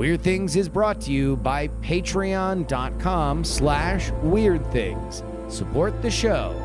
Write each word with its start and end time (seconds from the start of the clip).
Weird 0.00 0.22
Things 0.22 0.56
is 0.56 0.66
brought 0.66 0.98
to 1.02 1.12
you 1.12 1.36
by 1.36 1.68
patreon.com 1.82 3.44
slash 3.44 4.10
weird 4.22 4.66
things. 4.72 5.22
Support 5.48 6.00
the 6.00 6.10
show. 6.10 6.56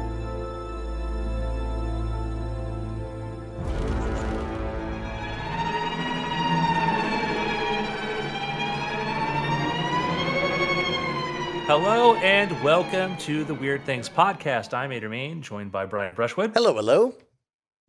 Hello 11.67 12.15
and 12.15 12.63
welcome 12.63 13.17
to 13.17 13.43
the 13.43 13.53
Weird 13.53 13.83
Things 13.83 14.07
podcast. 14.07 14.73
I'm 14.73 14.93
Andrew 14.93 15.09
Mayne, 15.09 15.41
joined 15.41 15.73
by 15.73 15.85
Brian 15.85 16.15
Brushwood, 16.15 16.53
Hello, 16.53 16.73
hello. 16.73 17.13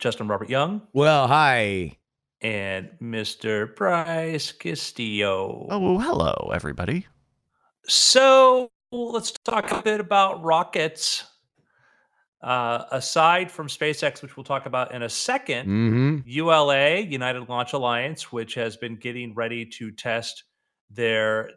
Justin 0.00 0.26
Robert 0.26 0.50
Young, 0.50 0.82
Well, 0.92 1.28
hi. 1.28 1.98
And 2.42 2.90
Mr. 3.02 3.74
Bryce 3.74 4.52
Castillo. 4.52 5.66
Oh, 5.70 5.78
well, 5.78 5.98
hello, 5.98 6.50
everybody. 6.54 7.06
So 7.88 8.70
let's 8.92 9.32
talk 9.44 9.70
a 9.72 9.82
bit 9.82 10.00
about 10.00 10.42
rockets. 10.44 11.24
Uh, 12.42 12.84
aside 12.92 13.50
from 13.50 13.66
SpaceX, 13.66 14.22
which 14.22 14.36
we'll 14.36 14.44
talk 14.44 14.66
about 14.66 14.92
in 14.94 15.02
a 15.02 15.06
2nd 15.06 15.64
Mm-hmm. 15.64 16.16
ULA, 16.26 17.00
United 17.00 17.48
Launch 17.48 17.72
Alliance, 17.72 18.30
which 18.30 18.54
has 18.54 18.76
been 18.76 18.96
getting 18.96 19.34
ready 19.34 19.64
to 19.64 19.90
test 19.90 20.44
their 20.90 21.50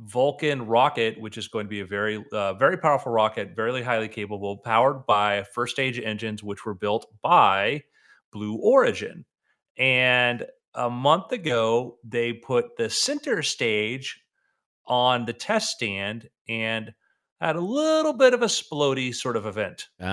Vulcan 0.00 0.66
rocket, 0.66 1.20
which 1.20 1.36
is 1.36 1.48
going 1.48 1.66
to 1.66 1.70
be 1.70 1.80
a 1.80 1.86
very, 1.86 2.24
uh, 2.32 2.54
very 2.54 2.78
powerful 2.78 3.12
rocket, 3.12 3.54
very 3.54 3.82
highly 3.82 4.08
capable, 4.08 4.56
powered 4.56 5.04
by 5.04 5.42
first 5.52 5.74
stage 5.74 5.98
engines, 5.98 6.42
which 6.42 6.64
were 6.64 6.74
built 6.74 7.06
by 7.20 7.82
Blue 8.32 8.56
Origin. 8.56 9.24
And 9.76 10.44
a 10.74 10.88
month 10.90 11.32
ago, 11.32 11.98
they 12.04 12.32
put 12.32 12.76
the 12.76 12.88
center 12.90 13.42
stage 13.42 14.20
on 14.86 15.24
the 15.24 15.32
test 15.32 15.70
stand 15.70 16.28
and 16.48 16.92
had 17.40 17.56
a 17.56 17.60
little 17.60 18.12
bit 18.12 18.34
of 18.34 18.42
a 18.42 18.46
splody 18.46 19.14
sort 19.14 19.36
of 19.36 19.46
event. 19.46 19.88
Uh, 20.00 20.04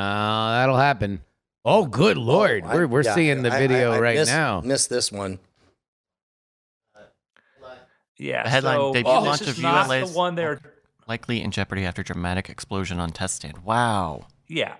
that'll 0.52 0.78
happen. 0.78 1.22
Oh, 1.64 1.86
good 1.86 2.18
lord. 2.18 2.64
Oh, 2.66 2.70
I- 2.70 2.76
we're 2.76 2.88
we're 2.88 3.04
yeah, 3.04 3.14
seeing 3.16 3.44
the 3.44 3.52
I- 3.52 3.56
I- 3.56 3.60
video 3.60 3.92
I 3.92 4.00
right 4.00 4.16
missed- 4.16 4.32
now. 4.32 4.62
Missed 4.62 4.90
this 4.90 5.12
one. 5.12 5.40
Yeah, 8.18 8.44
The 8.44 8.50
headline, 8.50 8.78
so 8.78 8.94
debut 8.94 9.12
this 9.14 9.26
launch 9.26 9.42
is 9.42 9.48
of 9.50 9.60
not 9.64 9.86
ULA's 9.88 10.12
the 10.12 10.18
one 10.18 10.36
they're 10.36 10.60
likely 11.08 11.42
in 11.42 11.50
jeopardy 11.50 11.86
after 11.86 12.04
dramatic 12.04 12.50
explosion 12.50 13.00
on 13.00 13.10
test 13.10 13.38
stand. 13.38 13.60
Wow. 13.60 14.28
yeah. 14.48 14.76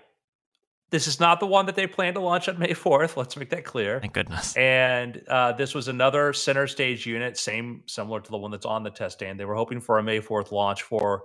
This 0.92 1.06
is 1.08 1.18
not 1.18 1.40
the 1.40 1.46
one 1.46 1.64
that 1.66 1.74
they 1.74 1.86
plan 1.86 2.12
to 2.14 2.20
launch 2.20 2.50
on 2.50 2.58
May 2.58 2.74
4th. 2.74 3.16
Let's 3.16 3.34
make 3.34 3.48
that 3.48 3.64
clear. 3.64 3.98
Thank 3.98 4.12
goodness. 4.12 4.54
And 4.58 5.22
uh, 5.26 5.52
this 5.52 5.74
was 5.74 5.88
another 5.88 6.34
center 6.34 6.66
stage 6.66 7.06
unit, 7.06 7.38
same 7.38 7.82
similar 7.86 8.20
to 8.20 8.30
the 8.30 8.36
one 8.36 8.50
that's 8.50 8.66
on 8.66 8.82
the 8.82 8.90
test 8.90 9.14
stand. 9.14 9.40
They 9.40 9.46
were 9.46 9.54
hoping 9.54 9.80
for 9.80 9.98
a 9.98 10.02
May 10.02 10.20
4th 10.20 10.52
launch 10.52 10.82
for 10.82 11.22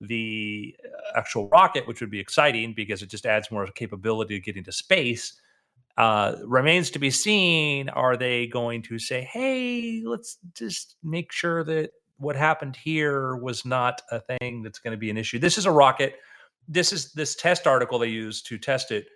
the 0.00 0.74
actual 1.14 1.50
rocket, 1.50 1.86
which 1.86 2.00
would 2.00 2.10
be 2.10 2.20
exciting 2.20 2.72
because 2.72 3.02
it 3.02 3.10
just 3.10 3.26
adds 3.26 3.50
more 3.50 3.66
capability 3.66 4.38
to 4.38 4.40
getting 4.40 4.64
to 4.64 4.72
space. 4.72 5.34
Uh, 5.98 6.36
remains 6.46 6.88
to 6.92 6.98
be 6.98 7.10
seen. 7.10 7.90
Are 7.90 8.16
they 8.16 8.46
going 8.46 8.80
to 8.84 8.98
say, 8.98 9.28
"Hey, 9.30 10.02
let's 10.06 10.38
just 10.54 10.96
make 11.04 11.30
sure 11.32 11.62
that 11.64 11.90
what 12.16 12.34
happened 12.34 12.76
here 12.76 13.36
was 13.36 13.66
not 13.66 14.00
a 14.10 14.20
thing 14.20 14.62
that's 14.62 14.78
going 14.78 14.92
to 14.92 14.98
be 14.98 15.10
an 15.10 15.18
issue"? 15.18 15.38
This 15.38 15.58
is 15.58 15.66
a 15.66 15.70
rocket. 15.70 16.14
This 16.68 16.92
is 16.92 17.12
this 17.12 17.34
test 17.34 17.66
article 17.66 17.98
they 17.98 18.08
used 18.08 18.46
to 18.46 18.58
test 18.58 18.90
it 18.90 19.06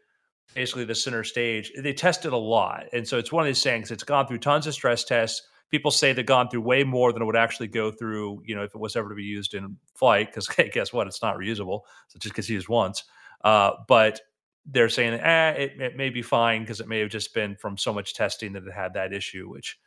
basically 0.55 0.85
the 0.85 0.95
center 0.95 1.25
stage. 1.25 1.71
They 1.79 1.93
tested 1.93 2.33
a 2.33 2.37
lot. 2.37 2.85
And 2.93 3.07
so 3.07 3.19
it's 3.19 3.31
one 3.33 3.45
of 3.45 3.47
these 3.47 3.63
things, 3.63 3.91
it's 3.91 4.05
gone 4.05 4.27
through 4.27 4.39
tons 4.39 4.67
of 4.67 4.75
stress 4.75 5.05
tests. 5.05 5.43
People 5.71 5.91
say 5.91 6.13
they've 6.13 6.25
gone 6.25 6.49
through 6.49 6.63
way 6.63 6.85
more 6.85 7.13
than 7.13 7.23
it 7.23 7.25
would 7.25 7.37
actually 7.37 7.67
go 7.67 7.91
through, 7.91 8.41
you 8.45 8.55
know, 8.55 8.63
if 8.63 8.75
it 8.75 8.81
was 8.81 8.97
ever 8.97 9.09
to 9.09 9.15
be 9.15 9.25
used 9.25 9.53
in 9.53 9.77
flight, 9.95 10.29
because 10.29 10.49
hey, 10.57 10.71
guess 10.71 10.93
what? 10.93 11.07
It's 11.07 11.23
not 11.23 11.37
reusable. 11.37 11.83
So 12.09 12.19
just 12.19 12.35
gets 12.35 12.49
used 12.49 12.69
once. 12.69 13.05
Uh, 13.45 13.73
but 13.87 14.21
they're 14.65 14.89
saying, 14.89 15.15
eh, 15.15 15.51
it, 15.51 15.81
it 15.81 15.97
may 15.97 16.11
be 16.11 16.23
fine 16.23 16.63
because 16.63 16.81
it 16.81 16.89
may 16.89 17.01
have 17.01 17.11
just 17.11 17.35
been 17.35 17.57
from 17.57 17.77
so 17.77 17.93
much 17.93 18.15
testing 18.15 18.53
that 18.55 18.67
it 18.67 18.73
had 18.73 18.95
that 18.95 19.13
issue, 19.13 19.49
which 19.49 19.79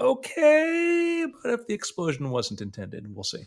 okay, 0.00 1.26
but 1.42 1.52
if 1.52 1.66
the 1.66 1.74
explosion 1.74 2.30
wasn't 2.30 2.60
intended, 2.60 3.12
we'll 3.14 3.24
see. 3.24 3.44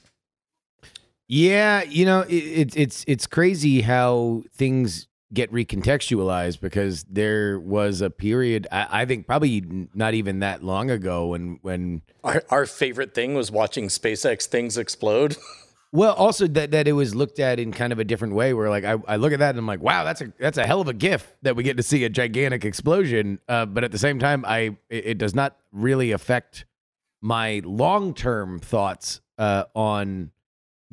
Yeah, 1.34 1.82
you 1.82 2.06
know, 2.06 2.22
it, 2.22 2.36
it's 2.36 2.76
it's 2.76 3.06
it's 3.08 3.26
crazy 3.26 3.82
how 3.82 4.44
things 4.54 5.08
get 5.34 5.52
recontextualized 5.52 6.62
because 6.62 7.06
there 7.06 7.60
was 7.60 8.02
a 8.02 8.12
period 8.12 8.68
I, 8.72 9.02
I 9.02 9.06
think 9.06 9.26
probably 9.26 9.88
not 9.96 10.14
even 10.14 10.42
that 10.42 10.64
long 10.64 10.92
ago 10.92 11.30
when 11.30 11.58
when 11.64 12.04
Our, 12.24 12.44
our 12.52 12.66
favorite 12.68 13.16
thing 13.16 13.34
was 13.34 13.50
watching 13.50 13.88
SpaceX 13.88 14.46
things 14.46 14.78
explode. 14.78 15.36
well 15.92 16.14
also 16.14 16.46
that 16.46 16.70
that 16.70 16.88
it 16.88 16.92
was 16.92 17.16
looked 17.16 17.40
at 17.40 17.60
in 17.60 17.72
kind 17.72 17.92
of 17.92 17.98
a 17.98 18.04
different 18.04 18.36
way 18.36 18.54
where 18.54 18.70
like 18.70 18.84
I, 18.84 18.98
I 19.08 19.16
look 19.16 19.34
at 19.34 19.40
that 19.40 19.50
and 19.50 19.58
I'm 19.58 19.66
like 19.66 19.82
wow 19.82 20.04
that's 20.04 20.22
a 20.22 20.32
that's 20.38 20.60
a 20.60 20.68
hell 20.68 20.82
of 20.82 20.88
a 20.88 20.94
gift 20.94 21.34
that 21.42 21.56
we 21.56 21.64
get 21.64 21.78
to 21.78 21.84
see 21.84 22.04
a 22.04 22.10
gigantic 22.10 22.64
explosion 22.64 23.40
uh, 23.50 23.66
but 23.66 23.84
at 23.84 23.92
the 23.92 23.98
same 23.98 24.20
time 24.20 24.46
I 24.46 24.78
it, 24.88 25.06
it 25.06 25.18
does 25.18 25.34
not 25.34 25.58
really 25.72 26.12
affect 26.12 26.66
my 27.22 27.64
long 27.66 28.14
term 28.14 28.60
thoughts 28.60 29.20
uh, 29.40 29.64
on 29.74 30.30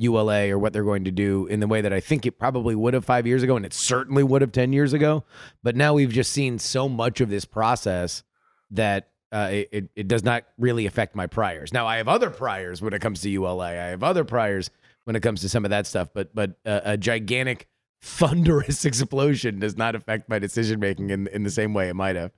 ULA 0.01 0.51
or 0.51 0.59
what 0.59 0.73
they're 0.73 0.85
going 0.85 1.05
to 1.05 1.11
do 1.11 1.47
in 1.47 1.61
the 1.61 1.67
way 1.67 1.81
that 1.81 1.93
I 1.93 2.01
think 2.01 2.25
it 2.25 2.39
probably 2.39 2.75
would 2.75 2.95
have 2.95 3.05
five 3.05 3.27
years 3.27 3.43
ago, 3.43 3.57
and 3.57 3.67
it 3.67 3.75
certainly 3.75 4.23
would 4.23 4.43
have 4.43 4.53
10 4.53 4.73
years 4.73 4.93
ago. 4.93 5.25
But 5.63 5.77
now 5.77 5.95
we've 5.95 6.13
just 6.13 6.33
seen 6.33 6.59
so 6.59 6.89
much 6.89 7.21
of 7.21 7.29
this 7.29 7.45
process 7.45 8.23
that 8.71 9.09
uh, 9.33 9.49
it, 9.51 9.91
it, 9.95 10.09
does 10.09 10.25
not 10.25 10.45
really 10.59 10.87
affect 10.87 11.15
my 11.15 11.27
priors. 11.27 11.73
Now, 11.73 11.87
I 11.87 11.99
have 11.99 12.09
other 12.09 12.31
priors 12.31 12.83
when 12.83 12.93
it 12.93 13.01
comes 13.01 13.21
to 13.21 13.31
ULA, 13.31 13.67
I 13.67 13.73
have 13.73 14.03
other 14.03 14.25
priors 14.25 14.71
when 15.05 15.15
it 15.15 15.21
comes 15.21 15.41
to 15.43 15.49
some 15.49 15.65
of 15.65 15.71
that 15.71 15.87
stuff, 15.87 16.09
but, 16.13 16.35
but 16.35 16.59
uh, 16.67 16.81
a 16.85 16.97
gigantic, 16.97 17.69
thunderous 18.03 18.85
explosion 18.85 19.59
does 19.59 19.77
not 19.77 19.95
affect 19.95 20.29
my 20.29 20.39
decision 20.39 20.81
making 20.81 21.11
in, 21.11 21.27
in 21.29 21.43
the 21.43 21.51
same 21.51 21.75
way 21.75 21.89
it 21.89 21.95
might 21.95 22.17
have. 22.17 22.33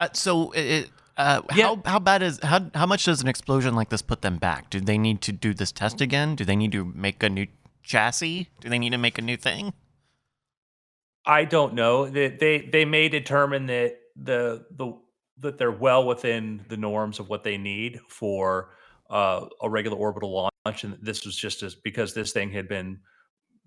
Uh, 0.00 0.08
so, 0.12 0.52
it, 0.52 0.90
uh, 1.18 1.42
Yeah. 1.54 1.66
how 1.66 1.82
how 1.84 1.98
bad 1.98 2.22
is 2.22 2.40
how 2.42 2.70
how 2.74 2.86
much 2.86 3.04
does 3.04 3.20
an 3.20 3.28
explosion 3.28 3.74
like 3.74 3.90
this 3.90 4.02
put 4.02 4.22
them 4.22 4.38
back? 4.38 4.70
Do 4.70 4.80
they 4.80 4.96
need 4.96 5.20
to 5.22 5.32
do 5.32 5.52
this 5.52 5.72
test 5.72 6.00
again? 6.00 6.34
Do 6.36 6.44
they 6.44 6.56
need 6.56 6.72
to 6.72 6.84
make 6.84 7.22
a 7.22 7.28
new 7.28 7.46
chassis? 7.82 8.48
Do 8.60 8.68
they 8.68 8.78
need 8.78 8.90
to 8.90 8.98
make 8.98 9.18
a 9.18 9.22
new 9.22 9.36
thing? 9.36 9.72
I 11.26 11.44
don't 11.44 11.74
know. 11.74 12.08
They 12.08 12.28
they 12.28 12.60
they 12.60 12.84
may 12.84 13.08
determine 13.08 13.66
that 13.66 13.96
the 14.16 14.64
the 14.70 14.98
that 15.40 15.58
they're 15.58 15.70
well 15.70 16.06
within 16.06 16.64
the 16.68 16.76
norms 16.76 17.18
of 17.20 17.28
what 17.28 17.44
they 17.44 17.58
need 17.58 18.00
for 18.08 18.70
uh, 19.10 19.46
a 19.62 19.68
regular 19.68 19.96
orbital 19.96 20.50
launch, 20.66 20.84
and 20.84 20.98
this 21.02 21.24
was 21.24 21.36
just 21.36 21.62
as 21.62 21.74
because 21.74 22.14
this 22.14 22.32
thing 22.32 22.50
had 22.50 22.68
been, 22.68 23.00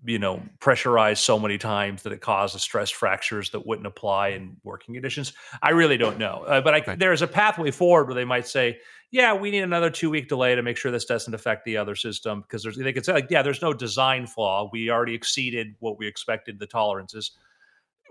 you 0.04 0.18
know, 0.18 0.42
pressurized 0.60 1.22
so 1.22 1.38
many 1.38 1.58
times 1.58 2.02
that 2.02 2.12
it 2.12 2.20
caused 2.20 2.54
the 2.54 2.58
stress 2.58 2.90
fractures 2.90 3.50
that 3.50 3.66
wouldn't 3.66 3.86
apply 3.86 4.28
in 4.28 4.56
working 4.64 4.94
conditions. 4.94 5.32
I 5.62 5.70
really 5.70 5.96
don't 5.96 6.18
know, 6.18 6.44
uh, 6.46 6.60
but 6.60 6.74
I, 6.74 6.96
there 6.96 7.12
is 7.12 7.22
a 7.22 7.26
pathway 7.26 7.70
forward 7.70 8.06
where 8.06 8.14
they 8.14 8.24
might 8.24 8.46
say, 8.46 8.78
"Yeah, 9.10 9.34
we 9.34 9.50
need 9.50 9.62
another 9.62 9.90
two 9.90 10.10
week 10.10 10.28
delay 10.28 10.54
to 10.54 10.62
make 10.62 10.76
sure 10.76 10.90
this 10.90 11.04
doesn't 11.04 11.34
affect 11.34 11.64
the 11.64 11.76
other 11.76 11.94
system," 11.94 12.40
because 12.40 12.62
there's 12.62 12.76
they 12.76 12.92
could 12.92 13.04
say, 13.04 13.12
like, 13.12 13.30
"Yeah, 13.30 13.42
there's 13.42 13.62
no 13.62 13.72
design 13.72 14.26
flaw. 14.26 14.68
We 14.72 14.90
already 14.90 15.14
exceeded 15.14 15.74
what 15.78 15.98
we 15.98 16.06
expected 16.06 16.58
the 16.58 16.66
tolerances." 16.66 17.32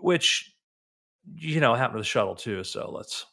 which 0.02 0.54
you 1.36 1.60
know 1.60 1.76
happened 1.76 1.98
to 1.98 2.02
the 2.02 2.06
shuttle 2.06 2.36
too. 2.36 2.64
So 2.64 2.92
let's 2.92 3.26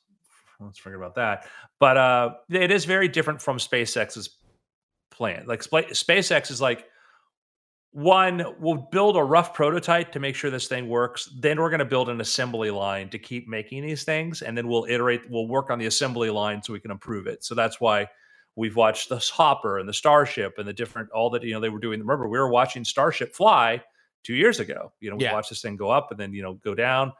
let's 0.60 0.78
forget 0.78 0.98
about 0.98 1.14
that. 1.16 1.46
But 1.80 1.96
uh, 1.96 2.34
it 2.50 2.70
is 2.70 2.84
very 2.84 3.08
different 3.08 3.40
from 3.42 3.58
SpaceX's 3.58 4.30
plan. 5.10 5.44
Like 5.46 5.62
Spa- 5.62 5.90
SpaceX 5.92 6.50
is 6.50 6.60
like 6.60 6.84
one, 7.92 8.44
we'll 8.60 8.88
build 8.92 9.16
a 9.16 9.22
rough 9.22 9.54
prototype 9.54 10.12
to 10.12 10.20
make 10.20 10.34
sure 10.36 10.50
this 10.50 10.68
thing 10.68 10.88
works. 10.88 11.28
Then 11.40 11.58
we're 11.60 11.70
going 11.70 11.78
to 11.78 11.84
build 11.86 12.08
an 12.08 12.20
assembly 12.20 12.70
line 12.70 13.08
to 13.10 13.18
keep 13.18 13.48
making 13.48 13.82
these 13.86 14.04
things, 14.04 14.42
and 14.42 14.56
then 14.56 14.68
we'll 14.68 14.84
iterate. 14.88 15.22
We'll 15.30 15.48
work 15.48 15.70
on 15.70 15.78
the 15.78 15.86
assembly 15.86 16.30
line 16.30 16.62
so 16.62 16.72
we 16.72 16.80
can 16.80 16.90
improve 16.90 17.26
it. 17.26 17.44
So 17.44 17.54
that's 17.54 17.80
why 17.80 18.06
we've 18.56 18.76
watched 18.76 19.08
the 19.08 19.18
Hopper 19.18 19.78
and 19.78 19.88
the 19.88 19.94
Starship 19.94 20.54
and 20.58 20.68
the 20.68 20.72
different 20.72 21.10
all 21.12 21.30
that 21.30 21.42
you 21.42 21.54
know 21.54 21.60
they 21.60 21.70
were 21.70 21.78
doing. 21.78 22.00
Remember, 22.00 22.28
we 22.28 22.38
were 22.38 22.50
watching 22.50 22.84
Starship 22.84 23.34
fly 23.34 23.82
two 24.22 24.34
years 24.34 24.60
ago. 24.60 24.92
You 25.00 25.10
know, 25.10 25.16
we 25.16 25.24
Yeah. 25.24 25.32
watched 25.32 25.48
this 25.48 25.62
thing 25.62 25.76
go 25.76 25.90
up 25.90 26.10
and 26.10 26.20
then 26.20 26.34
you 26.34 26.42
know 26.42 26.54
go 26.54 26.74
down, 26.74 27.12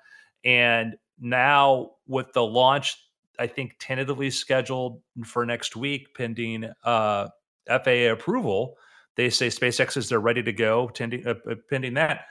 and 0.45 0.97
now 1.19 1.93
with 2.07 2.33
the 2.35 2.45
launch, 2.45 2.97
I 3.39 3.47
think 3.47 3.77
tentatively 3.81 4.31
scheduled 4.31 5.01
for 5.25 5.47
next 5.47 5.77
week, 5.77 6.15
pending 6.15 6.71
uh, 6.85 7.29
FAA 7.69 8.13
approval. 8.13 8.77
They 9.19 9.31
say 9.31 9.49
SpaceX 9.49 9.97
is 9.97 10.09
they're 10.09 10.21
ready 10.21 10.45
to 10.45 10.53
go, 10.53 10.89
pending, 10.95 11.27
uh, 11.27 11.35
uh, 11.51 11.57
pending 11.69 11.95
that. 11.95 12.27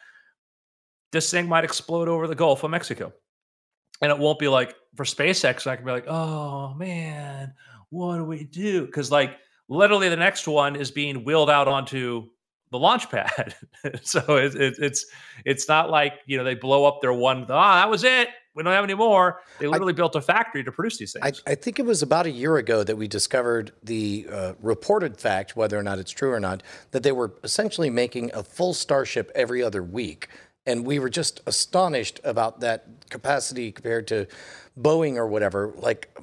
This 1.12 1.30
thing 1.30 1.46
might 1.50 1.66
explode 1.66 2.08
over 2.08 2.28
the 2.28 2.36
Gulf 2.36 2.64
of 2.64 2.72
Mexico, 2.72 3.12
and 4.02 4.10
it 4.10 4.18
won't 4.18 4.40
be 4.40 4.48
like 4.48 4.74
for 4.96 5.04
SpaceX. 5.04 5.68
I 5.68 5.76
can 5.76 5.84
be 5.84 5.92
like, 5.92 6.08
oh 6.08 6.74
man, 6.76 7.54
what 7.90 8.16
do 8.16 8.24
we 8.24 8.46
do? 8.46 8.86
Because 8.86 9.12
like 9.12 9.38
literally 9.68 10.08
the 10.08 10.16
next 10.16 10.48
one 10.48 10.78
is 10.78 10.90
being 10.90 11.26
wheeled 11.26 11.50
out 11.50 11.68
onto 11.68 12.30
the 12.72 12.80
launch 12.80 13.12
pad. 13.12 13.54
so 14.02 14.38
it's, 14.38 14.56
it's 14.56 14.80
it's 14.80 15.06
it's 15.44 15.68
not 15.68 15.90
like 15.90 16.14
you 16.26 16.38
know 16.38 16.46
they 16.46 16.56
blow 16.56 16.86
up 16.86 17.02
their 17.02 17.12
one. 17.12 17.46
Ah, 17.50 17.82
that 17.82 17.90
was 17.90 18.06
it. 18.06 18.30
We 18.58 18.64
don't 18.64 18.74
have 18.74 18.84
any 18.84 18.96
more. 18.96 19.42
They 19.60 19.68
literally 19.68 19.94
built 19.94 20.16
a 20.16 20.22
factory 20.22 20.64
to 20.64 20.72
produce 20.72 20.98
these 20.98 21.14
things. 21.14 21.44
I 21.46 21.54
think 21.54 21.78
it 21.78 21.86
was 21.86 22.02
about 22.02 22.26
a 22.26 22.32
year 22.32 22.58
ago 22.58 22.84
that 22.84 22.96
we 22.96 23.08
discovered 23.08 23.72
the 23.84 24.26
uh, 24.32 24.54
reported 24.64 25.18
fact, 25.18 25.56
whether 25.56 25.78
or 25.78 25.84
not 25.84 26.00
it's 26.00 26.10
true 26.10 26.32
or 26.32 26.40
not, 26.40 26.64
that 26.90 27.04
they 27.04 27.12
were 27.12 27.34
essentially 27.44 27.92
making 27.92 28.32
a 28.34 28.42
full 28.42 28.74
Starship 28.74 29.32
every 29.36 29.62
other 29.62 29.84
week. 29.84 30.30
And 30.66 30.88
we 30.88 30.98
were 30.98 31.10
just 31.10 31.40
astonished 31.46 32.20
about 32.24 32.62
that 32.62 32.88
capacity 33.12 33.72
compared 33.72 34.08
to 34.08 34.26
Boeing 34.78 35.18
or 35.18 35.28
whatever. 35.28 35.72
Like, 35.78 36.18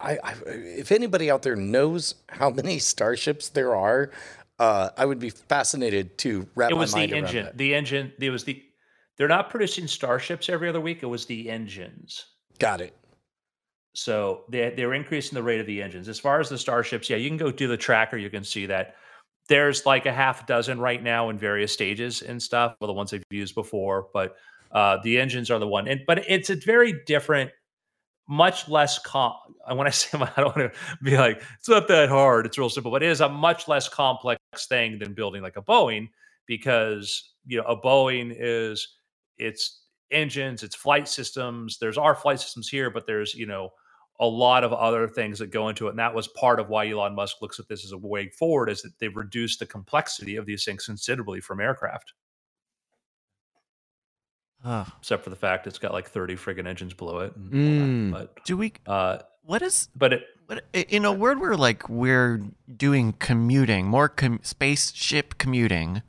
I, 0.00 0.18
I, 0.22 0.34
if 0.46 0.90
anybody 0.90 1.30
out 1.30 1.42
there 1.42 1.56
knows 1.56 2.16
how 2.28 2.50
many 2.50 2.78
Starships 2.80 3.50
there 3.50 3.76
are, 3.76 4.10
uh, 4.58 4.90
I 4.96 5.06
would 5.06 5.20
be 5.20 5.30
fascinated 5.30 6.18
to 6.18 6.48
wrap 6.56 6.72
it 6.72 6.74
my 6.74 6.80
was 6.80 6.92
the 6.92 6.98
mind 6.98 7.12
around 7.12 7.24
engine. 7.26 7.44
that. 7.44 7.56
The 7.56 7.74
engine. 7.76 8.12
It 8.18 8.30
was 8.30 8.42
the. 8.42 8.64
They're 9.18 9.28
not 9.28 9.50
producing 9.50 9.86
starships 9.86 10.48
every 10.48 10.68
other 10.68 10.80
week. 10.80 11.02
It 11.02 11.06
was 11.06 11.26
the 11.26 11.50
engines. 11.50 12.24
Got 12.58 12.80
it. 12.80 12.96
So 13.94 14.44
they 14.48 14.72
they're 14.76 14.94
increasing 14.94 15.34
the 15.34 15.42
rate 15.42 15.60
of 15.60 15.66
the 15.66 15.82
engines. 15.82 16.08
As 16.08 16.20
far 16.20 16.40
as 16.40 16.48
the 16.48 16.58
starships, 16.58 17.10
yeah, 17.10 17.16
you 17.16 17.28
can 17.28 17.36
go 17.36 17.50
do 17.50 17.66
the 17.66 17.76
tracker. 17.76 18.16
You 18.16 18.30
can 18.30 18.44
see 18.44 18.66
that 18.66 18.94
there's 19.48 19.84
like 19.86 20.06
a 20.06 20.12
half 20.12 20.46
dozen 20.46 20.78
right 20.78 21.02
now 21.02 21.30
in 21.30 21.38
various 21.38 21.72
stages 21.72 22.22
and 22.22 22.40
stuff. 22.40 22.76
Well, 22.80 22.86
the 22.86 22.94
ones 22.94 23.10
they've 23.10 23.22
used 23.30 23.54
before, 23.54 24.06
but 24.12 24.36
uh, 24.70 24.98
the 25.02 25.18
engines 25.18 25.50
are 25.50 25.58
the 25.58 25.66
one. 25.66 25.88
And 25.88 26.02
but 26.06 26.24
it's 26.28 26.50
a 26.50 26.54
very 26.54 26.94
different, 27.06 27.50
much 28.28 28.68
less 28.68 29.00
com. 29.00 29.34
and 29.66 29.76
When 29.76 29.88
I 29.88 29.90
say 29.90 30.16
I 30.16 30.32
don't 30.36 30.56
want 30.56 30.72
to 30.72 30.78
be 31.02 31.16
like 31.16 31.42
it's 31.58 31.68
not 31.68 31.88
that 31.88 32.08
hard. 32.08 32.46
It's 32.46 32.58
real 32.58 32.70
simple, 32.70 32.92
but 32.92 33.02
it 33.02 33.08
is 33.08 33.20
a 33.20 33.28
much 33.28 33.66
less 33.66 33.88
complex 33.88 34.40
thing 34.68 34.98
than 34.98 35.14
building 35.14 35.42
like 35.42 35.56
a 35.56 35.62
Boeing 35.62 36.08
because 36.46 37.32
you 37.46 37.56
know 37.56 37.64
a 37.64 37.76
Boeing 37.76 38.32
is 38.38 38.86
it's 39.38 39.80
engines, 40.10 40.62
it's 40.62 40.74
flight 40.74 41.08
systems. 41.08 41.78
There's 41.78 41.98
our 41.98 42.14
flight 42.14 42.40
systems 42.40 42.68
here, 42.68 42.90
but 42.90 43.06
there's 43.06 43.34
you 43.34 43.46
know 43.46 43.70
a 44.20 44.26
lot 44.26 44.64
of 44.64 44.72
other 44.72 45.06
things 45.06 45.38
that 45.38 45.50
go 45.50 45.68
into 45.68 45.86
it. 45.86 45.90
And 45.90 45.98
that 46.00 46.14
was 46.14 46.26
part 46.28 46.58
of 46.58 46.68
why 46.68 46.88
Elon 46.90 47.14
Musk 47.14 47.36
looks 47.40 47.60
at 47.60 47.68
this 47.68 47.84
as 47.84 47.92
a 47.92 47.98
way 47.98 48.28
forward, 48.30 48.68
is 48.68 48.82
that 48.82 48.98
they've 48.98 49.14
reduced 49.14 49.60
the 49.60 49.66
complexity 49.66 50.36
of 50.36 50.44
these 50.44 50.64
things 50.64 50.86
considerably 50.86 51.40
from 51.40 51.60
aircraft, 51.60 52.14
except 54.98 55.22
for 55.22 55.30
the 55.30 55.36
fact 55.36 55.66
it's 55.66 55.78
got 55.78 55.92
like 55.92 56.08
30 56.08 56.34
friggin' 56.34 56.66
engines 56.66 56.94
below 56.94 57.20
it. 57.20 57.38
Mm. 57.38 58.12
that. 58.12 58.44
do 58.44 58.56
we? 58.56 58.72
Uh, 58.86 59.18
What 59.44 59.62
is? 59.62 59.88
but 59.94 60.12
it, 60.12 60.26
What 60.46 60.64
in 60.72 61.04
a 61.04 61.12
word 61.12 61.40
we're 61.40 61.54
like 61.54 61.88
we're 61.88 62.42
doing 62.76 63.14
commuting, 63.20 63.86
more 63.86 64.08
com- 64.08 64.40
spaceship 64.42 65.38
commuting? 65.38 66.02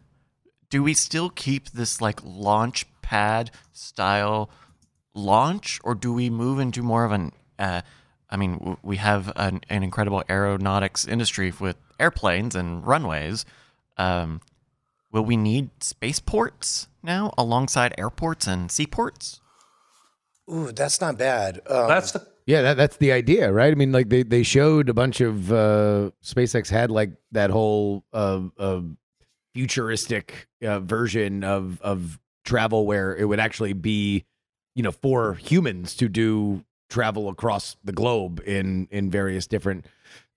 Do 0.71 0.83
we 0.83 0.93
still 0.93 1.29
keep 1.29 1.69
this 1.71 2.01
like 2.01 2.23
launch 2.23 2.85
pad 3.09 3.51
style 3.71 4.49
launch, 5.13 5.79
or 5.83 5.95
do 5.95 6.13
we 6.13 6.29
move 6.29 6.59
into 6.59 6.81
more 6.83 7.03
of 7.05 7.11
an? 7.11 7.31
Uh, 7.57 7.81
I 8.29 8.37
mean, 8.37 8.53
w- 8.59 8.77
we 8.83 8.97
have 8.97 9.33
an, 9.35 9.61
an 9.69 9.81
incredible 9.83 10.23
aeronautics 10.29 11.07
industry 11.07 11.51
with 11.59 11.77
airplanes 11.99 12.55
and 12.55 12.85
runways. 12.85 13.45
Um, 13.97 14.41
will 15.11 15.25
we 15.25 15.35
need 15.35 15.69
spaceports 15.81 16.87
now 17.01 17.33
alongside 17.37 17.93
airports 17.97 18.47
and 18.47 18.71
seaports? 18.71 19.41
Ooh, 20.51 20.71
that's 20.71 21.01
not 21.01 21.17
bad. 21.17 21.61
Um, 21.67 21.87
that's 21.87 22.11
the 22.11 22.25
Yeah, 22.45 22.61
that, 22.61 22.77
that's 22.77 22.97
the 22.97 23.11
idea, 23.11 23.51
right? 23.51 23.71
I 23.71 23.75
mean, 23.75 23.91
like 23.91 24.09
they, 24.09 24.23
they 24.23 24.43
showed 24.43 24.89
a 24.89 24.93
bunch 24.93 25.21
of 25.21 25.51
uh, 25.51 26.11
SpaceX 26.23 26.69
had 26.69 26.89
like 26.91 27.11
that 27.31 27.49
whole 27.49 28.03
uh, 28.13 28.41
uh, 28.57 28.81
futuristic 29.53 30.47
uh, 30.63 30.79
version 30.79 31.43
of 31.43 31.81
of 31.81 32.19
travel 32.43 32.85
where 32.85 33.15
it 33.15 33.25
would 33.25 33.39
actually 33.39 33.73
be, 33.73 34.25
you 34.75 34.83
know, 34.83 34.91
for 34.91 35.35
humans 35.35 35.95
to 35.95 36.07
do 36.09 36.63
travel 36.89 37.29
across 37.29 37.77
the 37.83 37.91
globe 37.91 38.41
in 38.45 38.87
in 38.91 39.09
various 39.09 39.47
different 39.47 39.85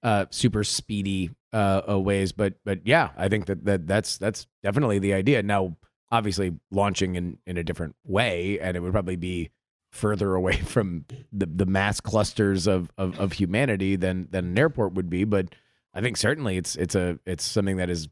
uh, 0.03 0.27
super 0.31 0.65
speedy 0.65 1.31
uh, 1.53 1.83
uh, 1.89 1.99
ways. 1.99 2.33
But 2.33 2.55
but 2.65 2.87
yeah, 2.87 3.11
I 3.17 3.29
think 3.29 3.47
that, 3.47 3.65
that 3.65 3.87
that's 3.87 4.19
that's 4.19 4.47
definitely 4.63 4.99
the 4.99 5.15
idea. 5.15 5.43
Now, 5.43 5.77
obviously, 6.11 6.55
launching 6.71 7.17
in 7.17 7.39
in 7.47 7.57
a 7.57 7.65
different 7.65 7.97
way, 8.05 8.59
and 8.61 8.77
it 8.77 8.81
would 8.81 8.93
probably 8.93 9.17
be 9.17 9.51
further 9.93 10.35
away 10.35 10.57
from 10.65 11.05
the, 11.33 11.47
the 11.47 11.67
mass 11.67 12.01
clusters 12.01 12.67
of, 12.67 12.91
of, 12.97 13.19
of 13.21 13.33
humanity 13.33 13.97
than 13.97 14.29
than 14.31 14.47
an 14.47 14.59
airport 14.59 14.95
would 14.95 15.11
be. 15.11 15.25
But 15.25 15.55
I 15.95 16.01
think 16.01 16.17
certainly 16.17 16.57
it's 16.57 16.77
it's 16.77 16.95
a 16.95 17.19
it's 17.27 17.45
something 17.45 17.77
that 17.77 17.91
is 17.91 18.09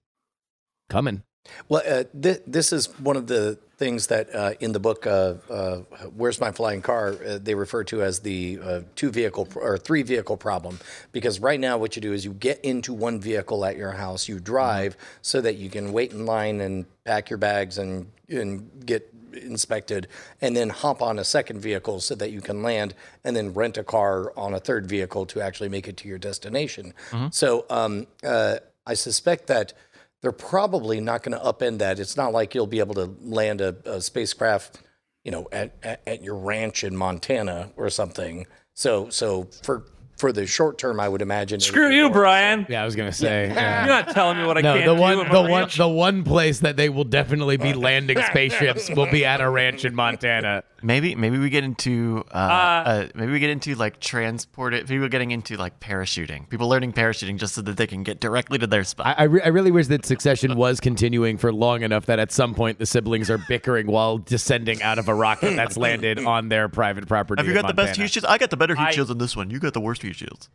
coming. 0.88 1.22
Well, 1.68 1.82
uh, 1.86 2.04
th- 2.20 2.42
this 2.46 2.72
is 2.72 2.86
one 2.98 3.16
of 3.16 3.26
the 3.26 3.58
things 3.76 4.08
that 4.08 4.34
uh, 4.34 4.52
in 4.60 4.72
the 4.72 4.80
book, 4.80 5.06
uh, 5.06 5.34
uh, 5.48 5.76
"Where's 6.14 6.40
My 6.40 6.52
Flying 6.52 6.82
Car," 6.82 7.16
uh, 7.26 7.38
they 7.42 7.54
refer 7.54 7.84
to 7.84 8.02
as 8.02 8.20
the 8.20 8.58
uh, 8.62 8.80
two 8.94 9.10
vehicle 9.10 9.48
or 9.54 9.78
three 9.78 10.02
vehicle 10.02 10.36
problem. 10.36 10.78
Because 11.12 11.40
right 11.40 11.58
now, 11.58 11.78
what 11.78 11.96
you 11.96 12.02
do 12.02 12.12
is 12.12 12.24
you 12.24 12.32
get 12.32 12.60
into 12.60 12.92
one 12.92 13.20
vehicle 13.20 13.64
at 13.64 13.76
your 13.76 13.92
house, 13.92 14.28
you 14.28 14.38
drive 14.38 14.96
so 15.22 15.40
that 15.40 15.56
you 15.56 15.70
can 15.70 15.92
wait 15.92 16.12
in 16.12 16.26
line 16.26 16.60
and 16.60 16.84
pack 17.04 17.30
your 17.30 17.38
bags 17.38 17.78
and 17.78 18.10
and 18.28 18.70
get 18.84 19.12
inspected, 19.32 20.08
and 20.40 20.56
then 20.56 20.68
hop 20.68 21.00
on 21.00 21.18
a 21.18 21.24
second 21.24 21.60
vehicle 21.60 22.00
so 22.00 22.14
that 22.16 22.32
you 22.32 22.40
can 22.40 22.62
land, 22.62 22.94
and 23.24 23.34
then 23.34 23.54
rent 23.54 23.78
a 23.78 23.84
car 23.84 24.36
on 24.36 24.54
a 24.54 24.60
third 24.60 24.86
vehicle 24.86 25.24
to 25.24 25.40
actually 25.40 25.68
make 25.68 25.88
it 25.88 25.96
to 25.96 26.08
your 26.08 26.18
destination. 26.18 26.92
So 27.30 27.64
um, 27.70 28.08
uh, 28.24 28.56
I 28.86 28.94
suspect 28.94 29.46
that 29.46 29.72
they're 30.22 30.32
probably 30.32 31.00
not 31.00 31.22
going 31.22 31.38
to 31.38 31.44
upend 31.44 31.78
that. 31.78 31.98
It's 31.98 32.16
not 32.16 32.32
like 32.32 32.54
you'll 32.54 32.66
be 32.66 32.80
able 32.80 32.94
to 32.96 33.14
land 33.22 33.60
a, 33.60 33.76
a 33.86 34.00
spacecraft, 34.00 34.80
you 35.24 35.30
know, 35.30 35.48
at, 35.52 35.74
at, 35.82 36.02
at 36.06 36.22
your 36.22 36.36
ranch 36.36 36.84
in 36.84 36.96
Montana 36.96 37.70
or 37.76 37.88
something. 37.90 38.46
So 38.74 39.08
so 39.10 39.48
for 39.62 39.84
for 40.18 40.32
the 40.32 40.46
short 40.46 40.76
term, 40.76 41.00
I 41.00 41.08
would 41.08 41.22
imagine. 41.22 41.60
screw 41.60 41.88
you, 41.90 42.02
more- 42.04 42.12
Brian. 42.12 42.66
Yeah, 42.68 42.82
I 42.82 42.84
was 42.84 42.94
gonna 42.94 43.10
say. 43.12 43.46
You're 43.46 43.54
not 43.56 44.08
telling 44.10 44.36
me 44.36 44.44
what 44.44 44.58
I 44.58 44.60
No, 44.60 44.74
can't 44.74 44.86
the 44.86 44.94
do. 44.94 45.00
one, 45.00 45.12
in 45.12 45.18
my 45.28 45.32
the 45.32 45.40
one, 45.40 45.50
ranch. 45.62 45.76
the 45.78 45.88
one 45.88 46.24
place 46.24 46.60
that 46.60 46.76
they 46.76 46.90
will 46.90 47.04
definitely 47.04 47.56
be 47.56 47.72
landing 47.72 48.20
spaceships 48.22 48.90
will 48.90 49.10
be 49.10 49.24
at 49.24 49.40
a 49.40 49.48
ranch 49.48 49.84
in 49.86 49.94
Montana. 49.94 50.62
Maybe 50.82 51.14
maybe 51.14 51.38
we 51.38 51.50
get 51.50 51.64
into 51.64 52.24
uh, 52.32 52.36
uh, 52.36 53.08
maybe 53.14 53.32
we 53.32 53.38
get 53.38 53.50
into 53.50 53.74
like 53.74 54.00
transported 54.00 54.86
people 54.86 55.08
getting 55.08 55.30
into 55.30 55.56
like 55.56 55.80
parachuting. 55.80 56.48
People 56.48 56.68
learning 56.68 56.92
parachuting 56.92 57.38
just 57.38 57.54
so 57.54 57.62
that 57.62 57.76
they 57.76 57.86
can 57.86 58.02
get 58.02 58.20
directly 58.20 58.58
to 58.58 58.66
their 58.66 58.84
spot. 58.84 59.06
I, 59.06 59.12
I, 59.12 59.22
re- 59.24 59.42
I 59.42 59.48
really 59.48 59.70
wish 59.70 59.88
that 59.88 60.06
Succession 60.06 60.56
was 60.56 60.80
continuing 60.80 61.36
for 61.36 61.52
long 61.52 61.82
enough 61.82 62.06
that 62.06 62.18
at 62.18 62.32
some 62.32 62.54
point 62.54 62.78
the 62.78 62.86
siblings 62.86 63.30
are 63.30 63.38
bickering 63.38 63.86
while 63.86 64.18
descending 64.18 64.82
out 64.82 64.98
of 64.98 65.08
a 65.08 65.14
rocket 65.14 65.56
that's 65.56 65.76
landed 65.76 66.18
on 66.24 66.48
their 66.48 66.68
private 66.68 67.06
property. 67.06 67.40
Have 67.40 67.46
you 67.46 67.56
in 67.56 67.62
got 67.62 67.68
the 67.68 67.74
best 67.74 67.98
heat 67.98 68.10
shields? 68.10 68.24
I 68.24 68.38
got 68.38 68.50
the 68.50 68.56
better 68.56 68.74
heat 68.74 68.88
I- 68.88 68.90
shields 68.92 69.08
than 69.08 69.18
this 69.18 69.36
one. 69.36 69.50
You 69.50 69.58
got 69.58 69.74
the 69.74 69.80
worst 69.80 70.02
heat 70.02 70.16
shields. 70.16 70.48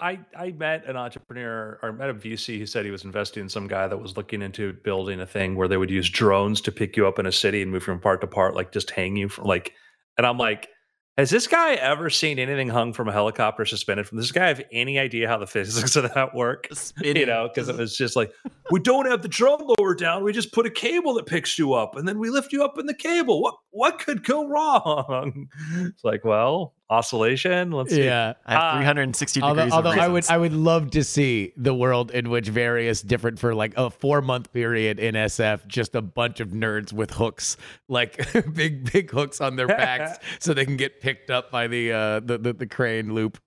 I, 0.00 0.20
I 0.36 0.52
met 0.52 0.86
an 0.86 0.96
entrepreneur 0.96 1.78
or 1.82 1.92
met 1.92 2.10
a 2.10 2.14
VC 2.14 2.58
who 2.58 2.66
said 2.66 2.84
he 2.84 2.90
was 2.90 3.04
investing 3.04 3.42
in 3.42 3.48
some 3.48 3.66
guy 3.66 3.88
that 3.88 3.98
was 3.98 4.16
looking 4.16 4.42
into 4.42 4.72
building 4.72 5.20
a 5.20 5.26
thing 5.26 5.56
where 5.56 5.66
they 5.68 5.76
would 5.76 5.90
use 5.90 6.08
drones 6.08 6.60
to 6.62 6.72
pick 6.72 6.96
you 6.96 7.06
up 7.06 7.18
in 7.18 7.26
a 7.26 7.32
city 7.32 7.62
and 7.62 7.70
move 7.72 7.82
from 7.82 7.98
part 7.98 8.20
to 8.20 8.26
part, 8.26 8.54
like 8.54 8.72
just 8.72 8.90
hang 8.90 9.16
you 9.16 9.28
from 9.28 9.44
like. 9.44 9.72
And 10.16 10.26
I'm 10.26 10.38
like, 10.38 10.68
has 11.16 11.30
this 11.30 11.48
guy 11.48 11.74
ever 11.74 12.10
seen 12.10 12.38
anything 12.38 12.68
hung 12.68 12.92
from 12.92 13.08
a 13.08 13.12
helicopter 13.12 13.64
suspended 13.64 14.06
from? 14.06 14.18
Does 14.18 14.26
this 14.26 14.32
guy 14.32 14.46
have 14.46 14.62
any 14.70 15.00
idea 15.00 15.26
how 15.26 15.38
the 15.38 15.48
physics 15.48 15.96
of 15.96 16.14
that 16.14 16.32
work? 16.32 16.68
You 16.70 16.76
Spinning. 16.76 17.26
know, 17.26 17.50
because 17.52 17.68
it 17.68 17.76
was 17.76 17.96
just 17.96 18.14
like 18.14 18.30
we 18.70 18.78
don't 18.78 19.06
have 19.06 19.22
the 19.22 19.28
drone 19.28 19.66
lower 19.78 19.96
down. 19.96 20.22
We 20.22 20.32
just 20.32 20.52
put 20.52 20.64
a 20.64 20.70
cable 20.70 21.14
that 21.14 21.26
picks 21.26 21.58
you 21.58 21.74
up, 21.74 21.96
and 21.96 22.06
then 22.06 22.20
we 22.20 22.30
lift 22.30 22.52
you 22.52 22.64
up 22.64 22.78
in 22.78 22.86
the 22.86 22.94
cable. 22.94 23.42
What 23.42 23.56
what 23.70 23.98
could 23.98 24.22
go 24.24 24.46
wrong? 24.46 25.48
It's 25.80 26.04
like, 26.04 26.24
well, 26.24 26.74
oscillation. 26.90 27.70
Let's 27.70 27.90
see. 27.94 28.04
Yeah. 28.04 28.34
I 28.46 28.52
have 28.52 28.62
Ah. 28.62 28.76
360 28.76 29.42
Although, 29.42 29.54
degrees. 29.56 29.72
although 29.72 29.92
of 29.92 29.98
I 29.98 30.08
would. 30.08 30.30
I 30.30 30.38
would 30.38 30.52
love 30.52 30.90
to 30.92 31.04
see 31.04 31.52
the 31.56 31.74
world 31.74 32.10
in 32.10 32.30
which 32.30 32.48
various 32.48 33.02
different 33.02 33.38
for 33.38 33.54
like 33.54 33.76
a 33.76 33.90
four 33.90 34.22
month 34.22 34.52
period 34.52 34.98
in 34.98 35.14
SF, 35.14 35.66
just 35.66 35.94
a 35.94 36.02
bunch 36.02 36.40
of 36.40 36.48
nerds 36.48 36.92
with 36.92 37.10
hooks, 37.12 37.56
like 37.88 38.26
big, 38.54 38.90
big 38.92 39.10
hooks 39.10 39.40
on 39.40 39.56
their 39.56 39.66
backs, 39.68 40.18
so 40.40 40.54
they 40.54 40.64
can 40.64 40.76
get 40.76 41.00
picked 41.00 41.30
up 41.30 41.50
by 41.50 41.66
the 41.66 41.92
uh 41.92 42.20
the 42.20 42.38
the, 42.38 42.52
the 42.52 42.66
crane 42.66 43.14
loop. 43.14 43.38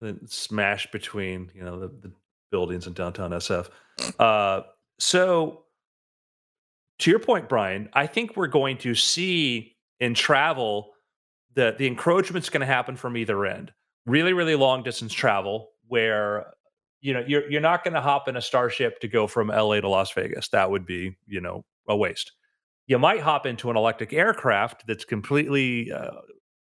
then 0.00 0.20
smash 0.28 0.90
between 0.92 1.50
you 1.54 1.62
know 1.64 1.78
the, 1.80 1.88
the 1.88 2.12
buildings 2.52 2.86
in 2.86 2.92
downtown 2.92 3.30
SF. 3.32 3.68
Uh, 4.18 4.62
so, 5.00 5.64
to 7.00 7.10
your 7.10 7.18
point, 7.20 7.48
Brian, 7.48 7.88
I 7.92 8.06
think 8.06 8.36
we're 8.36 8.46
going 8.46 8.78
to 8.78 8.94
see 8.94 9.76
in 10.00 10.14
travel 10.14 10.90
the 11.58 11.74
the 11.76 11.88
encroachment's 11.88 12.48
going 12.50 12.60
to 12.60 12.66
happen 12.66 12.94
from 12.94 13.16
either 13.16 13.44
end. 13.44 13.72
Really, 14.06 14.32
really 14.32 14.54
long 14.54 14.84
distance 14.84 15.12
travel 15.12 15.70
where 15.88 16.52
you 17.00 17.12
know 17.12 17.24
you're 17.26 17.50
you're 17.50 17.60
not 17.60 17.82
going 17.82 17.94
to 17.94 18.00
hop 18.00 18.28
in 18.28 18.36
a 18.36 18.40
starship 18.40 19.00
to 19.00 19.08
go 19.08 19.26
from 19.26 19.48
LA 19.48 19.80
to 19.80 19.88
Las 19.88 20.12
Vegas. 20.12 20.48
That 20.50 20.70
would 20.70 20.86
be 20.86 21.16
you 21.26 21.40
know 21.40 21.64
a 21.88 21.96
waste. 21.96 22.30
You 22.86 23.00
might 23.00 23.20
hop 23.20 23.44
into 23.44 23.70
an 23.70 23.76
electric 23.76 24.12
aircraft 24.12 24.86
that's 24.86 25.04
completely 25.04 25.90
uh, 25.90 26.12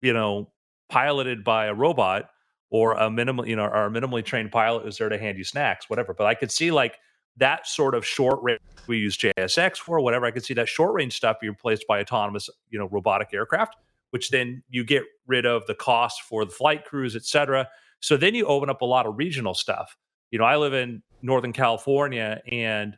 you 0.02 0.12
know 0.12 0.52
piloted 0.90 1.46
by 1.46 1.68
a 1.68 1.74
robot 1.74 2.30
or 2.70 2.94
a 2.94 3.10
minimal, 3.10 3.48
you 3.48 3.56
know, 3.56 3.64
or 3.64 3.86
a 3.86 3.90
minimally 3.90 4.26
trained 4.26 4.52
pilot 4.52 4.84
who's 4.84 4.98
there 4.98 5.08
to 5.08 5.18
hand 5.18 5.38
you 5.38 5.46
snacks, 5.46 5.90
whatever. 5.90 6.14
But 6.14 6.28
I 6.28 6.36
could 6.36 6.52
see 6.52 6.70
like 6.70 6.98
that 7.38 7.66
sort 7.66 7.96
of 7.96 8.06
short 8.06 8.40
range 8.42 8.60
we 8.88 8.98
use 8.98 9.18
JSX 9.18 9.78
for, 9.78 10.02
whatever. 10.02 10.26
I 10.26 10.32
could 10.32 10.44
see 10.44 10.54
that 10.56 10.68
short 10.68 10.94
range 10.94 11.16
stuff 11.16 11.40
be 11.40 11.48
replaced 11.48 11.86
by 11.88 12.02
autonomous, 12.02 12.50
you 12.70 12.78
know, 12.78 12.90
robotic 12.90 13.30
aircraft. 13.34 13.78
Which 14.12 14.30
then 14.30 14.64
you 14.70 14.84
get 14.84 15.04
rid 15.28 15.46
of 15.46 15.66
the 15.68 15.76
cost 15.76 16.22
for 16.22 16.46
the 16.46 16.52
flight 16.52 16.86
crews, 16.86 17.16
et 17.16 17.24
cetera. 17.26 17.68
So 18.00 18.16
then 18.18 18.36
you 18.36 18.46
open 18.46 18.70
up 18.70 18.82
a 18.82 18.86
lot 18.86 19.06
of 19.06 19.18
regional 19.18 19.54
stuff. 19.54 19.98
You 20.32 20.40
know, 20.40 20.46
I 20.46 20.58
live 20.58 20.74
in 20.74 21.04
Northern 21.22 21.54
California 21.54 22.42
and 22.52 22.98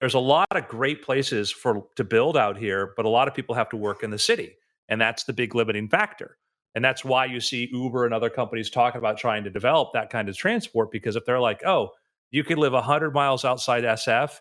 there's 0.00 0.14
a 0.14 0.18
lot 0.20 0.46
of 0.50 0.68
great 0.68 1.02
places 1.02 1.50
for 1.50 1.86
to 1.96 2.04
build 2.04 2.36
out 2.36 2.56
here, 2.58 2.92
but 2.96 3.06
a 3.06 3.08
lot 3.08 3.28
of 3.28 3.34
people 3.34 3.54
have 3.54 3.68
to 3.70 3.76
work 3.76 4.02
in 4.02 4.10
the 4.10 4.18
city. 4.18 4.56
And 4.88 5.00
that's 5.00 5.24
the 5.24 5.32
big 5.32 5.54
limiting 5.54 5.88
factor. 5.88 6.36
And 6.74 6.84
that's 6.84 7.04
why 7.04 7.26
you 7.26 7.40
see 7.40 7.68
Uber 7.72 8.04
and 8.04 8.12
other 8.12 8.28
companies 8.28 8.68
talking 8.68 8.98
about 8.98 9.16
trying 9.16 9.44
to 9.44 9.50
develop 9.50 9.92
that 9.94 10.10
kind 10.10 10.28
of 10.28 10.36
transport 10.36 10.90
because 10.90 11.16
if 11.16 11.24
they're 11.24 11.40
like, 11.40 11.64
oh, 11.64 11.90
you 12.30 12.42
could 12.42 12.58
live 12.58 12.72
100 12.72 13.14
miles 13.14 13.44
outside 13.44 13.84
SF, 13.84 14.40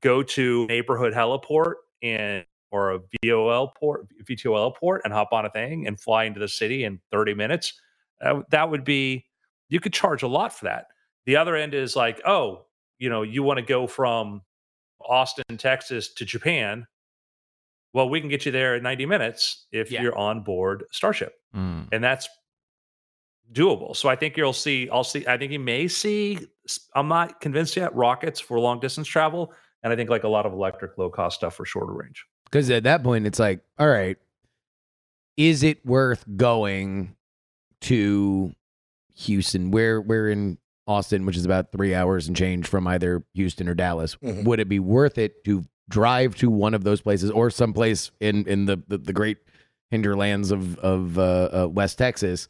go 0.00 0.22
to 0.22 0.66
neighborhood 0.66 1.12
heliport 1.12 1.74
and 2.02 2.44
or 2.74 2.90
a 2.92 2.98
VOL 3.24 3.68
port, 3.78 4.06
VTOL 4.24 4.74
port, 4.74 5.02
and 5.04 5.12
hop 5.12 5.28
on 5.32 5.46
a 5.46 5.50
thing 5.50 5.86
and 5.86 5.98
fly 6.00 6.24
into 6.24 6.40
the 6.40 6.48
city 6.48 6.82
in 6.82 7.00
30 7.12 7.34
minutes. 7.34 7.72
Uh, 8.20 8.42
that 8.50 8.68
would 8.68 8.82
be 8.84 9.24
you 9.68 9.78
could 9.78 9.92
charge 9.92 10.22
a 10.24 10.26
lot 10.28 10.52
for 10.52 10.64
that. 10.64 10.86
The 11.26 11.36
other 11.36 11.54
end 11.54 11.72
is 11.72 11.94
like, 11.94 12.20
oh, 12.26 12.66
you 12.98 13.08
know, 13.08 13.22
you 13.22 13.42
want 13.44 13.58
to 13.58 13.64
go 13.64 13.86
from 13.86 14.42
Austin, 15.00 15.56
Texas 15.56 16.12
to 16.14 16.24
Japan. 16.24 16.86
Well, 17.92 18.08
we 18.08 18.20
can 18.20 18.28
get 18.28 18.44
you 18.44 18.50
there 18.50 18.74
in 18.74 18.82
90 18.82 19.06
minutes 19.06 19.66
if 19.70 19.92
Yeah. 19.92 20.02
you're 20.02 20.18
on 20.18 20.42
board 20.42 20.84
Starship. 20.90 21.34
Mm. 21.54 21.88
And 21.92 22.02
that's 22.02 22.28
doable. 23.52 23.94
So 23.94 24.08
I 24.08 24.16
think 24.16 24.36
you'll 24.36 24.52
see, 24.52 24.88
I'll 24.90 25.04
see, 25.04 25.24
I 25.28 25.38
think 25.38 25.52
you 25.52 25.60
may 25.60 25.86
see, 25.86 26.38
I'm 26.94 27.06
not 27.08 27.40
convinced 27.40 27.76
yet, 27.76 27.94
rockets 27.94 28.40
for 28.40 28.58
long 28.58 28.80
distance 28.80 29.06
travel. 29.06 29.52
And 29.82 29.92
I 29.92 29.96
think 29.96 30.10
like 30.10 30.24
a 30.24 30.28
lot 30.28 30.46
of 30.46 30.52
electric 30.52 30.96
low 30.98 31.10
cost 31.10 31.36
stuff 31.36 31.54
for 31.54 31.64
shorter 31.66 31.92
range. 31.92 32.24
Because 32.54 32.70
at 32.70 32.84
that 32.84 33.02
point, 33.02 33.26
it's 33.26 33.40
like, 33.40 33.64
all 33.80 33.88
right, 33.88 34.16
is 35.36 35.64
it 35.64 35.84
worth 35.84 36.24
going 36.36 37.16
to 37.80 38.54
Houston? 39.16 39.72
Where 39.72 40.00
we're 40.00 40.28
in 40.30 40.58
Austin, 40.86 41.26
which 41.26 41.36
is 41.36 41.44
about 41.44 41.72
three 41.72 41.96
hours 41.96 42.28
and 42.28 42.36
change 42.36 42.68
from 42.68 42.86
either 42.86 43.24
Houston 43.34 43.68
or 43.68 43.74
Dallas. 43.74 44.14
Mhm. 44.22 44.44
Would 44.44 44.60
it 44.60 44.68
be 44.68 44.78
worth 44.78 45.18
it 45.18 45.42
to 45.46 45.64
drive 45.88 46.36
to 46.36 46.48
one 46.48 46.74
of 46.74 46.84
those 46.84 47.00
places 47.00 47.28
or 47.28 47.50
someplace 47.50 48.12
in 48.20 48.46
in 48.46 48.66
the 48.66 48.80
the, 48.86 48.98
the 48.98 49.12
great 49.12 49.38
hinterlands 49.90 50.52
of 50.52 50.78
of 50.78 51.18
uh, 51.18 51.48
uh, 51.64 51.68
West 51.68 51.98
Texas 51.98 52.46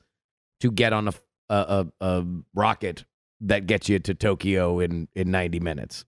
to 0.61 0.71
get 0.71 0.93
on 0.93 1.09
a, 1.09 1.15
a 1.49 1.87
a 2.01 2.07
a 2.07 2.27
rocket 2.55 3.07
that 3.41 3.67
gets 3.67 3.89
you 3.89 3.99
to 4.01 4.13
Tokyo 4.13 4.81
in 4.81 5.09
in 5.15 5.31
ninety 5.31 5.61
minutes? 5.61 6.05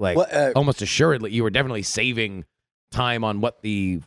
Like 0.00 0.16
Well, 0.16 0.26
uh, 0.32 0.50
almost 0.56 0.82
assuredly, 0.82 1.30
you 1.30 1.44
were 1.44 1.50
definitely 1.50 1.84
saving 1.84 2.44
time 2.90 3.24
on 3.24 3.40
what 3.40 3.62
the 3.62 4.00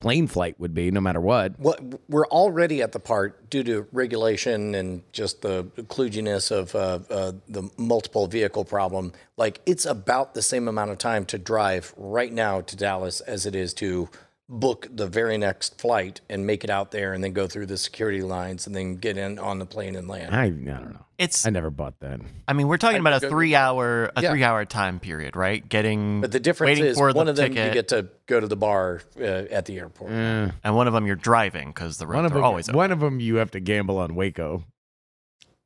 plane 0.00 0.28
flight 0.28 0.58
would 0.60 0.74
be, 0.74 0.90
no 0.90 1.00
matter 1.00 1.20
what. 1.20 1.58
What 1.58 1.80
we're 2.08 2.26
already 2.26 2.82
at 2.82 2.92
the 2.92 3.00
part 3.00 3.50
due 3.50 3.64
to 3.64 3.86
regulation 3.92 4.74
and 4.74 5.02
just 5.12 5.42
the 5.42 5.64
kludginess 5.64 6.50
of 6.50 6.74
uh, 6.74 7.00
uh, 7.10 7.32
the 7.48 7.68
multiple 7.76 8.26
vehicle 8.26 8.64
problem. 8.64 9.12
Like 9.36 9.60
it's 9.66 9.84
about 9.84 10.34
the 10.34 10.42
same 10.42 10.68
amount 10.68 10.90
of 10.92 10.98
time 10.98 11.24
to 11.26 11.38
drive 11.38 11.94
right 11.96 12.32
now 12.32 12.60
to 12.60 12.76
Dallas 12.76 13.20
as 13.22 13.44
it 13.46 13.54
is 13.54 13.74
to 13.74 14.08
book 14.50 14.86
the 14.90 15.06
very 15.06 15.36
next 15.36 15.78
flight 15.78 16.22
and 16.30 16.46
make 16.46 16.64
it 16.64 16.70
out 16.70 16.90
there 16.90 17.12
and 17.12 17.22
then 17.22 17.32
go 17.34 17.46
through 17.46 17.66
the 17.66 17.76
security 17.76 18.22
lines 18.22 18.66
and 18.66 18.74
then 18.74 18.96
get 18.96 19.18
in 19.18 19.38
on 19.38 19.58
the 19.58 19.66
plane 19.66 19.94
and 19.94 20.08
land. 20.08 20.34
I, 20.34 20.44
I 20.44 20.48
don't 20.48 20.64
know. 20.94 21.04
It's. 21.18 21.44
I 21.46 21.50
never 21.50 21.68
bought 21.70 21.98
that. 22.00 22.20
I 22.46 22.52
mean, 22.54 22.66
we're 22.68 22.78
talking 22.78 22.96
I- 22.96 23.00
about 23.00 23.22
a 23.24 23.28
three-hour, 23.28 24.12
a 24.16 24.22
Yeah. 24.22 24.30
three-hour 24.30 24.64
time 24.64 25.00
period, 25.00 25.36
right? 25.36 25.68
Getting, 25.68 26.20
But 26.22 26.32
the 26.32 26.40
difference 26.40 26.78
waiting 26.78 26.84
is 26.92 26.96
for 26.96 27.12
the 27.12 27.16
one 27.18 27.28
of 27.28 27.36
them 27.36 27.50
ticket, 27.50 27.66
you 27.66 27.72
get 27.74 27.88
to 27.88 28.08
go 28.26 28.40
to 28.40 28.46
the 28.46 28.56
bar 28.56 29.02
uh, 29.18 29.22
at 29.22 29.66
the 29.66 29.78
airport. 29.78 30.12
And 30.12 30.54
one 30.74 30.86
of 30.86 30.94
them 30.94 31.06
you're 31.06 31.16
driving 31.16 31.68
because 31.68 31.98
the 31.98 32.06
one 32.06 32.14
roads 32.16 32.26
of 32.26 32.32
are 32.32 32.34
them, 32.36 32.44
always 32.44 32.68
open. 32.68 32.76
one 32.76 32.92
of 32.92 33.00
them, 33.00 33.20
you 33.20 33.36
have 33.36 33.50
to 33.50 33.60
gamble 33.60 33.98
on 33.98 34.14
Waco. 34.14 34.64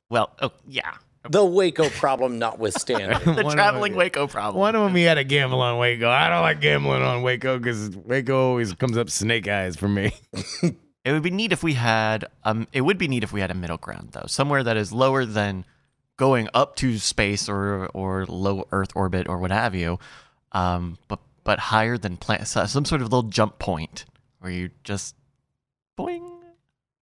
Well, 0.09 0.31
oh 0.41 0.51
yeah, 0.67 0.91
The 1.29 1.45
Waco 1.45 1.89
problem 1.89 2.37
notwithstanding. 2.37 3.09
the 3.35 3.43
One 3.43 3.55
traveling 3.55 3.95
Waco 3.95 4.27
problem. 4.27 4.59
One 4.59 4.75
of 4.75 4.83
them, 4.83 4.95
he 4.95 5.03
had 5.03 5.17
a 5.17 5.23
gamble 5.23 5.61
on 5.61 5.77
Waco. 5.77 6.09
I 6.09 6.29
don't 6.29 6.41
like 6.41 6.59
gambling 6.59 7.01
on 7.01 7.21
Waco 7.23 7.57
because 7.57 7.95
Waco 7.95 8.49
always 8.49 8.73
comes 8.73 8.97
up 8.97 9.09
snake 9.09 9.47
eyes 9.47 9.75
for 9.75 9.87
me. 9.87 10.11
It 11.05 11.11
would 11.11 11.21
be 11.23 11.31
neat 11.31 11.51
if 11.51 11.63
we 11.63 11.73
had 11.73 12.25
um 12.45 12.65
it 12.71 12.79
would 12.79 12.97
be 12.97 13.09
neat 13.09 13.23
if 13.23 13.33
we 13.33 13.41
had 13.41 13.51
a 13.51 13.53
middle 13.53 13.75
ground 13.77 14.09
though. 14.13 14.23
Somewhere 14.27 14.63
that 14.63 14.77
is 14.77 14.93
lower 14.93 15.25
than 15.25 15.65
going 16.15 16.47
up 16.53 16.77
to 16.77 16.97
space 16.97 17.49
or 17.49 17.87
or 17.87 18.25
low 18.25 18.67
earth 18.71 18.91
orbit 18.95 19.27
or 19.27 19.37
what 19.37 19.51
have 19.51 19.75
you. 19.75 19.99
Um 20.53 20.97
but 21.09 21.19
but 21.43 21.59
higher 21.59 21.97
than 21.97 22.15
plan- 22.15 22.45
some 22.45 22.85
sort 22.85 23.01
of 23.01 23.07
little 23.11 23.29
jump 23.29 23.59
point 23.59 24.05
where 24.39 24.49
you 24.49 24.69
just 24.85 25.15
boing. 25.99 26.32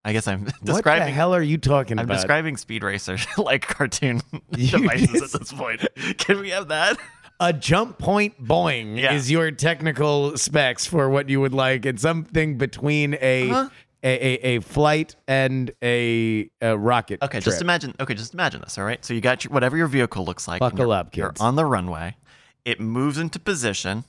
I 0.04 0.14
guess 0.14 0.28
I'm 0.28 0.46
describing. 0.64 1.02
what 1.02 1.06
the 1.08 1.12
hell 1.12 1.34
are 1.36 1.42
you 1.42 1.58
talking 1.58 2.00
about 2.00 2.10
I'm 2.12 2.16
describing 2.18 2.58
Speed 2.58 2.84
Racer 2.84 3.18
like 3.38 3.68
cartoon 3.68 4.22
devices 4.52 5.10
just- 5.12 5.36
at 5.36 5.42
this 5.42 5.54
point. 5.54 5.86
Can 6.18 6.40
we 6.40 6.50
have 6.50 6.68
that? 6.70 6.98
a 7.40 7.52
jump 7.52 7.98
point 7.98 8.40
Boeing 8.44 9.00
Yeah. 9.00 9.14
is 9.14 9.32
your 9.32 9.50
technical 9.50 10.38
specs 10.38 10.86
for 10.86 11.10
what 11.10 11.28
you 11.28 11.42
would 11.42 11.54
like. 11.56 11.88
It's 11.88 12.04
something 12.04 12.58
between 12.60 13.18
a 13.20 13.50
Uh-huh. 13.50 13.70
a, 14.04 14.08
a, 14.08 14.56
a 14.58 14.60
flight 14.62 15.16
and 15.28 15.72
a, 15.84 16.50
a 16.62 16.78
rocket. 16.78 17.20
Okay, 17.24 17.40
trip. 17.40 17.44
just 17.44 17.62
imagine. 17.62 17.96
Okay, 18.00 18.14
just 18.14 18.34
imagine 18.36 18.62
this. 18.62 18.78
All 18.78 18.84
right, 18.84 19.04
so 19.04 19.16
you 19.16 19.22
got 19.22 19.44
your, 19.44 19.52
whatever 19.54 19.76
your 19.76 19.88
vehicle 19.88 20.24
looks 20.24 20.48
like. 20.48 20.60
Buckle 20.60 20.92
up, 20.92 21.16
You're 21.18 21.34
on 21.40 21.56
the 21.56 21.66
runway. 21.66 22.16
It 22.64 22.80
moves 22.80 23.18
into 23.18 23.40
position 23.40 24.04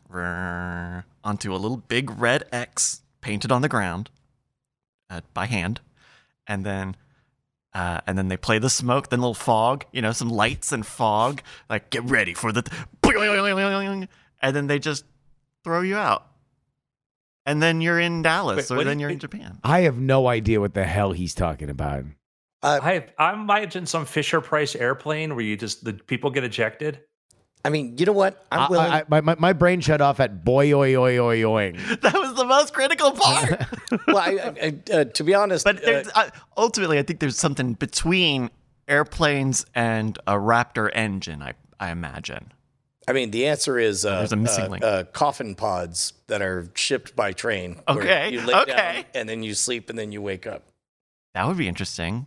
onto 1.24 1.54
a 1.54 1.56
little 1.56 1.78
big 1.78 2.10
red 2.20 2.44
X 2.52 3.00
painted 3.22 3.50
on 3.52 3.62
the 3.62 3.68
ground 3.68 4.10
uh, 5.12 5.20
by 5.34 5.46
hand, 5.46 5.80
and 6.46 6.64
then. 6.64 6.96
Uh, 7.74 8.02
and 8.06 8.18
then 8.18 8.28
they 8.28 8.36
play 8.36 8.58
the 8.58 8.68
smoke, 8.68 9.08
then 9.08 9.18
a 9.20 9.22
little 9.22 9.32
fog, 9.32 9.86
you 9.92 10.02
know, 10.02 10.12
some 10.12 10.28
lights 10.28 10.72
and 10.72 10.84
fog. 10.84 11.40
Like, 11.70 11.88
get 11.88 12.04
ready 12.04 12.34
for 12.34 12.52
the, 12.52 12.70
and 14.42 14.54
then 14.54 14.66
they 14.66 14.78
just 14.78 15.06
throw 15.64 15.80
you 15.80 15.96
out, 15.96 16.26
and 17.46 17.62
then 17.62 17.80
you're 17.80 17.98
in 17.98 18.20
Dallas, 18.20 18.68
Wait, 18.68 18.76
or 18.78 18.84
then 18.84 18.98
you- 18.98 19.04
you're 19.04 19.10
in 19.10 19.18
Japan. 19.18 19.58
I 19.64 19.80
have 19.80 19.96
no 19.96 20.28
idea 20.28 20.60
what 20.60 20.74
the 20.74 20.84
hell 20.84 21.12
he's 21.12 21.34
talking 21.34 21.70
about. 21.70 22.04
I 22.62 22.92
have, 22.92 23.10
I 23.18 23.32
imagine 23.32 23.86
some 23.86 24.04
Fisher 24.04 24.42
Price 24.42 24.76
airplane 24.76 25.34
where 25.34 25.44
you 25.44 25.56
just 25.56 25.82
the 25.82 25.94
people 25.94 26.30
get 26.30 26.44
ejected. 26.44 27.00
I 27.64 27.70
mean, 27.70 27.96
you 27.96 28.06
know 28.06 28.12
what? 28.12 28.44
I'm 28.50 28.70
willing. 28.70 28.90
I- 28.90 29.04
my, 29.08 29.20
my, 29.20 29.36
my 29.38 29.52
brain 29.52 29.80
shut 29.80 30.00
off 30.00 30.18
at 30.20 30.44
boy 30.44 30.72
oi 30.72 30.94
oi 30.96 31.18
oi 31.18 31.38
oing. 31.42 32.00
That 32.02 32.14
was 32.14 32.34
the 32.34 32.44
most 32.44 32.74
critical 32.74 33.12
part. 33.12 33.62
well, 34.08 34.18
I, 34.18 34.30
I, 34.30 34.54
I, 34.62 34.92
uh, 34.92 35.04
to 35.04 35.22
be 35.24 35.34
honest, 35.34 35.64
But 35.64 35.76
uh, 35.76 35.80
there's, 35.84 36.08
uh, 36.14 36.30
ultimately, 36.56 36.98
I 36.98 37.02
think 37.04 37.20
there's 37.20 37.38
something 37.38 37.74
between 37.74 38.50
airplanes 38.88 39.64
and 39.74 40.18
a 40.26 40.34
Raptor 40.34 40.90
engine. 40.92 41.40
I 41.42 41.54
I 41.78 41.90
imagine. 41.90 42.52
I 43.08 43.12
mean, 43.12 43.30
the 43.32 43.46
answer 43.46 43.78
is 43.78 44.04
uh, 44.04 44.18
There's 44.18 44.32
a 44.32 44.36
missing 44.36 44.64
uh, 44.64 44.68
link. 44.68 44.84
uh, 44.84 45.04
coffin 45.12 45.54
pods 45.56 46.12
that 46.28 46.40
are 46.42 46.68
shipped 46.74 47.16
by 47.16 47.32
train. 47.32 47.80
where 47.86 47.98
Okay, 47.98 48.30
you 48.32 48.40
lay 48.46 48.54
okay. 48.54 48.72
down 48.76 49.04
and 49.14 49.28
then 49.28 49.42
you 49.42 49.54
sleep 49.54 49.90
and 49.90 49.98
then 49.98 50.12
you 50.12 50.22
wake 50.22 50.46
up. 50.46 50.62
That 51.34 51.46
would 51.48 51.56
be 51.56 51.66
interesting. 51.66 52.26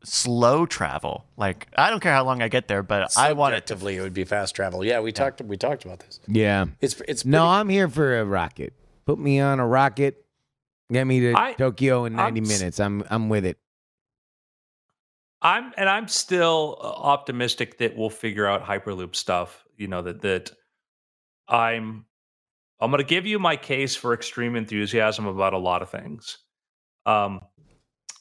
L- 0.00 0.06
Slow 0.06 0.66
travel. 0.66 1.26
Like 1.36 1.68
I 1.76 1.90
don't 1.90 2.00
care 2.00 2.12
how 2.12 2.24
long 2.24 2.42
I 2.42 2.48
get 2.48 2.68
there, 2.68 2.82
but 2.82 3.16
I 3.16 3.32
want 3.32 3.54
it 3.54 3.66
to. 3.68 3.86
It 3.88 4.00
would 4.00 4.14
be 4.14 4.24
fast 4.24 4.54
travel. 4.54 4.84
Yeah, 4.84 5.00
we 5.00 5.12
talked. 5.12 5.40
We 5.42 5.56
talked 5.56 5.84
about 5.84 6.00
this. 6.00 6.20
Yeah. 6.26 6.66
It's 6.80 7.00
it's 7.08 7.24
No, 7.24 7.46
I'm 7.46 7.68
here 7.68 7.88
for 7.88 8.18
a 8.18 8.24
rocket. 8.24 8.74
Put 9.06 9.18
me 9.18 9.40
on 9.40 9.60
a 9.60 9.66
rocket. 9.66 10.24
Get 10.92 11.06
me 11.06 11.20
to 11.20 11.34
I- 11.36 11.52
Tokyo 11.54 12.04
in 12.04 12.14
90 12.16 12.40
I'm 12.40 12.48
minutes. 12.48 12.80
I'm 12.80 13.04
I'm 13.10 13.28
with 13.28 13.44
it. 13.44 13.58
I'm 15.40 15.72
and 15.76 15.88
I'm 15.88 16.08
still 16.08 16.78
uh, 16.80 16.86
optimistic 16.86 17.78
that 17.78 17.96
we'll 17.96 18.10
figure 18.10 18.46
out 18.46 18.64
Hyperloop 18.64 19.14
stuff. 19.14 19.64
You 19.76 19.88
know 19.88 20.02
that 20.02 20.20
that 20.22 20.50
I'm 21.48 22.06
I'm 22.80 22.90
going 22.90 22.98
to 23.02 23.04
give 23.08 23.26
you 23.26 23.38
my 23.38 23.56
case 23.56 23.96
for 23.96 24.14
extreme 24.14 24.56
enthusiasm 24.56 25.26
about 25.26 25.52
a 25.52 25.58
lot 25.58 25.82
of 25.82 25.90
things. 25.90 26.38
Um, 27.06 27.40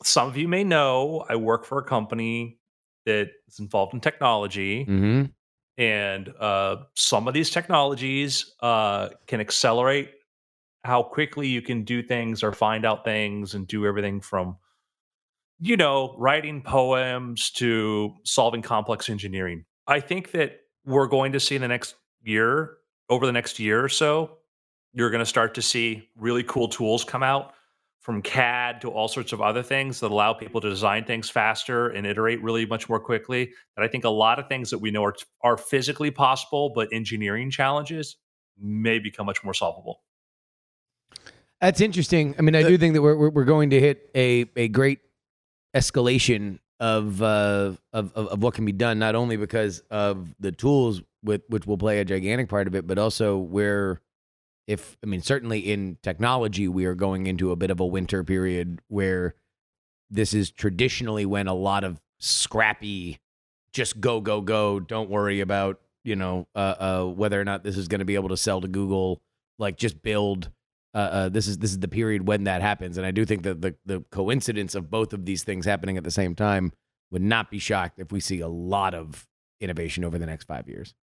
some 0.04 0.28
of 0.28 0.38
you 0.38 0.48
may 0.48 0.64
know 0.64 1.26
I 1.30 1.36
work 1.36 1.66
for 1.66 1.78
a 1.80 1.84
company 1.84 2.60
that 3.06 3.30
is 3.48 3.60
involved 3.60 3.94
in 3.94 4.00
technology, 4.00 4.86
Mm-hmm. 4.86 5.26
and 5.82 6.30
uh, 6.40 6.78
some 6.96 7.28
of 7.28 7.34
these 7.34 7.50
technologies 7.50 8.54
uh, 8.62 9.10
can 9.28 9.40
accelerate 9.40 10.12
how 10.84 11.04
quickly 11.04 11.48
you 11.48 11.62
can 11.62 11.84
do 11.84 12.02
things 12.04 12.44
or 12.44 12.54
find 12.54 12.86
out 12.86 13.04
things 13.04 13.54
and 13.56 13.68
do 13.68 13.86
everything 13.86 14.22
from 14.22 14.56
you 15.60 15.76
know 15.76 16.16
writing 16.18 16.62
poems 16.62 17.50
to 17.50 18.14
solving 18.24 18.62
complex 18.62 19.10
engineering 19.10 19.66
i 19.88 20.00
think 20.00 20.32
that 20.32 20.60
we're 20.86 21.08
going 21.08 21.32
to 21.32 21.40
see 21.40 21.56
in 21.56 21.62
the 21.62 21.68
next 21.68 21.96
year 22.22 22.78
over 23.10 23.26
the 23.26 23.32
next 23.32 23.58
year 23.60 23.84
or 23.84 23.90
so 23.90 24.38
you're 24.94 25.10
going 25.10 25.20
to 25.20 25.26
start 25.26 25.56
to 25.56 25.62
see 25.62 26.08
really 26.16 26.44
cool 26.44 26.68
tools 26.68 27.04
come 27.04 27.24
out 27.24 27.54
from 28.08 28.22
cad 28.22 28.80
to 28.80 28.90
all 28.90 29.10
sorts 29.10 29.34
of 29.34 29.42
other 29.42 29.62
things 29.62 30.00
that 30.00 30.10
allow 30.10 30.32
people 30.32 30.62
to 30.62 30.70
design 30.70 31.04
things 31.04 31.30
faster 31.30 31.90
and 31.90 32.08
iterate 32.08 32.42
really 32.42 32.66
much 32.66 32.88
more 32.88 33.02
quickly 33.02 33.52
that 33.76 33.84
i 33.84 33.88
think 33.88 34.06
a 34.06 34.10
lot 34.10 34.40
of 34.40 34.48
things 34.48 34.70
that 34.70 34.78
we 34.78 34.90
know 34.90 35.04
are, 35.04 35.16
are 35.44 35.58
physically 35.58 36.10
possible 36.10 36.72
but 36.74 36.88
engineering 36.94 37.52
challenges 37.52 38.16
may 38.58 38.98
become 38.98 39.26
much 39.26 39.44
more 39.44 39.54
solvable 39.54 40.02
That's 41.60 41.82
interesting. 41.82 42.36
I 42.38 42.44
mean, 42.44 42.56
I 42.56 42.64
do 42.64 42.78
think 42.78 42.94
that 42.94 43.02
we're 43.02 43.18
we're, 43.18 43.30
we're 43.30 43.46
going 43.46 43.72
to 43.72 43.80
hit 43.80 44.10
a 44.16 44.46
a 44.56 44.68
great 44.68 45.00
escalation 45.76 46.60
of, 46.80 47.22
uh, 47.22 47.74
of 47.94 48.14
of 48.14 48.28
of 48.28 48.44
what 48.44 48.54
can 48.54 48.64
be 48.66 48.72
done, 48.72 49.00
not 49.00 49.16
only 49.16 49.38
because 49.38 49.80
of 49.90 50.36
the 50.40 50.52
tools 50.52 51.02
with 51.24 51.42
which 51.50 51.66
will 51.66 51.78
play 51.78 52.00
a 52.00 52.06
gigantic 52.06 52.48
part 52.48 52.68
of 52.68 52.76
it, 52.76 52.86
but 52.86 53.00
also 53.00 53.38
where, 53.38 54.02
if 54.68 54.98
I 55.04 55.08
mean, 55.08 55.22
certainly 55.22 55.60
in 55.60 55.98
technology, 56.04 56.68
we 56.68 56.86
are 56.86 56.96
going 56.96 57.26
into 57.26 57.52
a 57.52 57.56
bit 57.56 57.72
of 57.72 57.80
a 57.80 57.86
winter 57.86 58.24
period 58.24 58.80
where 58.90 59.36
this 60.10 60.34
is 60.34 60.52
traditionally 60.52 61.26
when 61.26 61.48
a 61.48 61.54
lot 61.54 61.84
of 61.84 62.02
scrappy, 62.20 63.20
just 63.72 64.00
go 64.00 64.22
go 64.22 64.42
go, 64.42 64.80
don't 64.80 65.10
worry 65.10 65.40
about 65.40 65.80
you 66.04 66.16
know 66.16 66.48
uh, 66.54 66.76
uh, 66.80 67.04
whether 67.06 67.40
or 67.40 67.46
not 67.46 67.64
this 67.64 67.78
is 67.78 67.88
going 67.88 68.00
to 68.00 68.06
be 68.06 68.16
able 68.16 68.30
to 68.30 68.38
sell 68.38 68.62
to 68.62 68.68
Google, 68.68 69.22
like 69.58 69.78
just 69.78 70.02
build 70.02 70.52
uh, 70.94 70.98
uh, 70.98 71.30
this 71.30 71.48
is 71.48 71.60
this 71.60 71.72
is 71.72 71.80
the 71.80 71.88
period 71.88 72.28
when 72.28 72.46
that 72.46 72.62
happens, 72.62 72.98
and 72.98 73.06
I 73.06 73.12
do 73.12 73.24
think 73.24 73.44
that 73.44 73.62
the 73.62 73.76
the 73.86 74.04
coincidence 74.12 74.76
of 74.76 74.90
both 74.90 75.14
of 75.14 75.26
these 75.26 75.44
things 75.44 75.66
happening 75.66 75.96
at 75.96 76.04
the 76.04 76.12
same 76.12 76.36
time 76.36 76.74
would 77.12 77.22
not 77.22 77.50
be 77.50 77.60
shocked 77.60 78.00
if 78.00 78.12
we 78.12 78.20
see 78.20 78.42
a 78.42 78.48
lot 78.48 78.94
of 78.94 79.28
innovation 79.62 80.04
over 80.04 80.18
the 80.18 80.26
next 80.26 80.46
five 80.46 80.68
years. 80.68 80.94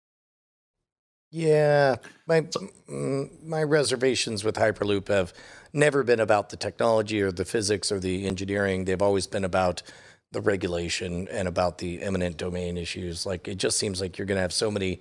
Yeah, 1.34 1.96
my 2.28 2.42
mm, 2.42 3.44
my 3.44 3.64
reservations 3.64 4.44
with 4.44 4.54
Hyperloop 4.54 5.08
have 5.08 5.34
never 5.72 6.04
been 6.04 6.20
about 6.20 6.50
the 6.50 6.56
technology 6.56 7.20
or 7.20 7.32
the 7.32 7.44
physics 7.44 7.90
or 7.90 7.98
the 7.98 8.24
engineering. 8.24 8.84
They've 8.84 9.02
always 9.02 9.26
been 9.26 9.44
about 9.44 9.82
the 10.30 10.40
regulation 10.40 11.26
and 11.32 11.48
about 11.48 11.78
the 11.78 12.00
eminent 12.02 12.36
domain 12.36 12.78
issues. 12.78 13.26
Like 13.26 13.48
it 13.48 13.56
just 13.56 13.78
seems 13.78 14.00
like 14.00 14.16
you're 14.16 14.28
going 14.28 14.36
to 14.36 14.42
have 14.42 14.52
so 14.52 14.70
many 14.70 15.00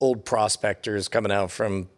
old 0.00 0.24
prospectors 0.24 1.08
coming 1.08 1.32
out 1.32 1.50
from 1.50 1.88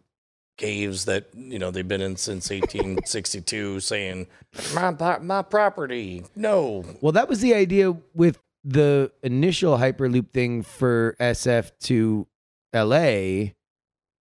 caves 0.56 1.04
that 1.04 1.26
you 1.34 1.58
know 1.58 1.70
they've 1.70 1.86
been 1.86 2.00
in 2.00 2.16
since 2.16 2.48
1862 2.48 3.80
saying 3.80 4.26
my 4.72 5.18
my 5.18 5.42
property 5.42 6.22
no 6.36 6.84
well 7.00 7.10
that 7.10 7.28
was 7.28 7.40
the 7.40 7.52
idea 7.52 7.92
with 8.14 8.38
the 8.62 9.10
initial 9.24 9.78
hyperloop 9.78 10.30
thing 10.30 10.62
for 10.62 11.16
sf 11.18 11.72
to 11.80 12.24
la 12.72 13.50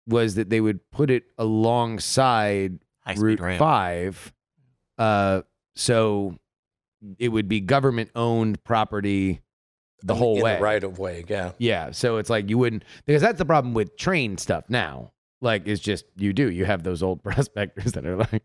was 0.10 0.36
that 0.36 0.50
they 0.50 0.62
would 0.62 0.80
put 0.92 1.10
it 1.10 1.24
alongside 1.38 2.80
route 3.16 3.40
rail. 3.40 3.58
5 3.58 4.34
uh 4.98 5.42
so 5.76 6.36
it 7.18 7.30
would 7.30 7.48
be 7.48 7.60
government 7.62 8.10
owned 8.16 8.64
property 8.64 9.42
the 10.04 10.14
whole 10.16 10.38
in 10.38 10.44
way 10.44 10.56
the 10.56 10.62
right 10.62 10.84
of 10.84 11.00
way 11.00 11.24
yeah 11.28 11.52
yeah 11.58 11.92
so 11.92 12.18
it's 12.18 12.30
like 12.30 12.50
you 12.50 12.58
wouldn't 12.58 12.84
because 13.06 13.22
that's 13.22 13.38
the 13.38 13.46
problem 13.46 13.74
with 13.74 13.98
train 13.98 14.38
stuff 14.38 14.66
now 14.70 15.12
like 15.42 15.68
it's 15.68 15.82
just 15.82 16.06
you 16.18 16.34
do 16.34 16.52
you 16.52 16.66
have 16.66 16.84
those 16.84 17.02
old 17.02 17.24
prospectors 17.24 17.94
that 17.94 18.06
are 18.06 18.18
like 18.18 18.44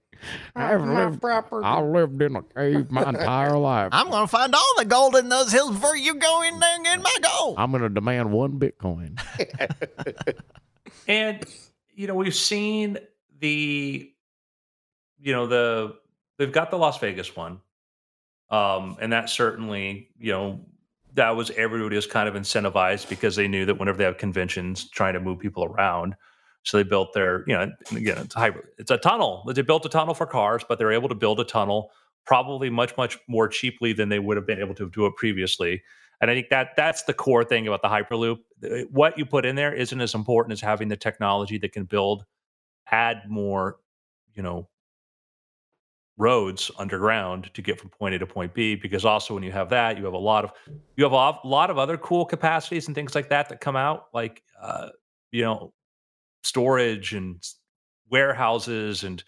I've 0.56 0.82
lived, 0.82 1.22
I 1.24 1.80
lived 1.82 2.22
in 2.22 2.36
a 2.36 2.42
cave 2.42 2.90
my 2.90 3.02
entire 3.08 3.58
life. 3.58 3.90
I'm 3.92 4.08
gonna 4.10 4.26
find 4.26 4.54
all 4.54 4.74
the 4.78 4.84
gold 4.86 5.16
in 5.16 5.28
those 5.28 5.52
hills 5.52 5.72
before 5.72 5.96
you 5.96 6.14
go 6.14 6.42
in 6.42 6.58
there 6.60 6.76
and 6.76 6.84
get 6.84 7.02
my 7.02 7.14
gold. 7.20 7.56
I'm 7.58 7.72
gonna 7.72 7.90
demand 7.90 8.32
one 8.32 8.58
Bitcoin. 8.58 9.20
and 11.08 11.44
you 11.94 12.06
know 12.06 12.14
we've 12.14 12.34
seen 12.34 12.98
the 13.40 14.10
you 15.18 15.32
know 15.32 15.46
the 15.46 15.96
they've 16.38 16.52
got 16.52 16.70
the 16.70 16.78
Las 16.78 16.98
Vegas 16.98 17.34
one, 17.34 17.60
um, 18.50 18.96
and 19.00 19.12
that 19.12 19.30
certainly 19.30 20.08
you 20.18 20.32
know 20.32 20.60
that 21.14 21.30
was 21.30 21.50
everybody 21.52 21.96
was 21.96 22.06
kind 22.06 22.28
of 22.28 22.34
incentivized 22.34 23.08
because 23.08 23.36
they 23.36 23.48
knew 23.48 23.64
that 23.64 23.78
whenever 23.78 23.98
they 23.98 24.04
have 24.04 24.18
conventions 24.18 24.90
trying 24.90 25.14
to 25.14 25.20
move 25.20 25.38
people 25.38 25.64
around 25.64 26.14
so 26.64 26.78
they 26.78 26.82
built 26.82 27.12
their, 27.12 27.44
you 27.46 27.54
know, 27.54 27.70
again, 27.94 28.18
it's 28.18 28.34
a 28.34 28.38
hybrid. 28.38 28.64
It's 28.78 28.90
a 28.90 28.96
tunnel. 28.96 29.44
They 29.46 29.62
built 29.62 29.84
a 29.84 29.90
tunnel 29.90 30.14
for 30.14 30.26
cars, 30.26 30.64
but 30.66 30.78
they're 30.78 30.92
able 30.92 31.10
to 31.10 31.14
build 31.14 31.38
a 31.38 31.44
tunnel 31.44 31.90
probably 32.24 32.70
much, 32.70 32.96
much 32.96 33.18
more 33.28 33.48
cheaply 33.48 33.92
than 33.92 34.08
they 34.08 34.18
would 34.18 34.38
have 34.38 34.46
been 34.46 34.58
able 34.58 34.74
to 34.76 34.88
do 34.88 35.04
it 35.04 35.14
previously. 35.16 35.82
And 36.20 36.30
I 36.30 36.34
think 36.34 36.48
that 36.50 36.70
that's 36.76 37.02
the 37.02 37.14
core 37.14 37.44
thing 37.44 37.66
about 37.66 37.82
the 37.82 37.88
Hyperloop. 37.88 38.38
What 38.90 39.18
you 39.18 39.26
put 39.26 39.44
in 39.44 39.56
there 39.56 39.74
isn't 39.74 40.00
as 40.00 40.14
important 40.14 40.52
as 40.52 40.60
having 40.60 40.88
the 40.88 40.96
technology 40.96 41.58
that 41.58 41.72
can 41.72 41.84
build, 41.84 42.24
add 42.90 43.22
more, 43.28 43.76
you 44.34 44.42
know, 44.42 44.68
roads 46.16 46.70
underground 46.78 47.50
to 47.54 47.60
get 47.60 47.78
from 47.78 47.90
point 47.90 48.14
A 48.14 48.18
to 48.18 48.26
point 48.26 48.54
B. 48.54 48.74
Because 48.76 49.04
also 49.04 49.34
when 49.34 49.42
you 49.42 49.52
have 49.52 49.68
that, 49.70 49.98
you 49.98 50.04
have 50.04 50.14
a 50.14 50.18
lot 50.18 50.44
of 50.44 50.52
you 50.96 51.04
have 51.04 51.12
a 51.12 51.46
lot 51.46 51.70
of 51.70 51.78
other 51.78 51.96
cool 51.98 52.24
capacities 52.24 52.86
and 52.86 52.94
things 52.94 53.14
like 53.14 53.28
that 53.28 53.48
that 53.48 53.60
come 53.60 53.76
out. 53.76 54.06
Like 54.14 54.42
uh, 54.60 54.90
you 55.32 55.42
know, 55.42 55.72
storage 56.44 57.14
and 57.14 57.42
warehouses 58.10 59.04
and 59.04 59.24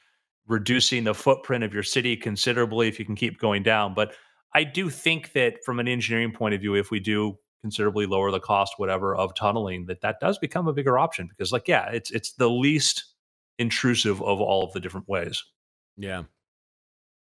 reducing 0.46 1.02
the 1.02 1.14
footprint 1.14 1.64
of 1.64 1.74
your 1.74 1.82
city 1.82 2.16
considerably 2.16 2.88
if 2.88 2.98
you 2.98 3.04
can 3.04 3.16
keep 3.16 3.38
going 3.40 3.62
down. 3.62 3.94
But 3.94 4.14
I 4.56 4.64
do 4.64 4.88
think 4.88 5.32
that 5.32 5.62
from 5.66 5.78
an 5.80 5.86
engineering 5.86 6.32
point 6.32 6.54
of 6.54 6.62
view, 6.62 6.74
if 6.74 6.90
we 6.90 6.98
do 6.98 7.36
considerably 7.60 8.06
lower 8.06 8.30
the 8.30 8.40
cost, 8.40 8.72
whatever, 8.78 9.14
of 9.14 9.34
tunneling, 9.34 9.84
that 9.84 10.00
that 10.00 10.18
does 10.18 10.38
become 10.38 10.66
a 10.66 10.72
bigger 10.72 10.98
option 10.98 11.28
because, 11.28 11.52
like, 11.52 11.68
yeah, 11.68 11.90
it's 11.90 12.10
it's 12.10 12.32
the 12.32 12.48
least 12.48 13.04
intrusive 13.58 14.22
of 14.22 14.40
all 14.40 14.64
of 14.64 14.72
the 14.72 14.80
different 14.80 15.10
ways. 15.10 15.44
Yeah. 15.98 16.22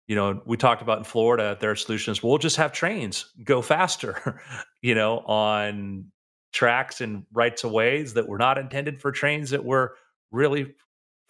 You 0.08 0.15
know, 0.17 0.41
we 0.46 0.58
talked 0.58 0.82
about 0.82 0.98
in 0.98 1.04
Florida, 1.06 1.56
their 1.58 1.78
solutions. 1.78 2.22
We'll 2.22 2.38
just 2.38 2.58
have 2.58 2.74
trains 2.74 3.32
go 3.46 3.62
faster, 3.62 4.41
you 4.82 4.94
know, 4.94 5.20
on 5.20 6.12
tracks 6.52 7.00
and 7.00 7.24
rights 7.32 7.63
of 7.63 7.72
ways 7.72 8.15
that 8.15 8.28
were 8.28 8.39
not 8.39 8.58
intended 8.58 9.00
for 9.00 9.13
trains 9.13 9.52
that 9.52 9.63
were 9.63 9.96
really 10.32 10.76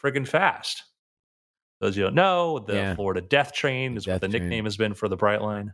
friggin' 0.04 0.28
fast. 0.28 0.84
Those 1.80 1.96
you 1.96 2.02
don't 2.04 2.16
know, 2.16 2.58
the 2.58 2.74
yeah. 2.74 2.96
Florida 2.96 3.22
Death 3.22 3.54
Train 3.54 3.98
is 3.98 4.08
what 4.08 4.22
the 4.22 4.28
train. 4.28 4.42
nickname 4.42 4.64
has 4.64 4.78
been 4.78 4.96
for 4.96 5.08
the 5.08 5.18
Brightline. 5.18 5.74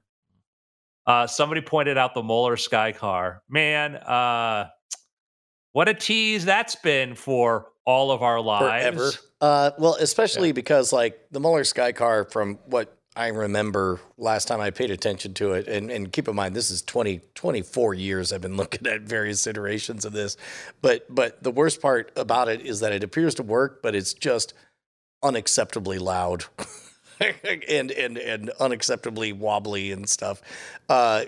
Uh, 1.07 1.25
somebody 1.25 1.61
pointed 1.61 1.97
out 1.97 2.13
the 2.13 2.21
Moller 2.21 2.57
Sky 2.57 2.91
Car. 2.91 3.41
Man, 3.49 3.95
uh, 3.95 4.67
what 5.71 5.87
a 5.87 5.93
tease 5.93 6.43
that's 6.43 6.75
been 6.75 7.15
for 7.15 7.69
all 7.85 8.11
of 8.11 8.21
our 8.21 8.41
lives. 8.41 8.97
Forever. 8.97 9.11
Uh, 9.39 9.71
well, 9.79 9.95
especially 9.99 10.49
yeah. 10.49 10.53
because 10.53 10.91
like 10.91 11.17
the 11.31 11.39
Moller 11.39 11.63
Sky 11.63 11.93
Car, 11.93 12.25
from 12.25 12.55
what 12.65 12.97
I 13.15 13.27
remember 13.29 14.01
last 14.17 14.49
time 14.49 14.59
I 14.59 14.69
paid 14.69 14.91
attention 14.91 15.33
to 15.35 15.53
it, 15.53 15.67
and, 15.69 15.89
and 15.89 16.11
keep 16.11 16.27
in 16.27 16.35
mind 16.35 16.55
this 16.55 16.69
is 16.69 16.81
20, 16.81 17.21
24 17.33 17.93
years 17.93 18.33
I've 18.33 18.41
been 18.41 18.57
looking 18.57 18.85
at 18.85 19.01
various 19.01 19.47
iterations 19.47 20.03
of 20.03 20.11
this. 20.11 20.35
But 20.81 21.05
but 21.13 21.41
the 21.41 21.51
worst 21.51 21.81
part 21.81 22.11
about 22.17 22.49
it 22.49 22.61
is 22.61 22.81
that 22.81 22.91
it 22.91 23.03
appears 23.03 23.33
to 23.35 23.43
work, 23.43 23.81
but 23.81 23.95
it's 23.95 24.13
just 24.13 24.53
unacceptably 25.23 25.99
loud. 26.01 26.45
and 27.69 27.91
and 27.91 28.17
and 28.17 28.51
unacceptably 28.59 29.33
wobbly 29.33 29.91
and 29.91 30.07
stuff. 30.07 30.41
Uh, 30.89 31.25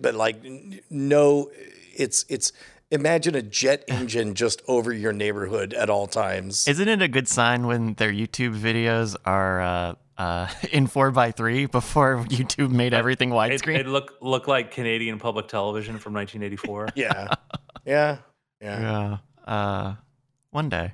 but 0.00 0.14
like 0.14 0.36
no, 0.90 1.50
it's 1.94 2.24
it's 2.28 2.52
imagine 2.90 3.34
a 3.34 3.42
jet 3.42 3.84
engine 3.88 4.34
just 4.34 4.62
over 4.68 4.92
your 4.92 5.12
neighborhood 5.12 5.74
at 5.74 5.90
all 5.90 6.06
times. 6.06 6.66
Isn't 6.68 6.88
it 6.88 7.02
a 7.02 7.08
good 7.08 7.28
sign 7.28 7.66
when 7.66 7.94
their 7.94 8.12
YouTube 8.12 8.58
videos 8.58 9.16
are 9.24 9.60
uh, 9.60 9.94
uh, 10.18 10.48
in 10.72 10.86
four 10.86 11.10
by 11.10 11.30
three 11.30 11.66
before 11.66 12.24
YouTube 12.28 12.70
made 12.70 12.94
everything 12.94 13.30
widescreen. 13.30 13.76
It, 13.76 13.86
it 13.86 13.88
looked 13.88 14.22
looked 14.22 14.48
like 14.48 14.70
Canadian 14.70 15.18
public 15.18 15.48
television 15.48 15.98
from 15.98 16.14
1984. 16.14 16.88
yeah, 16.94 17.34
yeah, 17.84 18.18
yeah. 18.60 18.80
Yeah. 18.80 19.18
Uh, 19.52 19.94
one 20.50 20.68
day, 20.68 20.92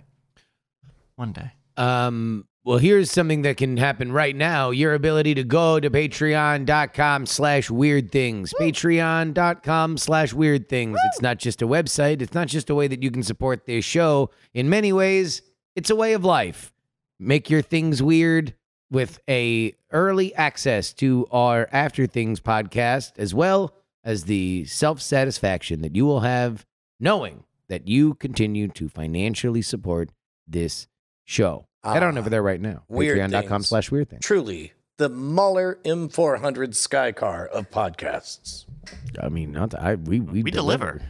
one 1.17 1.33
day. 1.33 1.53
Um. 1.77 2.47
Well, 2.65 2.79
here's 2.79 3.11
something 3.11 3.43
that 3.43 3.57
can 3.57 3.77
happen 3.77 4.13
right 4.13 4.37
now. 4.37 4.71
Your 4.71 4.95
ability 4.95 5.35
to 5.35 5.43
go 5.43 5.81
to 5.81 5.91
patreon.com 5.91 7.27
slash 7.27 7.69
weird 7.69 8.13
things. 8.13 8.55
Patreon.com 8.61 9.99
slash 9.99 10.33
weird 10.33 10.69
things. 10.69 10.97
It's 11.07 11.21
not 11.21 11.39
just 11.39 11.61
a 11.61 11.67
website. 11.67 12.23
It's 12.23 12.35
not 12.35 12.47
just 12.47 12.71
a 12.71 12.75
way 12.77 12.87
that 12.87 13.03
you 13.03 13.11
can 13.11 13.25
support 13.25 13.67
this 13.67 13.85
show. 13.85 14.31
In 14.55 14.71
many 14.71 14.93
ways, 14.93 15.43
it's 15.75 15.91
a 15.91 15.97
way 15.97 16.13
of 16.13 16.25
life. 16.25 16.73
Make 17.19 17.51
your 17.51 17.63
things 17.63 18.01
weird 18.01 18.55
with 18.93 19.19
a 19.29 19.75
early 19.91 20.33
access 20.37 20.93
to 20.93 21.27
our 21.33 21.69
After 21.73 22.07
Things 22.07 22.41
podcast, 22.41 23.19
as 23.19 23.35
well 23.35 23.75
as 24.05 24.25
the 24.25 24.67
self 24.67 25.01
satisfaction 25.01 25.81
that 25.81 25.97
you 25.97 26.07
will 26.07 26.21
have 26.21 26.65
knowing 27.01 27.43
that 27.69 27.89
you 27.89 28.15
continue 28.15 28.69
to 28.69 28.89
financially 28.89 29.63
support 29.63 30.11
this 30.47 30.87
show. 31.25 31.67
Uh, 31.85 31.95
Head 31.95 32.03
on 32.03 32.17
over 32.17 32.31
there 32.31 32.43
right 32.43 32.61
now. 32.61 32.85
Patreon.com 32.91 33.63
slash 33.63 33.91
weird 33.91 34.09
things. 34.11 34.25
Truly, 34.25 34.73
the 34.99 35.09
Moller 35.09 35.79
M400 35.85 36.69
Skycar 36.71 37.49
of 37.49 37.71
podcasts. 37.71 38.67
I 39.21 39.29
mean, 39.29 39.53
not 39.53 39.75
I 39.75 39.97
we 39.97 40.21
we, 40.21 40.43
we 40.43 40.51
deliver. 40.51 40.87
deliver. 40.87 41.03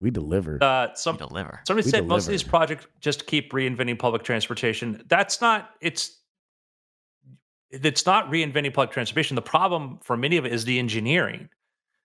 We 0.00 0.10
deliver. 0.10 0.58
Uh, 0.62 0.94
some, 0.94 1.16
we 1.16 1.26
deliver. 1.26 1.60
Somebody 1.66 1.86
we 1.86 1.90
said 1.90 1.98
deliver. 1.98 2.08
most 2.14 2.26
of 2.26 2.30
these 2.30 2.42
projects 2.42 2.86
just 3.00 3.26
keep 3.26 3.52
reinventing 3.52 3.98
public 3.98 4.22
transportation. 4.22 5.02
That's 5.08 5.40
not. 5.40 5.70
It's 5.80 6.18
it's 7.70 8.06
not 8.06 8.30
reinventing 8.30 8.74
public 8.74 8.90
transportation. 8.92 9.34
The 9.34 9.42
problem 9.42 9.98
for 10.02 10.16
many 10.16 10.36
of 10.36 10.46
it 10.46 10.52
is 10.52 10.64
the 10.64 10.78
engineering. 10.78 11.48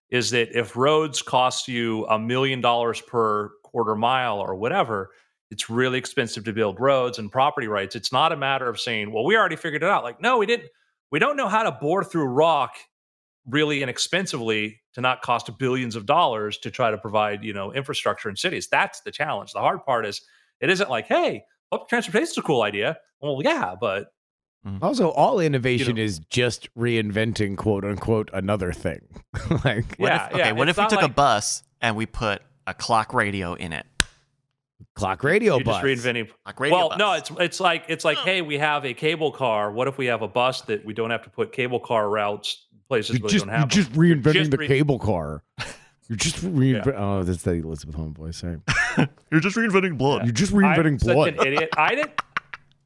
Is 0.09 0.29
that 0.31 0.57
if 0.57 0.75
roads 0.75 1.21
cost 1.21 1.67
you 1.67 2.05
a 2.05 2.19
million 2.19 2.61
dollars 2.61 3.01
per 3.01 3.49
quarter 3.63 3.95
mile 3.95 4.39
or 4.39 4.55
whatever, 4.55 5.11
it's 5.51 5.69
really 5.69 5.97
expensive 5.97 6.43
to 6.45 6.53
build 6.53 6.79
roads 6.79 7.19
and 7.19 7.31
property 7.31 7.67
rights. 7.67 7.95
It's 7.95 8.11
not 8.11 8.31
a 8.31 8.37
matter 8.37 8.67
of 8.67 8.79
saying, 8.79 9.11
well, 9.11 9.23
we 9.23 9.37
already 9.37 9.55
figured 9.55 9.83
it 9.83 9.89
out. 9.89 10.03
Like, 10.03 10.21
no, 10.21 10.37
we 10.37 10.45
didn't. 10.45 10.69
We 11.11 11.19
don't 11.19 11.37
know 11.37 11.47
how 11.47 11.63
to 11.63 11.71
bore 11.71 12.03
through 12.03 12.25
rock 12.25 12.75
really 13.45 13.83
inexpensively 13.83 14.81
to 14.93 15.01
not 15.01 15.21
cost 15.21 15.55
billions 15.57 15.95
of 15.95 16.05
dollars 16.05 16.57
to 16.59 16.71
try 16.71 16.89
to 16.89 16.97
provide, 16.97 17.43
you 17.43 17.53
know, 17.53 17.71
infrastructure 17.71 18.29
in 18.29 18.35
cities. 18.35 18.67
That's 18.67 19.01
the 19.01 19.11
challenge. 19.11 19.53
The 19.53 19.59
hard 19.59 19.85
part 19.85 20.05
is 20.05 20.21
it 20.59 20.69
isn't 20.69 20.89
like, 20.89 21.05
hey, 21.05 21.43
public 21.69 21.89
transportation 21.89 22.31
is 22.31 22.37
a 22.37 22.41
cool 22.41 22.63
idea. 22.63 22.97
Well, 23.21 23.41
yeah, 23.43 23.75
but 23.79 24.13
mm. 24.65 24.79
Also, 24.81 25.09
all 25.11 25.39
innovation 25.39 25.95
know. 25.95 26.01
is 26.01 26.19
just 26.29 26.73
reinventing 26.75 27.57
"quote 27.57 27.85
unquote" 27.85 28.29
another 28.33 28.71
thing. 28.71 29.01
like, 29.63 29.95
What 29.97 30.11
Yeah, 30.11 30.25
if, 30.25 30.33
okay, 30.33 30.39
yeah, 30.39 30.51
what 30.53 30.69
if 30.69 30.77
we 30.77 30.83
not 30.83 30.89
took 30.89 31.01
a 31.03 31.09
bus 31.09 31.63
and 31.81 31.95
we 31.95 32.05
put 32.05 32.41
a 32.67 32.73
clock 32.73 33.13
radio 33.13 33.53
in 33.53 33.73
it? 33.73 33.85
Clock 34.95 35.23
radio 35.23 35.55
you're 35.57 35.63
bus. 35.65 35.81
just 35.83 36.05
reinventing. 36.05 36.29
Clock 36.45 36.59
radio 36.59 36.77
well, 36.77 36.89
bus. 36.89 36.97
no, 36.99 37.13
it's 37.13 37.31
it's 37.39 37.59
like 37.59 37.85
it's 37.87 38.03
like, 38.05 38.17
hey, 38.19 38.41
we 38.41 38.57
have 38.57 38.85
a 38.85 38.93
cable 38.93 39.31
car. 39.31 39.71
What 39.71 39.87
if 39.87 39.97
we 39.97 40.05
have 40.07 40.21
a 40.21 40.27
bus 40.27 40.61
that 40.61 40.83
we 40.85 40.93
don't 40.93 41.09
have 41.11 41.23
to 41.23 41.29
put 41.29 41.51
cable 41.51 41.79
car 41.79 42.09
routes 42.09 42.65
places 42.87 43.17
You're 43.17 43.23
where 43.23 43.29
just, 43.29 43.45
they 43.45 43.51
you're 43.51 43.55
don't 43.57 43.59
have 43.61 43.69
just 43.69 43.91
them? 43.93 44.01
reinventing 44.01 44.33
just 44.33 44.51
the 44.51 44.57
re- 44.57 44.67
cable 44.67 44.99
car. 44.99 45.43
You're 46.07 46.17
just 46.17 46.35
reinventing. 46.37 46.93
Oh, 46.97 47.23
that's 47.23 47.41
the 47.41 47.53
Elizabeth 47.53 47.95
Holmes 47.95 48.15
voice. 48.15 48.37
Sorry. 48.37 48.59
You're 49.31 49.41
just 49.41 49.55
reinventing 49.57 49.97
blood. 49.97 50.23
You're 50.25 50.33
just 50.33 50.53
I'm 50.53 50.59
reinventing 50.59 50.99
such 51.03 51.15
blood. 51.15 51.33
an 51.39 51.47
idiot. 51.47 51.69
I 51.77 51.95
didn't. 51.95 52.21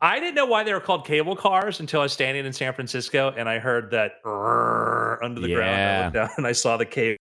I 0.01 0.21
didn't 0.21 0.35
know 0.35 0.45
why 0.45 0.63
they 0.63 0.71
were 0.73 0.79
called 0.79 1.05
cable 1.05 1.35
cars 1.35 1.81
until 1.81 1.99
I 1.99 2.03
was 2.03 2.13
standing 2.13 2.45
in 2.45 2.53
San 2.53 2.73
Francisco 2.73 3.33
and 3.35 3.49
I 3.49 3.59
heard 3.59 3.91
that 3.91 4.13
under 5.21 5.41
the 5.41 5.53
ground. 5.53 5.69
I 5.69 6.03
looked 6.05 6.13
down 6.13 6.29
and 6.37 6.47
I 6.47 6.53
saw 6.53 6.77
the 6.77 6.85
cable, 6.85 7.17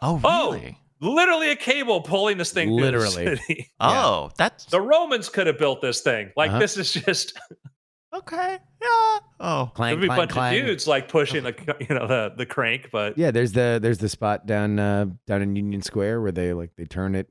Oh, 0.00 0.18
Oh! 0.24 0.52
really? 0.52 0.78
Literally 1.00 1.50
a 1.50 1.56
cable 1.56 2.00
pulling 2.00 2.38
this 2.38 2.52
thing. 2.52 2.68
through 2.68 2.76
the 2.76 2.82
Literally. 2.82 3.36
city. 3.36 3.70
Oh, 3.80 4.30
that's 4.36 4.64
The 4.66 4.80
Romans 4.80 5.28
could 5.28 5.46
have 5.46 5.58
built 5.58 5.80
this 5.80 6.00
thing. 6.00 6.32
Like 6.36 6.50
Uh-huh. 6.50 6.58
this 6.58 6.76
is 6.76 6.92
just 6.92 7.38
okay. 8.14 8.58
Yeah. 8.82 9.18
Oh, 9.40 9.70
clang, 9.74 9.90
there'd 9.92 10.00
be 10.08 10.14
a 10.14 10.16
bunch 10.16 10.30
clang. 10.32 10.58
of 10.60 10.66
dudes 10.66 10.86
like 10.86 11.08
pushing 11.08 11.44
the 11.44 11.54
you 11.88 11.94
know 11.94 12.06
the 12.06 12.32
the 12.36 12.46
crank, 12.46 12.88
but 12.92 13.16
Yeah, 13.18 13.30
there's 13.30 13.52
the 13.52 13.78
there's 13.80 13.98
the 13.98 14.08
spot 14.08 14.46
down 14.46 14.78
uh, 14.78 15.06
down 15.26 15.42
in 15.42 15.54
Union 15.56 15.82
Square 15.82 16.20
where 16.22 16.32
they 16.32 16.52
like 16.52 16.70
they 16.76 16.84
turn 16.84 17.14
it 17.14 17.28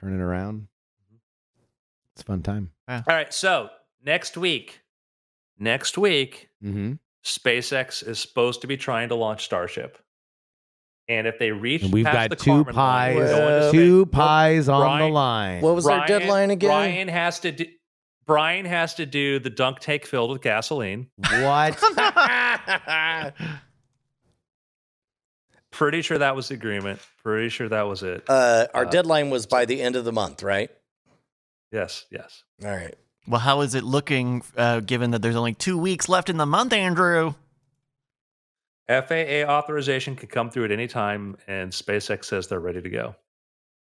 turn 0.00 0.18
it 0.18 0.22
around. 0.22 0.68
It's 2.14 2.22
a 2.22 2.24
fun 2.24 2.42
time. 2.42 2.70
all 2.88 3.02
right. 3.08 3.32
So 3.34 3.70
next 4.04 4.36
week, 4.36 4.80
next 5.58 5.98
week, 5.98 6.48
Mm-hmm. 6.64 6.92
SpaceX 7.24 8.06
is 8.06 8.18
supposed 8.18 8.60
to 8.62 8.66
be 8.66 8.76
trying 8.76 9.08
to 9.08 9.14
launch 9.14 9.44
Starship. 9.44 9.98
And 11.08 11.26
if 11.26 11.38
they 11.38 11.50
reach, 11.52 11.82
And 11.82 11.92
we've 11.92 12.04
past 12.06 12.14
got 12.14 12.30
the 12.30 12.36
two 12.36 12.50
Kármán 12.64 12.74
line, 12.74 12.74
pies, 12.74 13.16
they're 13.30 13.72
two 13.72 14.02
space. 14.04 14.10
pies 14.12 14.68
on 14.70 14.98
the 15.00 15.08
line. 15.08 15.60
What 15.62 15.74
was 15.74 15.84
Brian, 15.84 16.06
their 16.06 16.18
deadline 16.20 16.50
again? 16.50 16.68
Brian 16.68 17.08
has 17.08 17.40
to 17.40 17.52
do. 17.52 17.66
Brian 18.26 18.64
has 18.64 18.94
to 18.94 19.04
do 19.04 19.38
the 19.38 19.50
dunk 19.50 19.80
tank 19.80 20.06
filled 20.06 20.30
with 20.30 20.40
gasoline. 20.40 21.08
what? 21.28 21.78
Pretty 25.70 26.02
sure 26.02 26.18
that 26.18 26.36
was 26.36 26.48
the 26.48 26.54
agreement. 26.54 27.00
Pretty 27.22 27.48
sure 27.48 27.68
that 27.68 27.82
was 27.82 28.02
it. 28.02 28.24
uh, 28.28 28.66
our 28.72 28.86
Uh, 28.86 28.90
deadline 28.90 29.28
was 29.30 29.46
by 29.46 29.64
the 29.64 29.82
end 29.82 29.96
of 29.96 30.04
the 30.04 30.12
month, 30.12 30.42
right? 30.42 30.70
yes, 31.72 32.06
yes. 32.10 32.44
All 32.64 32.70
right. 32.70 32.94
well, 33.26 33.40
how 33.40 33.60
is 33.62 33.74
it 33.74 33.82
looking? 33.82 34.42
Uh, 34.56 34.78
given 34.80 35.10
that 35.10 35.22
there's 35.22 35.34
only 35.36 35.52
two 35.54 35.76
weeks 35.76 36.08
left 36.08 36.30
in 36.30 36.36
the 36.36 36.46
month, 36.46 36.72
Andrew. 36.72 37.34
FAA 38.88 39.44
authorization 39.50 40.14
can 40.16 40.28
come 40.28 40.50
through 40.50 40.66
at 40.66 40.70
any 40.72 40.86
time, 40.86 41.36
and 41.46 41.70
SpaceX 41.72 42.24
says 42.26 42.48
they're 42.48 42.60
ready 42.60 42.82
to 42.82 42.90
go. 42.90 43.14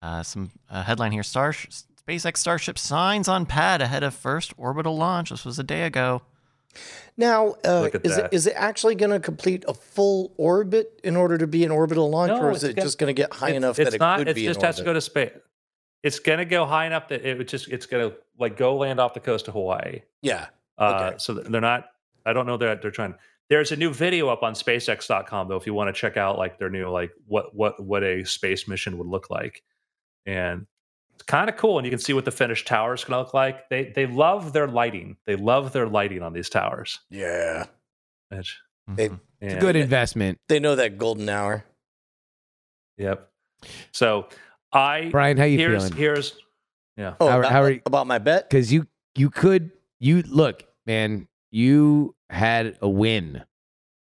Uh, 0.02 0.24
some 0.24 0.52
uh, 0.70 0.84
headline 0.84 1.12
here: 1.12 1.24
Star 1.24 1.54
SpaceX 1.54 2.38
Starship 2.38 2.78
signs 2.80 3.28
on 3.28 3.46
pad 3.46 3.82
ahead 3.82 4.04
of 4.04 4.14
first 4.14 4.54
orbital 4.58 4.96
launch. 4.98 5.30
This 5.30 5.46
was 5.46 5.60
a 5.60 5.64
day 5.64 5.84
ago. 5.84 6.22
Now, 7.16 7.56
uh, 7.66 7.90
is 8.04 8.18
it 8.18 8.22
that. 8.22 8.34
is 8.34 8.48
it 8.48 8.54
actually 8.56 8.96
going 8.96 9.10
to 9.12 9.20
complete 9.20 9.66
a 9.68 9.74
full 9.74 10.34
orbit 10.38 11.00
in 11.04 11.16
order 11.16 11.38
to 11.38 11.48
be 11.48 11.64
an 11.66 11.72
orbital 11.72 12.10
launch, 12.10 12.30
No, 12.30 12.40
or 12.42 12.52
is 12.52 12.64
it's 12.64 12.72
it 12.72 12.76
got- 12.76 12.82
just 12.84 13.00
going 13.00 13.08
to 13.16 13.20
get 13.20 13.34
high 13.34 13.48
It's- 13.50 13.58
enough 13.58 13.80
it's 13.80 13.90
that 13.92 13.96
it 13.96 14.00
not, 14.00 14.20
could 14.20 14.28
it 14.28 14.36
be 14.36 14.46
just 14.46 14.60
in 14.60 14.66
has 14.66 14.76
to 14.78 14.84
go 14.84 14.94
to 14.94 15.02
space. 15.02 15.32
It's 16.04 16.20
gonna 16.20 16.46
go 16.46 16.66
high 16.66 16.86
enough 16.86 17.08
that 17.10 17.28
it 17.28 17.38
would 17.40 17.48
just 17.48 17.68
it's 17.70 17.88
gonna 17.88 18.12
like 18.38 18.56
go 18.56 18.78
land 18.78 19.00
off 19.00 19.16
the 19.16 19.20
coast 19.20 19.48
of 19.48 19.56
Hawaii. 19.56 20.02
yeah. 20.22 20.48
Uh, 20.78 21.08
Okay. 21.10 21.18
So 21.18 21.34
they're 21.34 21.60
not. 21.60 21.90
I 22.28 22.34
don't 22.34 22.46
know 22.46 22.58
that 22.58 22.82
they're 22.82 22.92
trying. 22.92 23.16
There's 23.50 23.72
a 23.72 23.78
new 23.78 23.94
video 23.94 24.28
up 24.28 24.44
on 24.44 24.54
SpaceX.com 24.54 25.48
though. 25.48 25.56
If 25.56 25.66
you 25.66 25.74
want 25.74 25.88
to 25.94 26.00
check 26.00 26.18
out 26.18 26.38
like 26.38 26.60
their 26.60 26.70
new 26.70 26.90
like 26.90 27.12
what 27.26 27.56
what 27.56 27.82
what 27.84 28.04
a 28.04 28.26
space 28.26 28.68
mission 28.68 28.98
would 28.98 29.08
look 29.08 29.30
like, 29.30 29.64
and 30.26 30.68
it's 31.16 31.24
kind 31.24 31.50
of 31.50 31.56
cool. 31.56 31.80
And 31.80 31.86
you 31.86 31.90
can 31.90 32.00
see 32.00 32.14
what 32.14 32.26
the 32.26 32.32
finished 32.32 32.68
tower 32.68 32.94
is 32.94 33.04
going 33.06 33.14
to 33.18 33.24
look 33.24 33.34
like. 33.34 33.70
They 33.70 33.94
they 33.96 34.06
love 34.06 34.52
their 34.54 34.68
lighting. 34.68 35.16
They 35.26 35.38
love 35.38 35.72
their 35.72 35.88
lighting 35.88 36.22
on 36.22 36.34
these 36.34 36.50
towers. 36.50 37.00
Yeah. 37.10 37.66
Which- 38.30 38.60
mm-hmm. 38.90 38.96
They-. 38.96 39.10
It's 39.40 39.54
a 39.54 39.60
good 39.60 39.76
investment. 39.76 40.40
They 40.50 40.60
know 40.60 40.76
that 40.76 40.98
golden 40.98 41.30
hour. 41.30 41.64
Yep. 42.98 43.30
So 43.92 44.28
I 44.74 45.10
Brian, 45.10 45.38
how 45.38 45.46
you 45.46 45.58
here's 45.58 45.84
feeling? 45.84 45.98
here's 45.98 46.38
yeah. 46.98 47.14
Oh, 47.20 47.30
How- 47.30 47.40
about, 47.40 47.52
how 47.52 47.62
are 47.62 47.72
you- 47.72 47.82
about 47.86 48.08
my 48.08 48.18
bet? 48.18 48.50
Because 48.50 48.74
you 48.74 48.88
you 49.16 49.30
could 49.30 49.72
you 50.00 50.24
look, 50.24 50.64
man. 50.86 51.28
You 51.52 52.14
had 52.30 52.78
a 52.82 52.90
win 52.90 53.44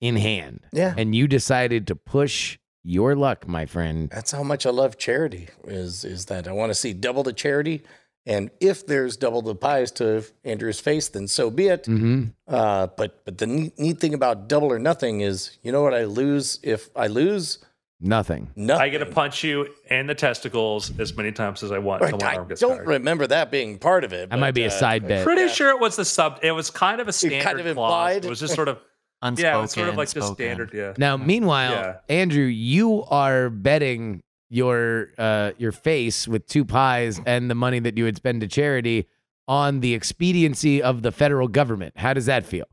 in 0.01 0.17
hand, 0.17 0.61
Yeah. 0.73 0.95
and 0.97 1.15
you 1.15 1.27
decided 1.29 1.87
to 1.89 1.97
push 1.97 2.59
your 2.85 3.15
luck, 3.15 3.47
my 3.47 3.67
friend. 3.67 4.11
That's 4.11 4.33
how 4.33 4.43
much 4.43 4.67
I 4.67 4.71
love 4.71 4.99
charity. 4.99 5.49
Is 5.65 6.05
is 6.05 6.27
that 6.27 6.49
I 6.49 6.53
want 6.53 6.71
to 6.71 6.75
see 6.75 6.93
double 6.93 7.23
the 7.23 7.33
charity, 7.33 7.83
and 8.27 8.51
if 8.61 8.85
there's 8.87 9.17
double 9.17 9.43
the 9.43 9.55
pies 9.55 9.93
to 9.93 10.25
Andrew's 10.45 10.81
face, 10.81 11.09
then 11.09 11.29
so 11.29 11.51
be 11.51 11.69
it. 11.69 11.85
Mm-hmm. 11.85 12.25
Uh, 12.49 12.89
but 12.97 13.25
but 13.25 13.39
the 13.39 13.47
neat, 13.47 13.79
neat 13.79 14.01
thing 14.01 14.15
about 14.15 14.49
double 14.49 14.73
or 14.73 14.79
nothing 14.81 15.21
is, 15.21 15.57
you 15.63 15.71
know 15.71 15.83
what 15.83 15.95
I 15.95 16.05
lose 16.05 16.59
if 16.65 16.91
I 16.97 17.07
lose 17.07 17.59
Nothing. 18.03 18.51
nothing. 18.57 18.83
I 18.83 18.89
get 18.89 18.99
to 18.99 19.07
punch 19.07 19.45
you 19.45 19.69
in 19.89 20.07
the 20.09 20.15
testicles 20.15 20.93
as 20.99 21.17
many 21.17 21.31
times 21.33 21.63
as 21.63 21.71
I 21.71 21.79
want. 21.79 22.03
until 22.03 22.19
my 22.19 22.33
I 22.33 22.37
arm 22.37 22.49
gets 22.49 22.61
don't 22.61 22.77
tired. 22.77 22.89
remember 22.89 23.27
that 23.29 23.51
being 23.51 23.79
part 23.79 24.03
of 24.05 24.13
it. 24.13 24.31
That 24.31 24.39
might 24.39 24.49
but, 24.49 24.55
be 24.57 24.65
a 24.65 24.67
uh, 24.67 24.71
side 24.71 25.07
bet. 25.07 25.25
Pretty 25.25 25.43
Yeah. 25.43 25.49
sure 25.49 25.71
it 25.71 25.79
was 25.81 25.97
the 25.97 26.05
sub. 26.05 26.41
It 26.43 26.53
was 26.53 26.71
kind 26.71 27.01
of 27.01 27.07
a 27.09 27.13
standard 27.13 27.45
kind 27.45 27.61
of 27.61 27.77
clause. 27.77 28.17
It 28.17 28.25
was 28.29 28.41
just 28.41 28.55
sort 28.55 28.69
of 28.69 28.79
Unspoken. 29.25 29.45
yeah, 29.53 29.59
it 29.59 29.63
was 29.63 29.71
sort 29.71 29.89
of 29.89 29.95
like 29.97 30.09
the 30.09 30.23
standard. 30.23 30.71
Yeah. 30.75 30.95
Now, 30.99 31.17
meanwhile, 31.17 31.71
Yeah. 31.71 31.97
Andrew, 32.09 32.45
you 32.45 33.05
are 33.05 33.51
betting 33.51 34.21
your 34.51 35.09
uh, 35.17 35.53
your 35.59 35.71
face 35.73 36.27
with 36.27 36.47
two 36.47 36.65
pies 36.65 37.21
and 37.25 37.49
the 37.49 37.55
money 37.55 37.79
that 37.79 37.97
you 37.97 38.03
would 38.05 38.17
spend 38.17 38.41
to 38.41 38.49
charity 38.49 39.07
on 39.49 39.81
the 39.81 39.95
expediency 39.95 40.83
of 40.83 41.03
the 41.03 41.13
federal 41.13 41.47
government. 41.49 41.95
How 41.97 42.15
does 42.15 42.27
that 42.27 42.45
feel? 42.45 42.65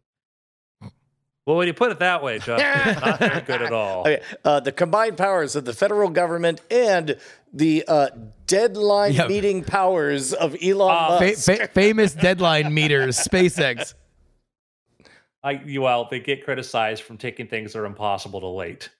Well, 1.50 1.58
when 1.58 1.66
you 1.66 1.74
put 1.74 1.92
it 1.92 1.98
that 1.98 2.22
way, 2.22 2.38
Justin, 2.38 2.60
it's 2.92 3.02
not 3.06 3.18
very 3.18 3.42
good 3.42 3.64
at 3.64 3.74
all. 3.74 4.02
Okay, 4.02 4.22
uh, 4.46 4.60
the 4.60 4.72
combined 4.72 5.18
powers 5.18 5.56
of 5.56 5.66
the 5.66 5.74
federal 5.74 6.08
government 6.12 6.62
and 6.70 7.18
the 7.52 7.84
uh, 7.88 8.10
deadline 8.46 9.14
Yep. 9.14 9.30
meeting 9.30 9.64
powers 9.64 10.32
of 10.34 10.56
Elon 10.64 10.92
Uh, 10.96 11.20
Musk. 11.22 11.46
fa- 11.46 11.68
famous 11.70 12.14
deadline 12.14 12.72
meters, 12.72 13.18
SpaceX. 13.28 13.96
I 15.44 15.54
you- 15.66 15.82
well, 15.82 16.08
they 16.12 16.20
get 16.20 16.46
criticized 16.46 17.02
from 17.02 17.18
taking 17.18 17.48
things 17.48 17.74
that 17.74 17.80
are 17.80 17.86
impossible 17.88 18.42
to 18.42 18.48
late. 18.48 18.92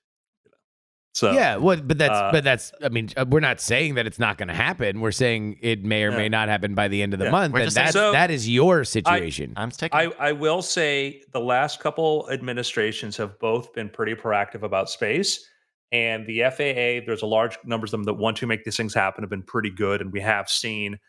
So 1.20 1.34
Yeah, 1.34 1.58
what? 1.58 1.86
But 1.86 1.98
that's 1.98 2.14
Uh, 2.18 2.32
but 2.32 2.44
that's. 2.46 2.72
I 2.82 2.88
mean, 2.90 3.10
uh, 3.18 3.26
we're 3.28 3.42
not 3.42 3.60
saying 3.60 3.96
that 3.96 4.08
it's 4.08 4.20
not 4.20 4.38
going 4.38 4.48
to 4.48 4.54
happen. 4.54 5.02
We're 5.02 5.12
saying 5.12 5.58
it 5.62 5.84
may 5.84 6.04
or 6.06 6.12
Yeah. 6.12 6.18
may 6.18 6.30
not 6.30 6.48
happen 6.48 6.76
by 6.76 6.88
the 6.88 7.02
end 7.02 7.14
of 7.14 7.20
the 7.20 7.26
Yeah. 7.26 7.32
month, 7.32 7.54
We're 7.54 7.60
and 7.60 7.68
just 7.68 7.76
that's 7.76 7.92
So- 7.92 8.14
that 8.14 8.32
is 8.32 8.48
your 8.48 8.86
situation. 8.86 9.52
I'm 9.58 9.70
taking. 9.70 9.98
I, 10.00 10.06
I 10.18 10.32
will 10.32 10.62
say 10.62 11.22
the 11.34 11.42
last 11.42 11.82
couple 11.82 12.30
administrations 12.32 13.18
have 13.18 13.38
both 13.40 13.74
been 13.74 13.90
pretty 13.90 14.16
proactive 14.16 14.64
about 14.64 14.90
space. 14.90 15.46
And 15.92 16.26
the 16.28 16.44
FAA, 16.44 17.02
there's 17.06 17.24
a 17.24 17.26
large 17.26 17.58
numbers 17.66 17.90
of 17.94 18.00
them 18.00 18.04
that 18.06 18.14
want 18.14 18.38
to 18.38 18.48
make 18.48 18.64
these 18.64 18.78
things 18.78 18.94
happen, 18.94 19.24
have 19.24 19.30
been 19.30 19.42
pretty 19.44 19.72
good. 19.72 20.00
And 20.02 20.14
we 20.14 20.22
have 20.22 20.48
seen 20.48 21.00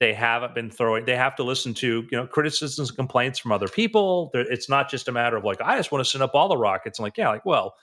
they 0.00 0.14
haven't 0.14 0.54
been 0.54 0.70
throwing, 0.70 1.04
they 1.04 1.16
have 1.16 1.34
to 1.36 1.42
listen 1.42 1.74
to, 1.74 2.06
you 2.08 2.16
know, 2.16 2.24
criticisms 2.26 2.88
and 2.88 2.96
complaints 2.96 3.38
from 3.40 3.50
other 3.52 3.66
people. 3.68 4.30
There- 4.32 4.50
It's 4.50 4.68
not 4.68 4.88
just 4.88 5.08
a 5.08 5.12
matter 5.12 5.36
of 5.36 5.44
like, 5.44 5.60
I 5.60 5.76
just 5.76 5.90
want 5.92 6.04
to 6.04 6.08
send 6.10 6.22
up 6.22 6.34
all 6.36 6.48
the 6.48 6.56
rockets. 6.56 6.98
I'm 7.00 7.02
like, 7.02 7.18
yeah, 7.18 7.28
like, 7.28 7.44
well, 7.44 7.74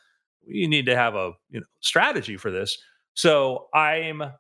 you 0.48 0.68
need 0.68 0.86
to 0.88 0.96
have 0.96 1.16
a 1.16 1.32
you 1.50 1.60
know 1.60 1.66
strategy 1.82 2.38
for 2.38 2.52
this. 2.52 2.78
So 3.14 3.68
I'm 3.74 4.22
uh, 4.22 4.32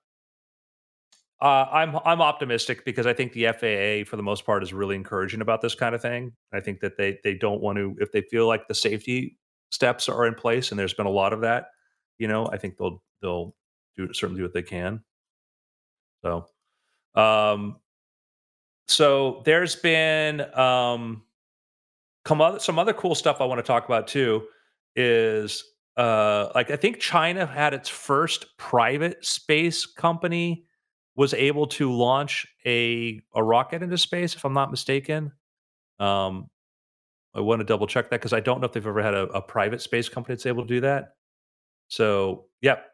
I'm 1.41 1.95
I'm 2.05 2.21
optimistic 2.21 2.85
because 2.85 3.05
I 3.05 3.13
think 3.13 3.33
the 3.33 3.45
FAA 3.47 4.09
for 4.09 4.15
the 4.15 4.23
most 4.23 4.45
part 4.45 4.63
is 4.63 4.73
really 4.73 4.95
encouraging 4.95 5.41
about 5.41 5.61
this 5.61 5.75
kind 5.75 5.93
of 5.93 6.01
thing. 6.01 6.33
I 6.53 6.59
think 6.59 6.79
that 6.79 6.97
they 6.97 7.19
they 7.23 7.33
don't 7.33 7.61
want 7.61 7.77
to 7.77 7.95
if 7.99 8.11
they 8.11 8.21
feel 8.21 8.47
like 8.47 8.67
the 8.67 8.75
safety 8.75 9.37
steps 9.71 10.07
are 10.07 10.25
in 10.25 10.33
place 10.33 10.71
and 10.71 10.79
there's 10.79 10.93
been 10.93 11.05
a 11.05 11.11
lot 11.11 11.33
of 11.33 11.41
that, 11.41 11.67
you 12.17 12.27
know, 12.27 12.47
I 12.47 12.57
think 12.57 12.77
they'll 12.77 13.03
they'll 13.21 13.53
do 13.97 14.11
certainly 14.13 14.39
do 14.39 14.43
what 14.43 14.53
they 14.53 14.63
can. 14.63 15.03
So, 16.23 16.47
um, 17.15 17.77
so 18.87 19.41
there's 19.45 19.75
been 19.75 20.41
um, 20.57 21.23
come 22.23 22.41
other, 22.41 22.59
some 22.59 22.79
other 22.79 22.93
cool 22.93 23.15
stuff 23.15 23.41
I 23.41 23.45
want 23.45 23.59
to 23.59 23.63
talk 23.63 23.85
about 23.85 24.07
too. 24.07 24.47
Is 24.95 25.63
uh, 25.97 26.49
like 26.53 26.71
I 26.71 26.75
think 26.75 26.99
China 26.99 27.45
had 27.45 27.73
its 27.73 27.89
first 27.89 28.57
private 28.57 29.25
space 29.25 29.85
company 29.85 30.65
was 31.15 31.33
able 31.33 31.67
to 31.67 31.91
launch 31.91 32.45
a 32.65 33.21
a 33.33 33.43
rocket 33.43 33.81
into 33.81 33.97
space, 33.97 34.35
if 34.35 34.43
I'm 34.43 34.53
not 34.53 34.71
mistaken. 34.71 35.31
Um, 35.99 36.49
I 37.33 37.41
want 37.41 37.59
to 37.59 37.65
double 37.65 37.87
check 37.87 38.09
that 38.09 38.19
because 38.19 38.33
I 38.33 38.39
don't 38.39 38.61
know 38.61 38.65
if 38.65 38.73
they've 38.73 38.85
ever 38.85 39.01
had 39.01 39.13
a, 39.13 39.23
a, 39.23 39.41
private 39.41 39.81
space 39.81 40.07
company 40.07 40.35
that's 40.35 40.45
able 40.45 40.63
to 40.63 40.67
do 40.67 40.81
that. 40.81 41.15
So, 41.89 42.45
yep. 42.61 42.85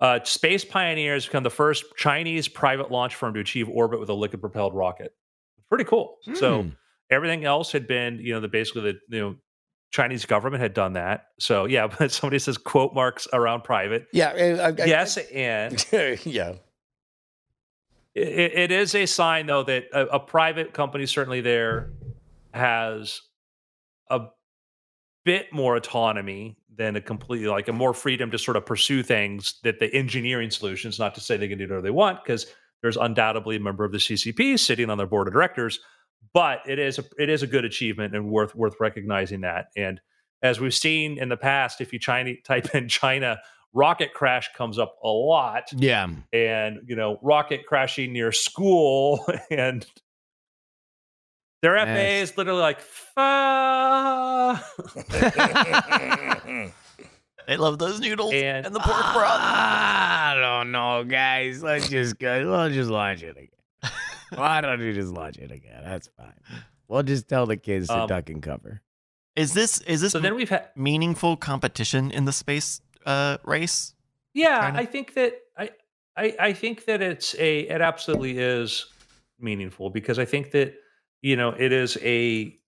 Uh, 0.00 0.20
space 0.24 0.64
Pioneers 0.64 1.26
become 1.26 1.42
the 1.42 1.50
first 1.50 1.84
Chinese 1.96 2.48
private 2.48 2.90
launch 2.90 3.14
firm 3.14 3.32
to 3.34 3.40
achieve 3.40 3.68
orbit 3.68 4.00
with 4.00 4.10
a 4.10 4.14
liquid 4.14 4.40
propelled 4.40 4.74
rocket. 4.74 5.14
Pretty 5.68 5.84
cool. 5.84 6.16
Mm. 6.26 6.36
So 6.36 6.62
hmm. 6.62 6.68
everything 7.10 7.44
else 7.44 7.72
had 7.72 7.86
been, 7.86 8.18
you 8.18 8.34
know, 8.34 8.40
the 8.40 8.48
basically 8.48 8.82
the 8.82 9.16
you 9.16 9.20
know 9.20 9.36
Chinese 9.90 10.26
government 10.26 10.62
had 10.62 10.74
done 10.74 10.94
that. 10.94 11.28
So 11.38 11.64
yeah, 11.64 11.86
but 11.98 12.12
somebody 12.12 12.38
says 12.38 12.58
quote 12.58 12.94
marks 12.94 13.28
around 13.32 13.64
private. 13.64 14.06
Yeah. 14.12 14.32
Eh, 14.34 14.56
I, 14.56 14.68
I, 14.68 14.86
yes, 14.86 15.16
and 15.16 15.86
yeah. 16.24 16.54
It, 18.14 18.54
it 18.54 18.72
is 18.72 18.94
a 18.94 19.04
sign, 19.04 19.46
though, 19.46 19.62
that 19.64 19.84
a, 19.92 20.06
a 20.06 20.20
private 20.20 20.72
company 20.72 21.04
certainly 21.04 21.42
there 21.42 21.90
has 22.54 23.20
a 24.08 24.22
bit 25.26 25.52
more 25.52 25.76
autonomy 25.76 26.56
than 26.74 26.96
a 26.96 27.00
completely 27.00 27.48
like 27.48 27.68
a 27.68 27.74
more 27.74 27.92
freedom 27.92 28.30
to 28.30 28.38
sort 28.38 28.56
of 28.56 28.64
pursue 28.64 29.02
things 29.02 29.60
that 29.64 29.80
the 29.80 29.94
engineering 29.94 30.50
solutions. 30.50 30.98
Not 30.98 31.14
to 31.16 31.20
say 31.20 31.36
they 31.36 31.48
can 31.48 31.58
do 31.58 31.64
whatever 31.64 31.82
they 31.82 31.90
want, 31.90 32.24
because 32.24 32.46
there's 32.80 32.96
undoubtedly 32.96 33.56
a 33.56 33.60
member 33.60 33.84
of 33.84 33.92
the 33.92 33.98
CCP 33.98 34.58
sitting 34.58 34.88
on 34.88 34.96
their 34.96 35.06
board 35.06 35.28
of 35.28 35.34
directors. 35.34 35.80
But 36.32 36.60
it 36.68 36.78
is 36.78 36.98
a 36.98 37.04
it 37.18 37.30
is 37.30 37.42
a 37.42 37.46
good 37.46 37.64
achievement 37.64 38.14
and 38.14 38.30
worth 38.30 38.54
worth 38.54 38.76
recognizing 38.78 39.40
that. 39.42 39.68
And 39.76 40.00
as 40.42 40.60
we've 40.60 40.74
seen 40.74 41.18
in 41.18 41.28
the 41.28 41.36
past, 41.36 41.80
if 41.80 41.92
you 41.92 41.98
China 41.98 42.34
type 42.44 42.74
in 42.74 42.88
China 42.88 43.38
rocket 43.76 44.14
crash 44.14 44.50
comes 44.56 44.78
up 44.78 44.96
a 45.04 45.08
lot. 45.08 45.64
Yeah. 45.76 46.08
And, 46.32 46.80
you 46.86 46.96
know, 46.96 47.18
rocket 47.22 47.66
crashing 47.66 48.12
near 48.12 48.32
school 48.32 49.24
and 49.50 49.86
their 51.62 51.76
FAA 51.78 52.22
is 52.22 52.36
literally 52.36 52.60
like, 52.60 52.80
they 57.46 57.56
love 57.56 57.78
those 57.78 57.98
noodles 58.00 58.32
and, 58.32 58.66
and 58.66 58.74
the 58.74 58.80
pork 58.80 59.12
broth. 59.14 59.40
I 59.40 60.36
don't 60.38 60.70
know, 60.70 61.04
guys. 61.04 61.62
Let's 61.62 61.88
just 61.88 62.18
go. 62.18 62.44
Let's 62.46 62.74
just 62.74 62.90
launch 62.90 63.22
it 63.22 63.36
again. 63.36 63.55
Why 64.34 64.60
don't 64.60 64.80
you 64.80 64.92
just 64.92 65.12
launch 65.12 65.38
it 65.38 65.50
again? 65.50 65.82
That's 65.84 66.08
fine. 66.16 66.34
We'll 66.88 67.02
just 67.02 67.28
tell 67.28 67.46
the 67.46 67.56
kids 67.56 67.88
to 67.88 68.00
um, 68.00 68.08
duck 68.08 68.30
and 68.30 68.42
cover. 68.42 68.82
Is 69.34 69.52
this 69.52 69.80
is 69.82 70.00
this 70.00 70.12
so 70.12 70.18
then 70.18 70.34
we've 70.34 70.48
had 70.48 70.70
meaningful 70.76 71.36
competition 71.36 72.10
in 72.10 72.24
the 72.24 72.32
space 72.32 72.80
uh, 73.04 73.38
race? 73.44 73.94
Yeah, 74.32 74.60
China? 74.60 74.78
I 74.78 74.86
think 74.86 75.14
that 75.14 75.34
I, 75.56 75.70
I 76.16 76.36
I 76.40 76.52
think 76.52 76.86
that 76.86 77.02
it's 77.02 77.34
a 77.38 77.60
it 77.60 77.80
absolutely 77.80 78.38
is 78.38 78.86
meaningful 79.38 79.90
because 79.90 80.18
I 80.18 80.24
think 80.24 80.52
that 80.52 80.74
you 81.20 81.36
know 81.36 81.50
it 81.50 81.72
is 81.72 81.98
a 82.02 82.58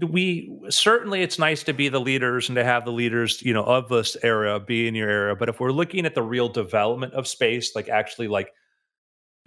we 0.00 0.56
certainly 0.68 1.22
it's 1.22 1.38
nice 1.38 1.64
to 1.64 1.72
be 1.72 1.88
the 1.88 2.00
leaders 2.00 2.48
and 2.48 2.56
to 2.56 2.62
have 2.62 2.84
the 2.84 2.92
leaders 2.92 3.42
you 3.42 3.52
know 3.52 3.64
of 3.64 3.88
this 3.88 4.16
era 4.22 4.60
be 4.60 4.86
in 4.86 4.94
your 4.94 5.08
era 5.08 5.34
but 5.34 5.48
if 5.48 5.58
we're 5.58 5.72
looking 5.72 6.06
at 6.06 6.14
the 6.14 6.22
real 6.22 6.48
development 6.48 7.12
of 7.14 7.26
space 7.26 7.74
like 7.74 7.88
actually 7.88 8.28
like 8.28 8.52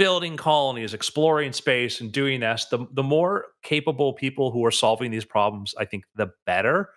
building 0.01 0.35
colonies 0.35 0.93
exploring 0.93 1.53
space 1.53 2.01
and 2.01 2.11
doing 2.11 2.39
this 2.39 2.65
the, 2.65 2.87
the 2.93 3.03
more 3.03 3.45
capable 3.61 4.13
people 4.13 4.51
who 4.51 4.65
are 4.65 4.71
solving 4.71 5.11
these 5.11 5.25
problems 5.25 5.75
i 5.79 5.85
think 5.85 6.03
the 6.15 6.29
better 6.45 6.89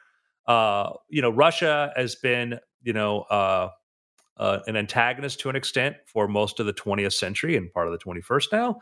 uh, 0.47 0.93
you 1.09 1.23
know, 1.23 1.31
Russia 1.31 1.93
has 1.97 2.17
been, 2.17 2.59
you 2.83 2.93
know, 2.93 3.21
uh, 3.23 3.71
uh, 4.37 4.59
an 4.67 4.77
antagonist 4.77 5.40
to 5.40 5.49
an 5.49 5.57
extent 5.57 5.97
for 6.07 6.29
most 6.29 6.61
of 6.61 6.67
the 6.67 6.73
20th 6.73 7.14
century 7.14 7.57
and 7.57 7.73
part 7.73 7.87
of 7.87 7.93
the 7.93 7.99
21st 7.99 8.47
now. 8.53 8.77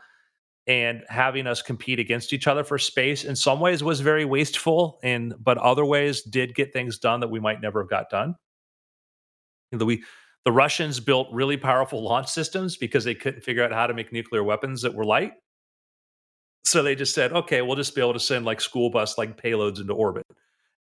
And 0.65 1.03
having 1.09 1.45
us 1.45 1.61
compete 1.61 1.99
against 1.99 2.31
each 2.31 2.47
other 2.47 2.63
for 2.63 2.77
space 2.77 3.25
in 3.25 3.35
some 3.35 3.59
ways 3.59 3.83
was 3.83 3.99
very 3.99 4.23
wasteful, 4.23 4.97
and 5.03 5.33
but 5.37 5.57
other 5.57 5.83
ways 5.83 6.21
did 6.21 6.55
get 6.55 6.71
things 6.71 6.97
done 6.97 7.19
that 7.19 7.27
we 7.29 7.41
might 7.41 7.59
never 7.59 7.81
have 7.81 7.89
got 7.89 8.09
done. 8.09 8.35
The 9.73 9.85
we 9.85 10.03
the 10.45 10.51
Russians 10.51 10.99
built 10.99 11.27
really 11.31 11.57
powerful 11.57 12.03
launch 12.03 12.27
systems 12.27 12.75
because 12.77 13.03
they 13.03 13.15
couldn't 13.15 13.43
figure 13.43 13.63
out 13.63 13.71
how 13.71 13.87
to 13.87 13.93
make 13.93 14.11
nuclear 14.11 14.43
weapons 14.43 14.81
that 14.81 14.93
were 14.93 15.05
light. 15.05 15.33
So 16.65 16.83
they 16.83 16.95
just 16.95 17.13
said, 17.13 17.33
okay, 17.33 17.61
we'll 17.61 17.75
just 17.75 17.95
be 17.95 18.01
able 18.01 18.13
to 18.13 18.19
send 18.19 18.45
like 18.45 18.61
school 18.61 18.89
bus 18.89 19.17
like 19.17 19.41
payloads 19.41 19.79
into 19.79 19.93
orbit. 19.93 20.25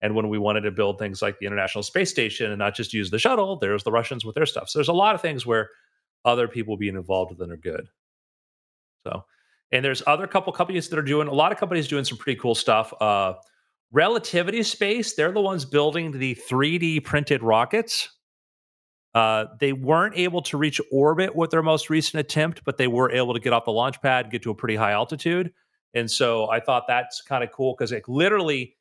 And 0.00 0.16
when 0.16 0.28
we 0.28 0.38
wanted 0.38 0.62
to 0.62 0.72
build 0.72 0.98
things 0.98 1.22
like 1.22 1.38
the 1.38 1.46
International 1.46 1.82
Space 1.82 2.10
Station 2.10 2.50
and 2.50 2.58
not 2.58 2.74
just 2.74 2.92
use 2.92 3.10
the 3.10 3.18
shuttle, 3.18 3.56
there's 3.56 3.84
the 3.84 3.92
Russians 3.92 4.24
with 4.24 4.34
their 4.34 4.46
stuff. 4.46 4.68
So 4.68 4.78
there's 4.78 4.88
a 4.88 4.92
lot 4.92 5.14
of 5.14 5.20
things 5.20 5.46
where 5.46 5.70
other 6.24 6.48
people 6.48 6.76
being 6.76 6.96
involved 6.96 7.30
with 7.30 7.38
them 7.38 7.50
are 7.50 7.56
good. 7.56 7.88
So, 9.06 9.24
and 9.70 9.84
there's 9.84 10.02
other 10.06 10.26
couple 10.26 10.52
companies 10.52 10.88
that 10.88 10.98
are 10.98 11.02
doing 11.02 11.28
a 11.28 11.32
lot 11.32 11.52
of 11.52 11.58
companies 11.58 11.88
doing 11.88 12.04
some 12.04 12.18
pretty 12.18 12.38
cool 12.40 12.54
stuff. 12.54 12.92
Uh, 13.00 13.34
Relativity 13.92 14.62
Space, 14.62 15.14
they're 15.14 15.32
the 15.32 15.40
ones 15.40 15.64
building 15.64 16.12
the 16.12 16.34
3D 16.50 17.04
printed 17.04 17.42
rockets. 17.42 18.08
Uh, 19.14 19.46
they 19.60 19.72
weren't 19.72 20.16
able 20.16 20.40
to 20.42 20.56
reach 20.56 20.80
orbit 20.90 21.36
with 21.36 21.50
their 21.50 21.62
most 21.62 21.90
recent 21.90 22.20
attempt, 22.20 22.64
but 22.64 22.78
they 22.78 22.86
were 22.86 23.10
able 23.10 23.34
to 23.34 23.40
get 23.40 23.52
off 23.52 23.66
the 23.66 23.72
launch 23.72 24.00
pad, 24.00 24.30
get 24.30 24.42
to 24.42 24.50
a 24.50 24.54
pretty 24.54 24.76
high 24.76 24.92
altitude. 24.92 25.52
And 25.94 26.10
so 26.10 26.48
I 26.48 26.60
thought 26.60 26.84
that's 26.88 27.20
kind 27.20 27.44
of 27.44 27.50
cool 27.52 27.74
because 27.76 27.92
it 27.92 28.08
literally 28.08 28.76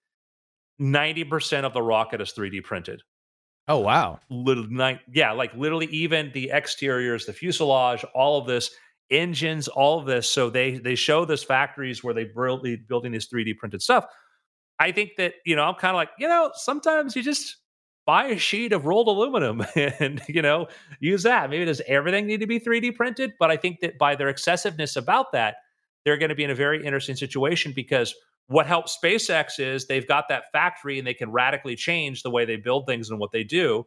90% 0.79 1.63
of 1.63 1.73
the 1.73 1.81
rocket 1.81 2.21
is 2.21 2.31
3D 2.31 2.63
printed. 2.63 3.01
Oh 3.67 3.79
wow. 3.79 4.19
Little 4.29 4.67
night 4.67 5.01
yeah, 5.13 5.31
like 5.33 5.53
literally 5.53 5.85
even 5.87 6.31
the 6.33 6.51
exteriors, 6.51 7.25
the 7.25 7.33
fuselage, 7.33 8.03
all 8.15 8.39
of 8.39 8.47
this, 8.47 8.71
engines, 9.11 9.67
all 9.67 9.99
of 9.99 10.05
this. 10.05 10.31
So 10.31 10.49
they 10.49 10.77
they 10.77 10.95
show 10.95 11.25
this 11.25 11.43
factories 11.43 12.03
where 12.03 12.13
they 12.13 12.29
really 12.35 12.77
building 12.77 13.11
this 13.11 13.27
3D 13.27 13.57
printed 13.57 13.81
stuff. 13.81 14.05
I 14.79 14.91
think 14.91 15.11
that, 15.17 15.35
you 15.45 15.55
know, 15.55 15.63
I'm 15.63 15.75
kind 15.75 15.91
of 15.91 15.97
like, 15.97 16.09
you 16.17 16.27
know, 16.27 16.51
sometimes 16.55 17.15
you 17.15 17.21
just 17.21 17.57
buy 18.05 18.25
a 18.25 18.37
sheet 18.37 18.73
of 18.73 18.85
rolled 18.85 19.07
aluminum 19.07 19.65
and, 19.75 20.21
you 20.27 20.41
know, 20.41 20.67
use 20.99 21.23
that. 21.23 21.49
Maybe 21.49 21.65
does 21.65 21.81
everything 21.87 22.27
need 22.27 22.39
to 22.41 22.47
be 22.47 22.59
3D 22.59 22.95
printed? 22.95 23.33
But 23.39 23.51
I 23.51 23.57
think 23.57 23.79
that 23.81 23.97
by 23.97 24.15
their 24.15 24.29
excessiveness 24.29 24.95
about 24.95 25.31
that, 25.33 25.57
they're 26.03 26.17
going 26.17 26.29
to 26.29 26.35
be 26.35 26.43
in 26.43 26.49
a 26.49 26.55
very 26.55 26.83
interesting 26.83 27.15
situation 27.15 27.73
because 27.75 28.15
what 28.47 28.65
helps 28.65 28.97
SpaceX 29.01 29.59
is 29.59 29.87
they've 29.87 30.07
got 30.07 30.27
that 30.29 30.51
factory 30.51 30.97
and 30.97 31.07
they 31.07 31.13
can 31.13 31.31
radically 31.31 31.75
change 31.75 32.23
the 32.23 32.29
way 32.29 32.43
they 32.43 32.57
build 32.57 32.87
things 32.87 33.09
and 33.09 33.19
what 33.19 33.31
they 33.31 33.43
do. 33.43 33.85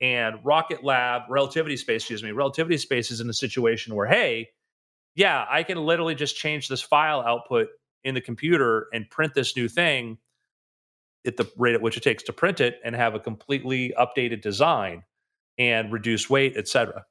And 0.00 0.36
Rocket 0.42 0.82
Lab, 0.82 1.22
Relativity 1.28 1.76
Space, 1.76 2.02
excuse 2.02 2.22
me, 2.22 2.32
Relativity 2.32 2.78
Space 2.78 3.10
is 3.10 3.20
in 3.20 3.28
a 3.28 3.34
situation 3.34 3.94
where, 3.94 4.06
hey, 4.06 4.48
yeah, 5.14 5.44
I 5.48 5.62
can 5.62 5.78
literally 5.78 6.14
just 6.14 6.36
change 6.36 6.68
this 6.68 6.80
file 6.80 7.20
output 7.20 7.68
in 8.02 8.14
the 8.14 8.20
computer 8.20 8.86
and 8.94 9.08
print 9.10 9.34
this 9.34 9.54
new 9.54 9.68
thing 9.68 10.18
at 11.26 11.36
the 11.36 11.50
rate 11.56 11.74
at 11.74 11.82
which 11.82 11.96
it 11.96 12.02
takes 12.02 12.22
to 12.24 12.32
print 12.32 12.60
it 12.60 12.80
and 12.84 12.94
have 12.94 13.14
a 13.14 13.20
completely 13.20 13.92
updated 13.98 14.42
design 14.42 15.02
and 15.58 15.92
reduce 15.92 16.30
weight, 16.30 16.56
etc. 16.56 17.04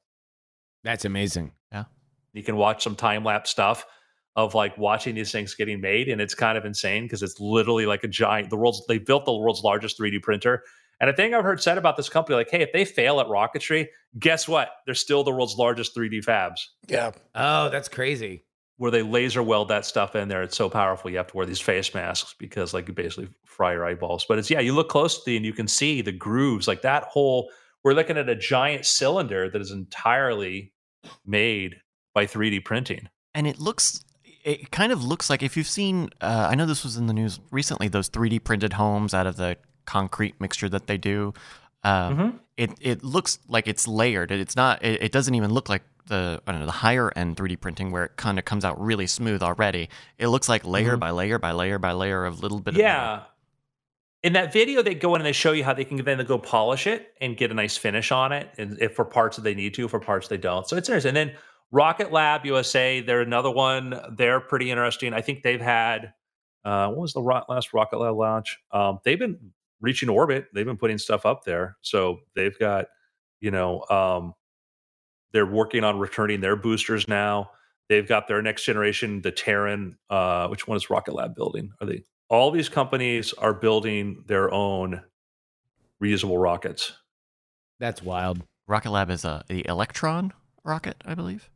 That's 0.82 1.04
amazing. 1.04 1.52
Yeah. 1.72 1.84
You 2.32 2.42
can 2.42 2.56
watch 2.56 2.82
some 2.82 2.96
time 2.96 3.24
lapse 3.24 3.50
stuff 3.50 3.84
of 4.36 4.54
like 4.54 4.76
watching 4.78 5.14
these 5.14 5.32
things 5.32 5.54
getting 5.54 5.80
made 5.80 6.08
and 6.08 6.20
it's 6.20 6.34
kind 6.34 6.56
of 6.56 6.64
insane 6.64 7.04
because 7.04 7.22
it's 7.22 7.40
literally 7.40 7.86
like 7.86 8.04
a 8.04 8.08
giant 8.08 8.48
the 8.50 8.56
world's 8.56 8.82
they 8.86 8.98
built 8.98 9.24
the 9.24 9.36
world's 9.36 9.62
largest 9.62 9.98
3d 9.98 10.22
printer 10.22 10.62
and 11.00 11.10
a 11.10 11.12
thing 11.12 11.34
i've 11.34 11.42
heard 11.42 11.60
said 11.60 11.76
about 11.76 11.96
this 11.96 12.08
company 12.08 12.36
like 12.36 12.48
hey 12.48 12.62
if 12.62 12.72
they 12.72 12.84
fail 12.84 13.20
at 13.20 13.26
rocketry 13.26 13.88
guess 14.18 14.46
what 14.46 14.70
they're 14.86 14.94
still 14.94 15.24
the 15.24 15.32
world's 15.32 15.56
largest 15.56 15.96
3d 15.96 16.24
fabs 16.24 16.60
yeah 16.88 17.10
oh 17.34 17.68
that's 17.70 17.88
crazy 17.88 18.44
where 18.80 18.90
they 18.90 19.02
laser 19.02 19.42
weld 19.42 19.68
that 19.68 19.84
stuff 19.84 20.16
in 20.16 20.28
there 20.28 20.42
it's 20.42 20.56
so 20.56 20.70
powerful 20.70 21.10
you 21.10 21.18
have 21.18 21.26
to 21.26 21.36
wear 21.36 21.44
these 21.44 21.60
face 21.60 21.92
masks 21.92 22.34
because 22.38 22.72
like 22.72 22.88
you 22.88 22.94
basically 22.94 23.28
fry 23.44 23.74
your 23.74 23.84
eyeballs 23.84 24.24
but 24.26 24.38
it's 24.38 24.50
yeah 24.50 24.58
you 24.58 24.74
look 24.74 24.88
closely 24.88 25.36
and 25.36 25.44
you 25.44 25.52
can 25.52 25.68
see 25.68 26.00
the 26.00 26.10
grooves 26.10 26.66
like 26.66 26.80
that 26.80 27.02
whole 27.04 27.50
we're 27.84 27.92
looking 27.92 28.16
at 28.16 28.28
a 28.30 28.34
giant 28.34 28.86
cylinder 28.86 29.50
that 29.50 29.60
is 29.60 29.70
entirely 29.70 30.72
made 31.26 31.76
by 32.14 32.24
3d 32.24 32.64
printing 32.64 33.06
and 33.34 33.46
it 33.46 33.58
looks 33.58 34.02
it 34.42 34.70
kind 34.70 34.90
of 34.90 35.04
looks 35.04 35.28
like 35.28 35.42
if 35.42 35.54
you've 35.54 35.68
seen, 35.68 36.08
uh, 36.22 36.48
I 36.50 36.54
know 36.54 36.64
this 36.64 36.82
was 36.82 36.96
in 36.96 37.08
the 37.08 37.12
news 37.12 37.38
recently, 37.50 37.88
those 37.88 38.08
3D 38.08 38.42
printed 38.42 38.72
homes 38.72 39.12
out 39.12 39.26
of 39.26 39.36
the 39.36 39.58
concrete 39.84 40.40
mixture 40.40 40.70
that 40.70 40.86
they 40.86 40.96
do. 40.96 41.34
Um, 41.82 42.16
mm-hmm. 42.16 42.36
It 42.60 42.72
it 42.78 43.02
looks 43.02 43.38
like 43.48 43.66
it's 43.66 43.88
layered. 43.88 44.30
It's 44.30 44.54
not. 44.54 44.84
It, 44.84 45.02
it, 45.04 45.12
doesn't 45.12 45.34
even 45.34 45.50
look 45.50 45.70
like 45.70 45.82
the 46.08 46.42
I 46.46 46.52
don't 46.52 46.60
know 46.60 46.66
the 46.66 46.72
higher 46.72 47.10
end 47.16 47.36
3D 47.36 47.58
printing 47.58 47.90
where 47.90 48.04
it 48.04 48.16
kind 48.16 48.38
of 48.38 48.44
comes 48.44 48.66
out 48.66 48.78
really 48.78 49.06
smooth 49.06 49.42
already. 49.42 49.88
It 50.18 50.28
looks 50.28 50.46
like 50.46 50.66
layer 50.66 50.90
mm-hmm. 50.90 50.98
by 50.98 51.10
layer 51.10 51.38
by 51.38 51.52
layer 51.52 51.78
by 51.78 51.92
layer 51.92 52.26
of 52.26 52.42
little 52.42 52.60
bit. 52.60 52.74
Yeah. 52.74 53.14
Of 53.14 53.22
in 54.22 54.34
that 54.34 54.52
video, 54.52 54.82
they 54.82 54.94
go 54.94 55.14
in 55.14 55.22
and 55.22 55.26
they 55.26 55.32
show 55.32 55.52
you 55.52 55.64
how 55.64 55.72
they 55.72 55.86
can 55.86 55.96
then 56.04 56.22
go 56.26 56.36
polish 56.36 56.86
it 56.86 57.14
and 57.22 57.34
get 57.34 57.50
a 57.50 57.54
nice 57.54 57.78
finish 57.78 58.12
on 58.12 58.32
it, 58.32 58.50
and 58.58 58.76
if 58.78 58.94
for 58.94 59.06
parts 59.06 59.36
that 59.36 59.42
they 59.42 59.54
need 59.54 59.72
to, 59.72 59.88
for 59.88 59.98
parts 59.98 60.28
they 60.28 60.36
don't. 60.36 60.68
So 60.68 60.76
it's 60.76 60.86
interesting. 60.86 61.16
And 61.16 61.16
then 61.16 61.36
Rocket 61.70 62.12
Lab 62.12 62.44
USA, 62.44 63.00
they're 63.00 63.22
another 63.22 63.50
one. 63.50 63.98
They're 64.18 64.40
pretty 64.40 64.70
interesting. 64.70 65.14
I 65.14 65.22
think 65.22 65.42
they've 65.42 65.60
had 65.62 66.12
uh, 66.62 66.88
what 66.88 66.98
was 66.98 67.14
the 67.14 67.20
last 67.20 67.72
Rocket 67.72 67.98
Lab 67.98 68.16
launch? 68.16 68.58
Um, 68.70 68.98
they've 69.04 69.18
been 69.18 69.38
reaching 69.80 70.08
orbit. 70.08 70.46
They've 70.54 70.66
been 70.66 70.76
putting 70.76 70.98
stuff 70.98 71.26
up 71.26 71.44
there. 71.44 71.76
So 71.80 72.20
they've 72.34 72.58
got, 72.58 72.86
you 73.40 73.50
know, 73.50 73.84
um, 73.90 74.34
they're 75.32 75.46
working 75.46 75.84
on 75.84 75.98
returning 75.98 76.40
their 76.40 76.56
boosters 76.56 77.08
now. 77.08 77.50
They've 77.88 78.06
got 78.06 78.28
their 78.28 78.42
next 78.42 78.64
generation, 78.64 79.20
the 79.20 79.32
Terran. 79.32 79.98
Uh, 80.08 80.48
which 80.48 80.68
one 80.68 80.76
is 80.76 80.90
Rocket 80.90 81.14
Lab 81.14 81.34
building? 81.34 81.72
Are 81.80 81.86
they? 81.86 82.04
All 82.28 82.50
these 82.50 82.68
companies 82.68 83.32
are 83.32 83.54
building 83.54 84.22
their 84.26 84.52
own 84.52 85.02
reusable 86.02 86.40
rockets. 86.40 86.92
That's 87.80 88.02
wild. 88.02 88.42
Rocket 88.68 88.90
Lab 88.90 89.10
is 89.10 89.24
a 89.24 89.42
the 89.48 89.66
Electron 89.66 90.32
rocket, 90.64 91.02
I 91.04 91.14
believe. 91.14 91.50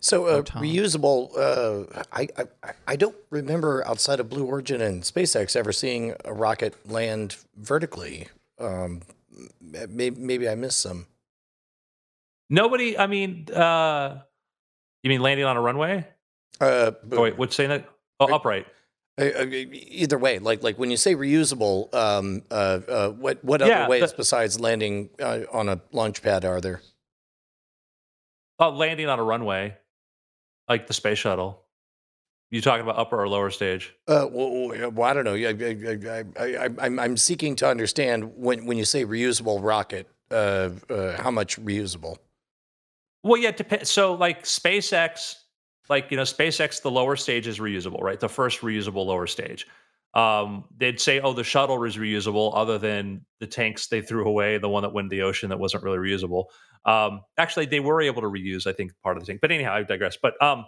So 0.00 0.26
uh, 0.26 0.42
reusable. 0.42 1.30
Uh, 1.36 2.02
I, 2.12 2.28
I 2.36 2.72
I 2.88 2.96
don't 2.96 3.16
remember 3.30 3.86
outside 3.86 4.20
of 4.20 4.28
Blue 4.28 4.44
Origin 4.44 4.80
and 4.80 5.02
SpaceX 5.02 5.54
ever 5.56 5.72
seeing 5.72 6.14
a 6.24 6.32
rocket 6.32 6.74
land 6.90 7.36
vertically. 7.56 8.28
Um, 8.58 9.02
maybe, 9.60 10.10
maybe 10.10 10.48
I 10.48 10.54
missed 10.54 10.80
some. 10.80 11.06
Nobody. 12.50 12.98
I 12.98 13.06
mean, 13.06 13.48
uh, 13.52 14.18
you 15.02 15.08
mean 15.08 15.22
landing 15.22 15.46
on 15.46 15.56
a 15.56 15.60
runway? 15.60 16.06
Uh, 16.60 16.92
Oh 17.10 17.22
wait, 17.22 17.38
what's 17.38 17.56
saying 17.56 17.70
that? 17.70 17.88
Oh, 18.20 18.26
Right. 18.26 18.34
upright. 18.34 18.66
uh, 19.18 19.24
uh, 19.24 19.44
either 19.46 20.18
way, 20.18 20.38
like 20.38 20.62
like 20.62 20.78
when 20.78 20.90
you 20.90 20.96
say 20.96 21.14
reusable, 21.14 21.92
um, 21.94 22.42
uh, 22.50 22.80
uh, 22.88 23.08
what 23.10 23.42
what 23.44 23.60
Yeah, 23.60 23.80
other 23.82 23.90
ways 23.90 24.10
the- 24.10 24.16
besides 24.16 24.60
landing 24.60 25.10
uh, 25.20 25.40
on 25.52 25.68
a 25.68 25.80
launch 25.92 26.22
pad 26.22 26.44
are 26.44 26.60
there? 26.60 26.82
Oh, 28.58 28.70
landing 28.70 29.08
on 29.08 29.18
a 29.18 29.22
runway, 29.22 29.76
like 30.68 30.86
the 30.86 30.94
space 30.94 31.18
shuttle. 31.18 31.62
You 32.50 32.60
talking 32.60 32.82
about 32.82 32.98
upper 32.98 33.20
or 33.20 33.28
lower 33.28 33.50
stage? 33.50 33.94
Uh, 34.06 34.26
well, 34.30 34.90
well, 34.90 35.02
I 35.08 35.14
don't 35.14 35.24
know. 35.24 35.34
I, 35.34 35.48
I, 35.48 36.24
I, 36.38 36.64
I, 36.64 36.68
I'm, 36.80 36.98
I'm 36.98 37.16
seeking 37.16 37.56
to 37.56 37.66
understand 37.66 38.36
when, 38.36 38.66
when 38.66 38.76
you 38.76 38.84
say 38.84 39.06
reusable 39.06 39.58
rocket, 39.62 40.06
uh, 40.30 40.68
uh, 40.90 41.16
how 41.16 41.30
much 41.30 41.58
reusable? 41.64 42.18
Well, 43.22 43.40
yeah, 43.40 43.52
depends. 43.52 43.88
So, 43.88 44.14
like 44.14 44.42
SpaceX, 44.44 45.36
like 45.88 46.10
you 46.10 46.16
know, 46.18 46.24
SpaceX, 46.24 46.82
the 46.82 46.90
lower 46.90 47.16
stage 47.16 47.46
is 47.46 47.58
reusable, 47.58 48.02
right? 48.02 48.20
The 48.20 48.28
first 48.28 48.60
reusable 48.60 49.06
lower 49.06 49.26
stage. 49.26 49.66
Um, 50.14 50.64
they'd 50.76 51.00
say, 51.00 51.20
oh, 51.20 51.32
the 51.32 51.44
shuttle 51.44 51.82
is 51.84 51.96
reusable, 51.96 52.52
other 52.54 52.78
than 52.78 53.24
the 53.40 53.46
tanks 53.46 53.86
they 53.86 54.02
threw 54.02 54.26
away, 54.26 54.58
the 54.58 54.68
one 54.68 54.82
that 54.82 54.92
went 54.92 55.06
in 55.06 55.18
the 55.18 55.22
ocean 55.22 55.48
that 55.48 55.58
wasn't 55.58 55.82
really 55.82 55.98
reusable. 55.98 56.46
Um, 56.84 57.22
actually, 57.38 57.66
they 57.66 57.80
were 57.80 58.02
able 58.02 58.20
to 58.22 58.28
reuse, 58.28 58.66
I 58.66 58.72
think, 58.72 58.92
part 59.02 59.16
of 59.16 59.22
the 59.22 59.26
tank. 59.26 59.40
But 59.40 59.52
anyhow, 59.52 59.74
I 59.74 59.82
digress. 59.84 60.18
But 60.20 60.40
um, 60.42 60.66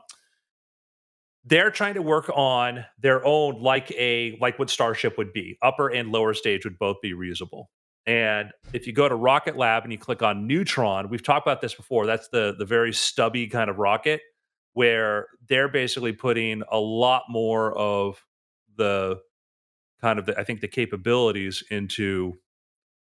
they're 1.44 1.70
trying 1.70 1.94
to 1.94 2.02
work 2.02 2.30
on 2.34 2.84
their 2.98 3.24
own, 3.26 3.60
like 3.60 3.90
a 3.92 4.38
like 4.40 4.58
what 4.58 4.70
Starship 4.70 5.18
would 5.18 5.32
be. 5.32 5.58
Upper 5.62 5.88
and 5.88 6.10
lower 6.10 6.32
stage 6.32 6.64
would 6.64 6.78
both 6.78 6.96
be 7.02 7.12
reusable. 7.12 7.66
And 8.06 8.50
if 8.72 8.86
you 8.86 8.92
go 8.92 9.08
to 9.08 9.14
Rocket 9.14 9.56
Lab 9.56 9.82
and 9.82 9.92
you 9.92 9.98
click 9.98 10.22
on 10.22 10.46
Neutron, 10.46 11.08
we've 11.08 11.22
talked 11.22 11.46
about 11.46 11.60
this 11.60 11.74
before. 11.74 12.06
That's 12.06 12.28
the 12.28 12.54
the 12.58 12.64
very 12.64 12.92
stubby 12.92 13.46
kind 13.46 13.68
of 13.68 13.78
rocket 13.78 14.20
where 14.72 15.28
they're 15.48 15.68
basically 15.68 16.12
putting 16.12 16.62
a 16.70 16.78
lot 16.78 17.22
more 17.28 17.76
of 17.76 18.24
the 18.76 19.20
kind 20.00 20.18
of 20.18 20.26
the, 20.26 20.38
I 20.38 20.44
think 20.44 20.60
the 20.60 20.68
capabilities 20.68 21.62
into 21.70 22.34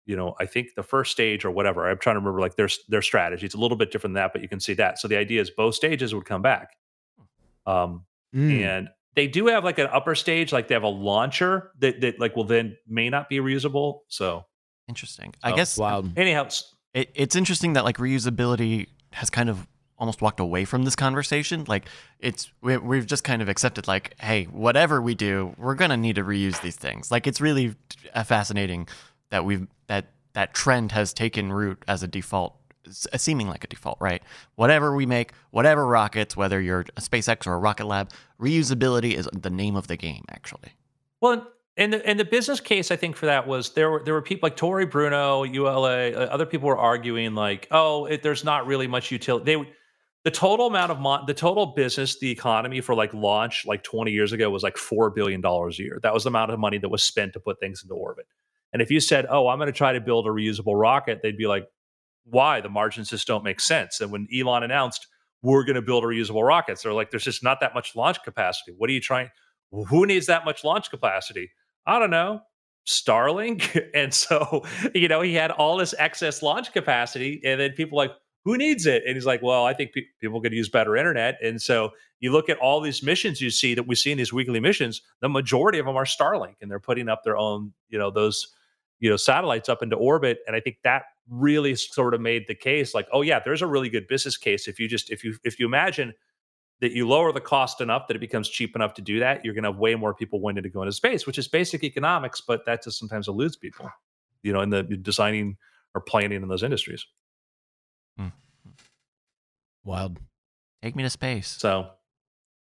you 0.06 0.16
know 0.16 0.36
I 0.40 0.46
think 0.46 0.70
the 0.76 0.84
first 0.84 1.12
stage 1.12 1.46
or 1.46 1.52
whatever. 1.52 1.90
I'm 1.90 1.98
trying 1.98 2.16
to 2.16 2.20
remember 2.20 2.40
like 2.42 2.56
their 2.56 2.70
their 2.90 3.02
strategy. 3.02 3.46
It's 3.46 3.56
a 3.56 3.60
little 3.60 3.78
bit 3.78 3.92
different 3.92 4.14
than 4.14 4.22
that, 4.24 4.34
but 4.34 4.42
you 4.42 4.50
can 4.50 4.60
see 4.60 4.74
that. 4.76 5.00
So 5.00 5.08
the 5.08 5.18
idea 5.18 5.42
is 5.42 5.50
both 5.50 5.76
stages 5.76 6.14
would 6.14 6.26
come 6.26 6.42
back. 6.42 6.70
Um, 7.66 8.06
Mm. 8.36 8.52
and 8.62 8.90
they 9.16 9.28
do 9.28 9.48
have 9.48 9.64
like 9.64 9.80
an 9.80 9.88
upper 9.88 10.14
stage, 10.14 10.52
like 10.52 10.68
they 10.68 10.76
have 10.76 10.84
a 10.84 10.88
launcher 10.90 11.72
that 11.80 12.02
that 12.02 12.20
like 12.20 12.36
will 12.36 12.44
then 12.44 12.76
may 12.86 13.10
not 13.10 13.30
be 13.30 13.38
reusable. 13.38 14.00
So 14.10 14.46
Interesting. 14.90 15.34
I 15.42 15.54
Oh, 15.54 15.56
guess 15.56 15.78
Wild. 15.78 16.12
anyhow, 16.18 16.50
it, 16.94 17.10
it's 17.16 17.36
interesting 17.36 17.74
that 17.74 17.86
like 17.86 17.98
reusability 17.98 18.88
has 19.14 19.30
kind 19.30 19.50
of 19.50 19.66
almost 19.98 20.22
walked 20.22 20.40
away 20.40 20.66
from 20.66 20.84
this 20.84 20.96
conversation. 20.96 21.66
Like 21.68 21.86
it's 22.20 22.52
we, 22.62 22.78
we've 22.78 23.06
just 23.06 23.24
kind 23.24 23.42
of 23.42 23.50
accepted 23.50 23.88
like, 23.88 24.16
hey, 24.20 24.46
whatever 24.46 25.02
we 25.02 25.16
do, 25.16 25.56
we're 25.58 25.76
gonna 25.76 25.98
need 25.98 26.16
to 26.16 26.24
reuse 26.24 26.62
these 26.62 26.76
things. 26.76 27.12
Like 27.12 27.28
it's 27.28 27.42
really 27.42 27.76
fascinating 28.26 28.88
that 29.30 29.46
we've 29.46 29.68
that 29.88 30.08
that 30.34 30.54
trend 30.54 30.92
has 30.92 31.14
taken 31.14 31.52
root 31.52 31.82
as 31.88 32.04
a 32.04 32.08
default, 32.08 32.56
seeming 33.16 33.48
like 33.48 33.64
a 33.64 33.68
default, 33.68 33.98
right? 34.02 34.22
Whatever 34.56 34.96
we 34.96 35.06
make, 35.06 35.32
whatever 35.52 35.86
rockets, 35.86 36.36
whether 36.36 36.60
you're 36.60 36.82
a 36.98 37.02
SpaceX 37.02 37.48
or 37.48 37.54
a 37.54 37.58
Rocket 37.58 37.86
Lab, 37.86 38.12
reusability 38.40 39.14
is 39.14 39.30
the 39.34 39.50
name 39.50 39.76
of 39.76 39.88
the 39.88 39.96
game. 39.96 40.26
Actually, 40.30 40.74
well, 41.22 41.48
and 41.78 41.94
the 41.94 42.06
and 42.06 42.20
the 42.20 42.26
business 42.26 42.60
case 42.60 42.92
I 42.92 42.98
think 42.98 43.16
for 43.16 43.26
that 43.28 43.48
was 43.48 43.72
there 43.74 43.90
were 43.90 44.02
there 44.04 44.14
were 44.14 44.22
people 44.22 44.48
like 44.48 44.58
Tory 44.58 44.86
Bruno, 44.86 45.44
ULA, 45.44 46.12
uh, 46.12 46.28
other 46.32 46.46
people 46.46 46.68
were 46.68 46.78
arguing 46.78 47.34
like, 47.34 47.68
oh, 47.72 48.06
it, 48.06 48.24
there's 48.24 48.44
not 48.44 48.68
really 48.68 48.88
much 48.88 49.10
utility. 49.12 49.46
They 49.46 49.68
the 50.26 50.32
total 50.32 50.66
amount 50.66 50.92
of 50.92 51.00
mon- 51.00 51.26
the 51.28 51.36
total 51.36 51.68
business, 51.68 52.18
the 52.18 52.32
economy 52.32 52.82
for 52.82 52.96
like 52.96 53.14
launch 53.14 53.64
like 53.66 53.84
20 53.84 54.12
years 54.12 54.34
ago 54.34 54.50
was 54.50 54.64
like 54.64 54.76
four 54.76 55.12
billion 55.12 55.40
dollars 55.40 55.80
a 55.80 55.84
year. 55.84 56.00
That 56.02 56.16
was 56.16 56.24
the 56.24 56.30
amount 56.30 56.52
of 56.52 56.60
money 56.60 56.80
that 56.80 56.90
was 56.90 57.04
spent 57.04 57.34
to 57.34 57.40
put 57.40 57.60
things 57.60 57.84
into 57.84 57.94
orbit. 57.94 58.26
And 58.74 58.82
if 58.82 58.90
you 58.90 59.00
said, 59.00 59.28
"Oh, 59.30 59.48
I'm 59.48 59.60
going 59.60 59.72
to 59.72 59.78
try 59.78 59.94
to 59.94 60.02
build 60.02 60.26
a 60.26 60.32
reusable 60.32 60.78
rocket," 60.78 61.20
they'd 61.22 61.38
be 61.38 61.46
like, 61.46 61.68
"Why? 62.26 62.60
The 62.60 62.70
margins 62.70 63.12
just 63.12 63.28
don't 63.28 63.44
make 63.44 63.60
sense." 63.60 64.02
And 64.02 64.12
when 64.12 64.28
Elon 64.36 64.64
announced 64.64 65.08
we're 65.44 65.64
going 65.64 65.76
to 65.76 65.82
build 65.84 66.04
a 66.04 66.08
reusable 66.08 66.46
rockets, 66.46 66.82
they're 66.82 66.92
like, 66.92 67.12
"There's 67.12 67.24
just 67.24 67.44
not 67.44 67.60
that 67.60 67.76
much 67.76 67.96
launch 67.96 68.18
capacity. 68.24 68.74
What 68.76 68.90
are 68.90 68.94
you 68.94 69.02
trying? 69.02 69.30
Who 69.72 70.08
needs 70.08 70.26
that 70.26 70.44
much 70.44 70.64
launch 70.64 70.90
capacity? 70.90 71.52
I 71.86 72.00
don't 72.00 72.10
know." 72.10 72.42
Starlink. 72.88 73.90
And 73.96 74.14
so, 74.14 74.64
you 74.94 75.08
know, 75.08 75.22
he 75.22 75.34
had 75.34 75.52
all 75.52 75.78
this 75.78 75.96
excess 75.98 76.44
launch 76.44 76.74
capacity. 76.74 77.42
And 77.46 77.60
then 77.62 77.72
people 77.72 77.98
like, 77.98 78.12
who 78.46 78.58
needs 78.58 78.86
it? 78.86 79.04
And 79.06 79.16
he's 79.16 79.26
like, 79.26 79.42
well, 79.42 79.66
I 79.66 79.74
think 79.74 79.92
pe- 79.92 80.04
people 80.22 80.40
could 80.40 80.54
use 80.54 80.70
better 80.70 80.96
internet. 80.96 81.38
And 81.44 81.62
so 81.62 81.92
you 82.20 82.32
look 82.32 82.48
at 82.48 82.58
all 82.60 82.80
these 82.80 83.04
missions 83.04 83.42
you 83.42 83.50
see 83.50 83.74
that 83.74 83.88
we 83.88 83.96
see 83.96 84.12
in 84.12 84.18
these 84.18 84.32
weekly 84.32 84.60
missions, 84.60 85.02
the 85.20 85.28
majority 85.28 85.80
of 85.80 85.88
them 85.88 85.98
are 85.98 86.06
Starlink 86.06 86.56
and 86.62 86.70
they're 86.70 86.80
putting 86.80 87.10
up 87.10 87.24
their 87.24 87.36
own, 87.36 87.74
you 87.90 87.98
know, 87.98 88.12
those, 88.12 88.48
you 89.00 89.10
know, 89.10 89.18
satellites 89.18 89.68
up 89.68 89.82
into 89.82 89.96
orbit. 89.96 90.40
And 90.48 90.56
I 90.56 90.60
think 90.60 90.78
that 90.84 91.04
really 91.28 91.76
sort 91.76 92.14
of 92.14 92.22
made 92.22 92.46
the 92.48 92.56
case 92.56 92.94
like, 92.94 93.08
oh 93.12 93.24
yeah, 93.24 93.40
there's 93.44 93.64
a 93.64 93.68
really 93.68 93.90
good 93.90 94.08
business 94.08 94.38
case. 94.38 94.68
If 94.68 94.80
you 94.80 94.88
just, 94.88 95.10
if 95.10 95.24
you, 95.24 95.36
if 95.44 95.60
you 95.60 95.66
imagine 95.66 96.14
that 96.82 96.92
you 96.92 97.08
lower 97.08 97.32
the 97.32 97.42
cost 97.42 97.82
enough 97.82 98.08
that 98.08 98.16
it 98.16 98.20
becomes 98.20 98.48
cheap 98.48 98.76
enough 98.76 98.94
to 98.94 99.02
do 99.02 99.20
that, 99.20 99.44
you're 99.44 99.56
going 99.56 99.64
to 99.64 99.72
have 99.72 99.80
way 99.80 99.96
more 99.96 100.14
people 100.14 100.40
wanting 100.40 100.64
to 100.64 100.70
go 100.70 100.84
into 100.84 100.92
space, 100.92 101.26
which 101.26 101.40
is 101.40 101.48
basic 101.48 101.84
economics, 101.84 102.42
but 102.42 102.66
that 102.66 102.84
just 102.84 103.00
sometimes 103.00 103.28
eludes 103.28 103.56
people, 103.56 103.90
you 104.44 104.54
know, 104.54 104.62
in 104.62 104.70
the 104.70 104.84
designing 104.84 105.58
or 105.96 106.02
planning 106.02 106.44
in 106.44 106.48
those 106.48 106.64
industries. 106.64 107.06
Wild. 109.84 110.18
take 110.82 110.96
me 110.96 111.04
to 111.04 111.10
space. 111.10 111.48
So 111.48 111.90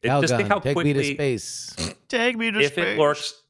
it, 0.02 0.08
just 0.08 0.36
think 0.36 0.48
Calgon, 0.48 0.50
how 0.50 0.60
take 0.60 0.76
quickly, 0.76 0.94
me 0.94 1.00
to 1.02 1.14
space. 1.14 1.76
Take 2.10 2.38
me 2.38 2.52
to 2.52 2.60
if 2.60 2.74
space. 2.74 2.86
it 2.86 3.00
works, 3.00 3.42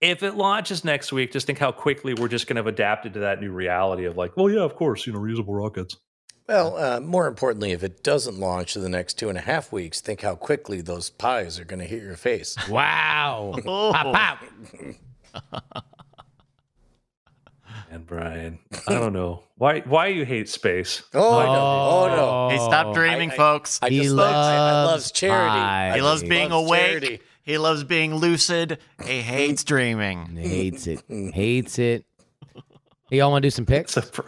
if 0.00 0.22
it 0.22 0.34
launches 0.34 0.84
next 0.84 1.12
week, 1.12 1.32
just 1.32 1.46
think 1.46 1.58
how 1.58 1.70
quickly 1.72 2.14
we're 2.14 2.28
just 2.28 2.46
going 2.46 2.56
to 2.56 2.60
have 2.60 2.66
adapted 2.66 3.14
to 3.14 3.20
that 3.20 3.40
new 3.40 3.50
reality 3.50 4.04
of 4.06 4.16
like, 4.16 4.36
well, 4.36 4.50
yeah, 4.50 4.60
of 4.60 4.74
course, 4.74 5.06
you 5.06 5.12
know, 5.12 5.18
reusable 5.20 5.56
rockets. 5.58 5.96
Well, 6.48 6.76
uh, 6.76 7.00
more 7.00 7.26
importantly, 7.28 7.70
if 7.72 7.84
it 7.84 8.02
doesn't 8.02 8.38
launch 8.38 8.74
in 8.74 8.82
the 8.82 8.88
next 8.88 9.18
two 9.18 9.28
and 9.28 9.38
a 9.38 9.40
half 9.42 9.70
weeks, 9.72 10.00
think 10.00 10.22
how 10.22 10.34
quickly 10.34 10.80
those 10.80 11.08
pies 11.10 11.60
are 11.60 11.64
going 11.64 11.78
to 11.78 11.86
hit 11.86 12.02
your 12.02 12.16
face. 12.16 12.56
Wow. 12.68 13.54
Oh. 13.66 13.92
pop, 13.92 14.14
pop. 14.14 15.84
And 17.92 18.06
Brian, 18.06 18.60
I 18.86 18.92
don't 18.94 19.12
know 19.12 19.42
why 19.56 19.80
why 19.80 20.06
you 20.06 20.24
hate 20.24 20.48
space. 20.48 21.02
Oh, 21.12 21.18
no. 21.42 21.48
Oh, 21.48 22.16
no. 22.16 22.48
Hey, 22.56 22.58
stop 22.64 22.94
dreaming, 22.94 23.32
I- 23.32 23.36
folks. 23.36 23.80
I 23.82 23.88
He 23.90 24.02
just 24.02 24.14
love, 24.14 24.32
I, 24.32 24.38
I 24.56 24.58
loves 24.84 24.92
loves 24.92 25.12
charity. 25.12 25.48
pie. 25.50 25.90
I 25.90 25.96
he 25.96 26.00
loves 26.02 26.22
being 26.22 26.50
loves 26.50 26.68
awake. 26.68 26.80
charity. 26.86 27.20
He 27.42 27.58
loves 27.58 27.82
being 27.82 28.14
lucid. 28.14 28.78
He 29.04 29.22
hates 29.22 29.64
dreaming. 29.64 30.36
He 30.36 30.48
Hates 30.48 30.86
it. 30.86 31.02
Hates 31.08 31.78
it. 31.80 32.04
Hey, 33.10 33.16
y'all 33.18 33.32
want 33.32 33.42
to 33.42 33.46
do 33.46 33.50
some 33.50 33.66
picks? 33.66 33.92
So, 33.92 34.02
pr- 34.02 34.20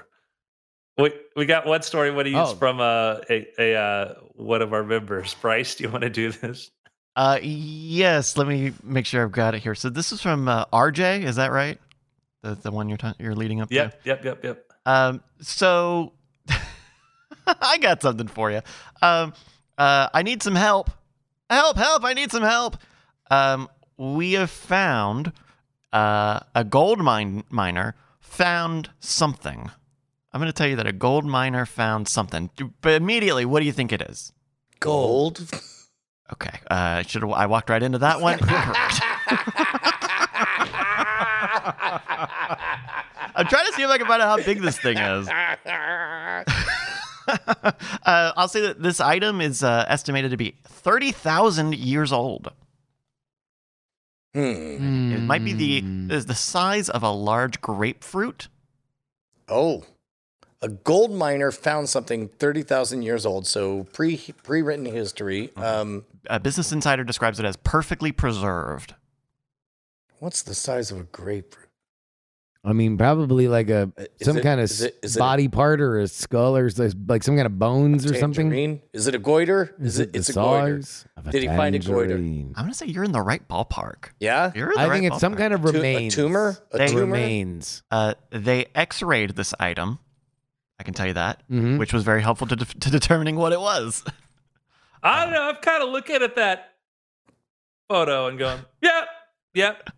we 0.98 1.12
we 1.36 1.46
got 1.46 1.64
one 1.64 1.82
story. 1.82 2.10
What 2.10 2.26
he 2.26 2.32
used 2.32 2.54
Oh. 2.54 2.56
from 2.56 2.80
uh, 2.80 3.18
a 3.30 3.46
a 3.60 3.74
uh, 3.76 4.14
one 4.34 4.60
of 4.60 4.72
our 4.72 4.82
members. 4.82 5.34
Bryce, 5.34 5.76
do 5.76 5.84
you 5.84 5.90
want 5.90 6.02
to 6.02 6.10
do 6.10 6.32
this? 6.32 6.70
Uh, 7.14 7.38
yes. 7.40 8.36
Let 8.36 8.48
me 8.48 8.72
make 8.82 9.06
sure 9.06 9.22
I've 9.22 9.30
got 9.30 9.54
it 9.54 9.62
here. 9.62 9.76
So 9.76 9.88
this 9.88 10.10
is 10.10 10.20
from 10.20 10.48
uh, 10.48 10.64
RJ. 10.72 11.22
Is 11.22 11.36
that 11.36 11.52
right? 11.52 11.78
The 12.42 12.54
the 12.56 12.70
one 12.70 12.88
you're 12.88 12.98
t- 12.98 13.14
you're 13.18 13.34
leading 13.34 13.60
up 13.60 13.68
to. 13.68 13.74
Yep, 13.74 14.00
yep, 14.04 14.24
yep, 14.24 14.44
yep. 14.44 14.72
Um, 14.84 15.22
so 15.40 16.12
I 17.46 17.78
got 17.78 18.02
something 18.02 18.28
for 18.28 18.50
you. 18.50 18.62
Um, 19.00 19.32
uh, 19.78 20.08
I 20.12 20.22
need 20.22 20.42
some 20.42 20.54
help. 20.54 20.90
Help, 21.48 21.76
help, 21.76 22.04
I 22.04 22.14
need 22.14 22.30
some 22.32 22.42
help. 22.42 22.76
Um, 23.30 23.68
we 23.96 24.32
have 24.32 24.50
found 24.50 25.32
uh, 25.92 26.40
a 26.54 26.64
gold 26.64 26.98
mine 26.98 27.44
miner 27.50 27.94
found 28.20 28.90
something. 29.00 29.70
I'm 30.32 30.40
going 30.40 30.48
to 30.48 30.52
tell 30.52 30.66
you 30.68 30.76
that 30.76 30.86
a 30.86 30.92
gold 30.92 31.26
miner 31.26 31.66
found 31.66 32.08
something. 32.08 32.50
But 32.80 32.94
immediately, 32.94 33.44
what 33.44 33.60
do 33.60 33.66
you 33.66 33.72
think 33.72 33.92
it 33.92 34.00
is? 34.02 34.32
Gold. 34.80 35.46
Okay, 36.32 36.58
uh, 36.70 37.02
should 37.02 37.22
I 37.24 37.46
walked 37.46 37.68
right 37.68 37.82
into 37.82 37.98
that 37.98 38.20
one? 38.20 38.38
Incorrect. 38.38 39.02
I'm 43.34 43.46
trying 43.46 43.66
to 43.66 43.72
see 43.72 43.82
if 43.82 43.88
I 43.90 43.98
can 43.98 44.06
find 44.06 44.20
out 44.22 44.38
how 44.38 44.44
big 44.44 44.60
this 44.60 44.78
thing 44.78 44.96
is. 44.98 45.28
uh, 47.28 47.72
I'll 48.04 48.48
say 48.48 48.60
that 48.62 48.82
this 48.82 49.00
item 49.00 49.40
is 49.40 49.62
uh, 49.62 49.84
estimated 49.88 50.30
to 50.32 50.36
be 50.36 50.56
30,000 50.64 51.74
years 51.74 52.12
old. 52.12 52.52
Hmm. 54.34 55.12
It 55.12 55.20
might 55.20 55.44
be 55.44 55.52
the 55.52 55.80
Hmm. 55.82 56.10
is 56.10 56.26
the 56.26 56.34
size 56.34 56.88
of 56.88 57.02
a 57.02 57.10
large 57.10 57.60
grapefruit. 57.60 58.48
Oh, 59.48 59.84
a 60.62 60.68
gold 60.68 61.12
miner 61.12 61.50
found 61.50 61.90
something 61.90 62.28
thirty 62.28 62.62
thousand 62.62 63.02
years 63.02 63.26
old, 63.26 63.46
so 63.46 63.84
pre 63.92 64.16
pre 64.42 64.62
written 64.62 64.86
history. 64.86 65.54
Um, 65.56 66.04
Uh, 66.30 66.38
Business 66.38 66.72
Insider 66.72 67.04
describes 67.04 67.38
it 67.40 67.44
as 67.44 67.56
perfectly 67.56 68.10
preserved. 68.12 68.94
what's 70.18 70.42
the 70.42 70.54
size 70.54 70.90
of 70.92 70.98
a 71.00 71.02
grapefruit? 71.02 71.68
I 72.64 72.72
mean, 72.72 72.96
probably 72.96 73.48
like 73.48 73.70
a 73.70 73.90
Is 74.20 74.26
some 74.26 74.36
it- 74.36 74.42
kind 74.42 74.60
of 74.60 74.64
is 74.64 74.82
it- 74.82 74.96
is 75.02 75.16
it 75.16 75.18
body 75.18 75.48
part 75.48 75.80
or 75.80 75.98
a 75.98 76.06
skull 76.06 76.56
or 76.56 76.70
like 77.08 77.24
some 77.24 77.34
kind 77.34 77.46
of 77.46 77.58
bones 77.58 78.04
or 78.08 78.14
something. 78.14 78.50
Tangerine? 78.50 78.80
Is 78.92 79.08
it 79.08 79.16
a 79.16 79.18
goiter? 79.18 79.74
Is, 79.80 79.98
it? 79.98 80.12
the 80.12 80.20
It's 80.20 80.28
a 80.28 80.32
goiter. 80.34 80.80
size 80.82 81.06
of 81.16 81.30
Did 81.30 81.42
he 81.42 81.48
find 81.48 81.74
a 81.74 81.80
goiter? 81.80 82.14
I'm 82.14 82.52
gonna 82.54 82.72
say 82.72 82.86
you're 82.86 83.02
in 83.02 83.10
the 83.10 83.20
right 83.20 83.46
ballpark. 83.48 84.10
Yeah. 84.20 84.52
You're 84.54 84.70
in 84.70 84.74
the 84.76 84.80
I 84.80 84.86
right 84.88 85.00
think 85.00 85.10
it's 85.12 85.20
some 85.20 85.34
kind 85.34 85.52
of 85.52 85.62
Tu- 85.62 85.68
a 85.68 85.72
remains. 85.72 86.14
tumor? 86.14 86.56
A 86.70 86.78
They- 86.78 86.86
tumor? 86.86 87.00
Remains. 87.00 87.82
Uh, 87.90 88.14
they 88.30 88.66
X-rayed 88.76 89.30
this 89.34 89.52
item. 89.58 89.98
I 90.78 90.84
can 90.84 90.94
tell 90.94 91.06
you 91.08 91.14
that, 91.14 91.42
Mhm. 91.50 91.78
which 91.78 91.92
was 91.92 92.04
very 92.04 92.22
helpful 92.22 92.46
to, 92.46 92.54
de- 92.56 92.64
to 92.64 92.90
determining 92.90 93.34
what 93.36 93.52
it 93.52 93.60
was. 93.60 94.04
I 95.02 95.24
don't 95.24 95.32
know. 95.34 95.42
I'm 95.48 95.56
kind 95.56 95.82
of 95.82 95.88
looking 95.90 96.22
at 96.22 96.36
that 96.36 96.74
photo 97.88 98.28
and 98.28 98.38
going, 98.38 98.60
"Yep, 98.80 99.08
yep." 99.54 99.90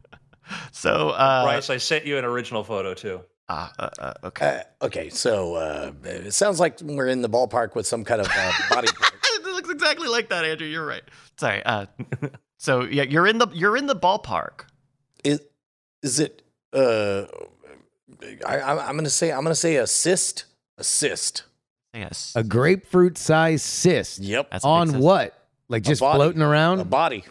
So, 0.73 1.11
uh, 1.11 1.45
Bryce, 1.45 1.71
I 1.71 1.77
sent 1.79 2.05
you 2.05 2.19
an 2.19 2.25
original 2.25 2.65
photo 2.65 2.95
too. 2.95 3.21
uh, 3.49 3.69
uh, 3.79 3.89
uh, 3.99 4.13
okay. 4.25 4.63
Uh, 4.81 4.87
okay, 4.87 5.09
so 5.11 5.55
uh, 5.55 5.93
it 6.05 6.33
sounds 6.33 6.61
like 6.61 6.81
we're 6.83 7.09
in 7.09 7.23
the 7.23 7.29
ballpark 7.29 7.75
with 7.75 7.87
some 7.87 8.05
kind 8.05 8.21
of 8.21 8.29
uh, 8.31 8.53
body 8.71 8.89
part. 8.99 9.13
it 9.25 9.45
looks 9.45 9.71
exactly 9.71 10.09
like 10.09 10.29
that, 10.31 10.45
Andrew. 10.45 10.67
You're 10.67 10.87
right. 10.87 11.03
Sorry. 11.39 11.63
Uh, 11.65 11.87
so 12.59 12.83
yeah, 12.85 13.03
you're 13.05 13.27
in 13.27 13.39
the 13.39 13.47
you're 13.53 13.77
in 13.77 13.87
the 13.87 13.97
ballpark. 13.97 14.63
Is 15.25 15.41
is 16.03 16.21
it? 16.21 16.43
Uh, 16.73 17.25
I, 18.47 18.61
I'm 18.61 18.79
I'm 18.79 18.97
gonna 18.97 19.11
say 19.11 19.31
I'm 19.33 19.43
gonna 19.43 19.55
say 19.55 19.77
a 19.77 19.87
cyst. 19.87 20.45
A 20.79 20.85
cyst. 20.85 21.45
Yes. 21.95 22.33
A 22.35 22.43
grapefruit 22.43 23.17
sized 23.17 23.65
cyst. 23.65 24.19
Yep. 24.21 24.51
That's 24.51 24.65
On 24.65 24.89
cyst. 24.89 24.99
what? 24.99 25.39
Like 25.69 25.83
just 25.85 26.01
body. 26.01 26.17
floating 26.19 26.43
around? 26.43 26.81
A 26.81 26.85
body. 26.85 27.25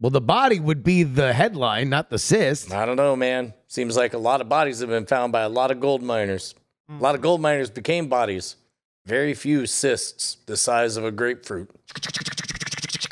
Well, 0.00 0.10
the 0.10 0.20
body 0.20 0.60
would 0.60 0.82
be 0.84 1.02
the 1.02 1.32
headline, 1.32 1.88
not 1.88 2.10
the 2.10 2.18
cyst. 2.18 2.72
I 2.72 2.84
don't 2.86 2.96
know, 2.96 3.16
man. 3.16 3.54
Seems 3.68 3.96
like 3.96 4.12
a 4.14 4.18
lot 4.18 4.40
of 4.40 4.48
bodies 4.48 4.80
have 4.80 4.88
been 4.88 5.06
found 5.06 5.32
by 5.32 5.42
a 5.42 5.48
lot 5.48 5.70
of 5.70 5.80
gold 5.80 6.02
miners. 6.02 6.54
A 6.88 7.02
lot 7.02 7.14
of 7.14 7.20
gold 7.20 7.40
miners 7.40 7.68
became 7.70 8.08
bodies. 8.08 8.56
Very 9.06 9.34
few 9.34 9.66
cysts 9.66 10.36
the 10.46 10.56
size 10.56 10.96
of 10.96 11.04
a 11.04 11.10
grapefruit. 11.10 11.70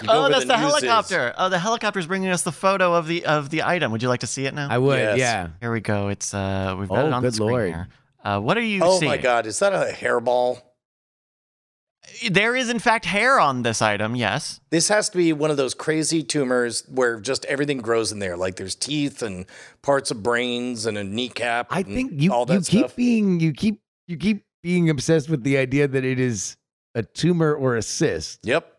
Oh, 0.06 0.28
that's 0.28 0.44
the, 0.44 0.56
news 0.56 0.74
is. 0.74 0.80
helicopter. 0.82 1.34
Oh, 1.38 1.48
the 1.48 1.58
helicopter's 1.58 2.06
bringing 2.06 2.28
us 2.28 2.42
the 2.42 2.52
photo 2.52 2.94
of 2.94 3.06
the 3.06 3.24
of 3.24 3.48
the 3.50 3.62
item. 3.62 3.90
Would 3.92 4.02
you 4.02 4.08
like 4.08 4.20
to 4.20 4.26
see 4.26 4.44
it 4.44 4.52
now? 4.54 4.68
I 4.70 4.76
would, 4.78 4.98
Yes. 4.98 5.18
yeah. 5.18 5.48
Here 5.60 5.72
we 5.72 5.80
go. 5.80 6.08
It's 6.08 6.34
uh, 6.34 6.76
we've 6.78 6.88
got 6.88 7.04
Oh, 7.04 7.06
it 7.06 7.12
on 7.12 7.22
the 7.22 7.28
good 7.28 7.34
screen 7.34 7.48
lord. 7.50 7.68
here. 7.68 7.88
Uh, 8.22 8.40
what 8.40 8.56
are 8.58 8.62
you 8.62 8.80
seeing? 8.80 8.82
Oh 8.92 8.98
seeing? 8.98 9.10
my 9.10 9.16
God, 9.16 9.46
is 9.46 9.58
that 9.60 9.72
a 9.72 9.92
hairball? 9.92 10.60
There 12.30 12.54
is 12.54 12.70
in 12.70 12.78
fact 12.78 13.04
hair 13.04 13.40
on 13.40 13.62
this 13.62 13.82
item. 13.82 14.14
Yes. 14.14 14.60
This 14.70 14.88
has 14.88 15.08
to 15.10 15.16
be 15.16 15.32
one 15.32 15.50
of 15.50 15.56
those 15.56 15.74
crazy 15.74 16.22
tumors 16.22 16.84
where 16.88 17.20
just 17.20 17.44
everything 17.46 17.78
grows 17.78 18.12
in 18.12 18.18
there. 18.18 18.36
Like 18.36 18.56
there's 18.56 18.74
teeth 18.74 19.22
and 19.22 19.46
parts 19.82 20.10
of 20.10 20.22
brains 20.22 20.86
and 20.86 20.96
a 20.96 21.04
kneecap. 21.04 21.68
I 21.70 21.80
and 21.80 21.86
think 21.86 22.12
you 22.20 22.32
all 22.32 22.46
that 22.46 22.54
you 22.54 22.60
keep 22.60 22.80
stuff. 22.80 22.96
being 22.96 23.40
you 23.40 23.52
keep 23.52 23.80
you 24.06 24.16
keep 24.16 24.44
being 24.62 24.90
obsessed 24.90 25.28
with 25.28 25.42
the 25.42 25.58
idea 25.58 25.88
that 25.88 26.04
it 26.04 26.18
is 26.18 26.56
a 26.94 27.02
tumor 27.02 27.54
or 27.54 27.76
a 27.76 27.82
cyst. 27.82 28.40
Yep. 28.44 28.70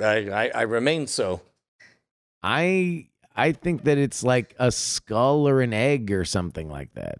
I, 0.00 0.28
I, 0.28 0.50
I 0.54 0.62
remain 0.62 1.06
so. 1.06 1.42
I 2.42 3.08
I 3.36 3.52
think 3.52 3.84
that 3.84 3.98
it's 3.98 4.22
like 4.22 4.54
a 4.58 4.70
skull 4.70 5.48
or 5.48 5.60
an 5.60 5.72
egg 5.72 6.10
or 6.12 6.24
something 6.24 6.68
like 6.68 6.94
that. 6.94 7.18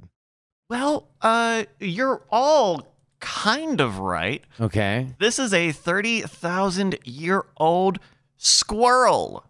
Well, 0.71 1.09
uh, 1.21 1.65
you're 1.79 2.23
all 2.31 2.87
kind 3.25 3.81
of 3.81 3.99
right. 3.99 4.45
Okay. 4.61 5.09
This 5.19 5.39
is 5.39 5.53
a 5.55 5.73
thirty 5.73 6.21
thousand 6.21 6.99
year 7.05 7.45
old 7.57 7.99
squirrel. 8.37 9.45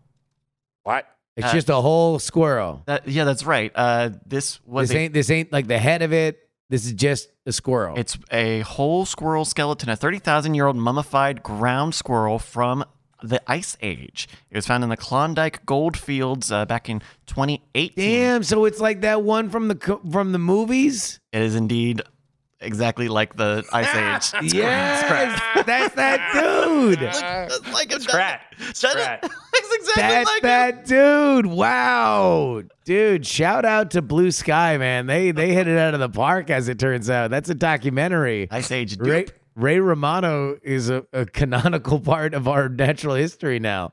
What? 0.85 1.07
It's 1.37 1.49
Uh, 1.49 1.53
just 1.53 1.69
a 1.69 1.81
whole 1.81 2.19
squirrel. 2.21 2.83
That, 2.87 3.09
yeah, 3.09 3.25
that's 3.25 3.45
right. 3.45 3.73
Uh, 3.75 4.11
this 4.25 4.61
was 4.65 4.89
This 4.89 4.97
a, 4.97 4.99
ain't 5.01 5.15
this 5.15 5.31
ain't 5.31 5.53
like 5.53 5.67
the 5.67 5.79
head 5.79 6.03
of 6.03 6.13
it. 6.13 6.39
This 6.71 6.87
is 6.87 6.93
just 6.93 7.29
a 7.45 7.53
squirrel. 7.53 7.99
It's 7.99 8.17
a 8.31 8.61
whole 8.61 9.05
squirrel 9.05 9.45
skeleton, 9.45 9.89
a 9.91 9.97
30,000 9.97 10.55
year 10.55 10.67
old 10.67 10.77
mummified 10.77 11.43
ground 11.43 11.95
squirrel 11.95 12.39
from 12.39 12.85
the 13.23 13.41
Ice 13.51 13.77
Age. 13.81 14.29
It 14.51 14.57
was 14.57 14.67
found 14.67 14.85
in 14.85 14.91
the 14.91 14.97
Klondike 14.97 15.65
gold 15.67 15.97
fields 15.97 16.51
uh, 16.53 16.65
back 16.67 16.89
in 16.89 17.01
2018. 17.27 17.93
Damn, 17.97 18.43
so 18.45 18.65
it's 18.65 18.81
like 18.81 19.01
that 19.03 19.23
one 19.23 19.51
from 19.51 19.69
the 19.69 20.01
from 20.11 20.33
the 20.33 20.39
movies? 20.39 21.21
It 21.33 21.43
is 21.43 21.55
indeed 21.55 22.03
exactly 22.65 23.09
like 23.09 23.37
the 23.37 23.65
Ice 23.73 24.33
Age. 24.35 24.53
yes, 24.55 25.65
that's 25.67 25.95
that 25.95 26.33
dude. 26.33 27.01
Look, 27.01 27.73
like 27.73 27.93
a 27.93 28.01
Scrat. 28.01 28.41
Scrat. 28.73 29.21
That's 29.23 29.75
exactly 29.75 30.03
That's 30.03 30.31
like 30.31 30.43
that 30.43 30.85
dude. 30.87 31.47
Wow. 31.47 32.63
Dude, 32.85 33.27
shout 33.27 33.65
out 33.65 33.91
to 33.93 34.03
Blue 34.03 34.31
Sky, 34.31 34.77
man. 34.79 35.07
They 35.07 35.31
they 35.31 35.53
hit 35.55 35.67
it 35.69 35.79
out 35.79 35.95
of 35.95 36.01
the 36.01 36.09
park 36.09 36.51
as 36.51 36.69
it 36.69 36.79
turns 36.79 37.09
out. 37.11 37.31
That's 37.31 37.51
a 37.51 37.55
documentary. 37.55 38.49
Ice 38.51 38.71
Age. 38.71 38.97
dude. 38.97 39.07
Ray, 39.07 39.27
Ray 39.57 39.79
Romano 39.79 40.59
is 40.63 40.91
a, 40.91 41.07
a 41.13 41.27
canonical 41.27 42.01
part 42.01 42.35
of 42.35 42.49
our 42.49 42.69
natural 42.69 43.15
history 43.15 43.61
now. 43.61 43.91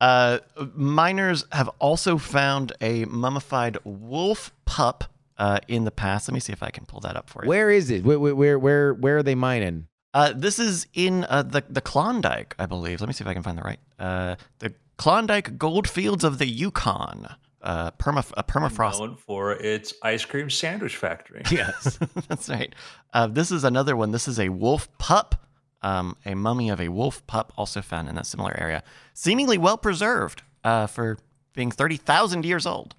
Uh, 0.00 0.38
miners 0.74 1.44
have 1.52 1.68
also 1.80 2.16
found 2.16 2.72
a 2.80 3.04
mummified 3.06 3.76
wolf 3.84 4.52
pup 4.66 5.04
uh, 5.40 5.58
in 5.66 5.84
the 5.84 5.90
past. 5.90 6.28
Let 6.28 6.34
me 6.34 6.40
see 6.40 6.52
if 6.52 6.62
I 6.62 6.70
can 6.70 6.84
pull 6.84 7.00
that 7.00 7.16
up 7.16 7.28
for 7.28 7.42
you. 7.42 7.48
Where 7.48 7.70
is 7.70 7.90
it? 7.90 8.04
Where 8.04 8.20
where 8.20 8.58
where 8.58 8.94
where 8.94 9.16
are 9.16 9.22
they 9.22 9.34
mining? 9.34 9.88
Uh, 10.12 10.32
this 10.36 10.58
is 10.58 10.86
in 10.92 11.24
uh, 11.24 11.42
the 11.42 11.64
the 11.68 11.80
Klondike, 11.80 12.54
I 12.58 12.66
believe. 12.66 13.00
Let 13.00 13.08
me 13.08 13.14
see 13.14 13.24
if 13.24 13.28
I 13.28 13.34
can 13.34 13.42
find 13.42 13.56
the 13.58 13.62
right. 13.62 13.80
Uh, 13.98 14.36
the 14.58 14.74
Klondike 14.98 15.56
gold 15.58 15.88
fields 15.88 16.22
of 16.22 16.38
the 16.38 16.46
Yukon. 16.46 17.26
Uh, 17.62 17.90
perma, 17.92 18.30
uh, 18.38 18.42
permafrost. 18.42 19.00
Known 19.00 19.16
for 19.16 19.52
its 19.52 19.92
ice 20.02 20.24
cream 20.24 20.48
sandwich 20.48 20.96
factory. 20.96 21.42
Yes. 21.50 21.98
That's 22.28 22.48
right. 22.48 22.74
Uh, 23.12 23.26
this 23.26 23.50
is 23.50 23.64
another 23.64 23.96
one. 23.96 24.12
This 24.12 24.28
is 24.28 24.38
a 24.38 24.48
wolf 24.48 24.88
pup. 24.98 25.46
Um, 25.82 26.16
a 26.26 26.34
mummy 26.34 26.68
of 26.68 26.80
a 26.80 26.88
wolf 26.88 27.26
pup 27.26 27.52
also 27.56 27.80
found 27.80 28.08
in 28.08 28.18
a 28.18 28.24
similar 28.24 28.54
area, 28.58 28.82
seemingly 29.14 29.56
well 29.56 29.78
preserved 29.78 30.42
uh, 30.64 30.86
for 30.86 31.18
being 31.54 31.70
thirty 31.70 31.96
thousand 31.96 32.44
years 32.44 32.66
old. 32.66 32.94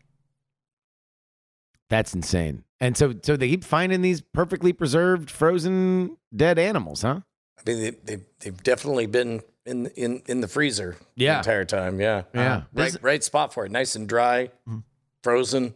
That's 1.91 2.15
insane. 2.15 2.63
And 2.79 2.97
so 2.97 3.13
so 3.21 3.35
they 3.37 3.49
keep 3.49 3.63
finding 3.63 4.01
these 4.01 4.21
perfectly 4.21 4.73
preserved 4.73 5.29
frozen 5.29 6.17
dead 6.35 6.57
animals, 6.57 7.03
huh? 7.03 7.19
I 7.59 7.69
mean, 7.69 7.79
they, 7.81 7.89
they, 8.15 8.23
they've 8.39 8.63
definitely 8.63 9.05
been 9.05 9.41
in 9.65 9.87
in 9.95 10.23
in 10.25 10.41
the 10.41 10.47
freezer 10.47 10.95
Yeah. 11.15 11.33
the 11.33 11.37
entire 11.39 11.65
time. 11.65 11.99
Yeah. 12.01 12.23
Yeah. 12.33 12.55
Uh, 12.55 12.61
right, 12.73 12.95
right 13.03 13.23
spot 13.23 13.53
for 13.53 13.65
it. 13.65 13.71
Nice 13.71 13.95
and 13.95 14.07
dry, 14.07 14.49
Mhm. 14.67 14.83
frozen. 15.21 15.75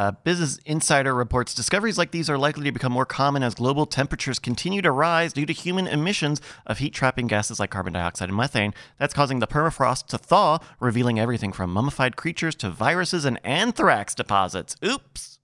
Uh, 0.00 0.12
Business 0.24 0.56
Insider 0.64 1.14
reports 1.14 1.52
discoveries 1.52 1.98
like 1.98 2.10
these 2.10 2.30
are 2.30 2.38
likely 2.38 2.64
to 2.64 2.72
become 2.72 2.90
more 2.90 3.04
common 3.04 3.42
as 3.42 3.54
global 3.54 3.84
temperatures 3.84 4.38
continue 4.38 4.80
to 4.80 4.90
rise 4.90 5.34
due 5.34 5.44
to 5.44 5.52
human 5.52 5.86
emissions 5.86 6.40
of 6.66 6.78
heat 6.78 6.94
trapping 6.94 7.26
gases 7.26 7.60
like 7.60 7.68
carbon 7.68 7.92
dioxide 7.92 8.30
and 8.30 8.36
methane. 8.36 8.72
That's 8.98 9.12
causing 9.12 9.40
the 9.40 9.46
permafrost 9.46 10.06
to 10.06 10.16
thaw, 10.16 10.60
revealing 10.80 11.20
everything 11.20 11.52
from 11.52 11.70
mummified 11.70 12.16
creatures 12.16 12.54
to 12.56 12.70
viruses 12.70 13.26
and 13.26 13.38
anthrax 13.44 14.14
deposits. 14.14 14.74
Oops. 14.82 15.38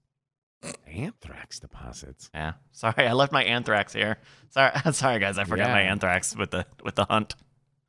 Anthrax 0.87 1.59
deposits. 1.59 2.31
Yeah. 2.33 2.53
Sorry, 2.71 3.07
I 3.07 3.13
left 3.13 3.31
my 3.31 3.43
anthrax 3.43 3.93
here. 3.93 4.17
Sorry, 4.49 4.71
sorry 4.91 5.19
guys, 5.19 5.37
I 5.37 5.43
forgot 5.43 5.69
my 5.69 5.81
anthrax 5.81 6.35
with 6.35 6.49
the 6.49 6.65
with 6.83 6.95
the 6.95 7.05
hunt. 7.05 7.35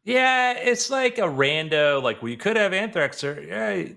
Yeah, 0.04 0.52
it's 0.52 0.90
like 0.90 1.16
a 1.16 1.22
rando. 1.22 2.02
Like, 2.02 2.20
well, 2.20 2.30
you 2.30 2.36
could 2.36 2.56
have 2.56 2.74
anthrax, 2.74 3.24
or 3.24 3.42
yeah, 3.42 3.72
you 3.72 3.96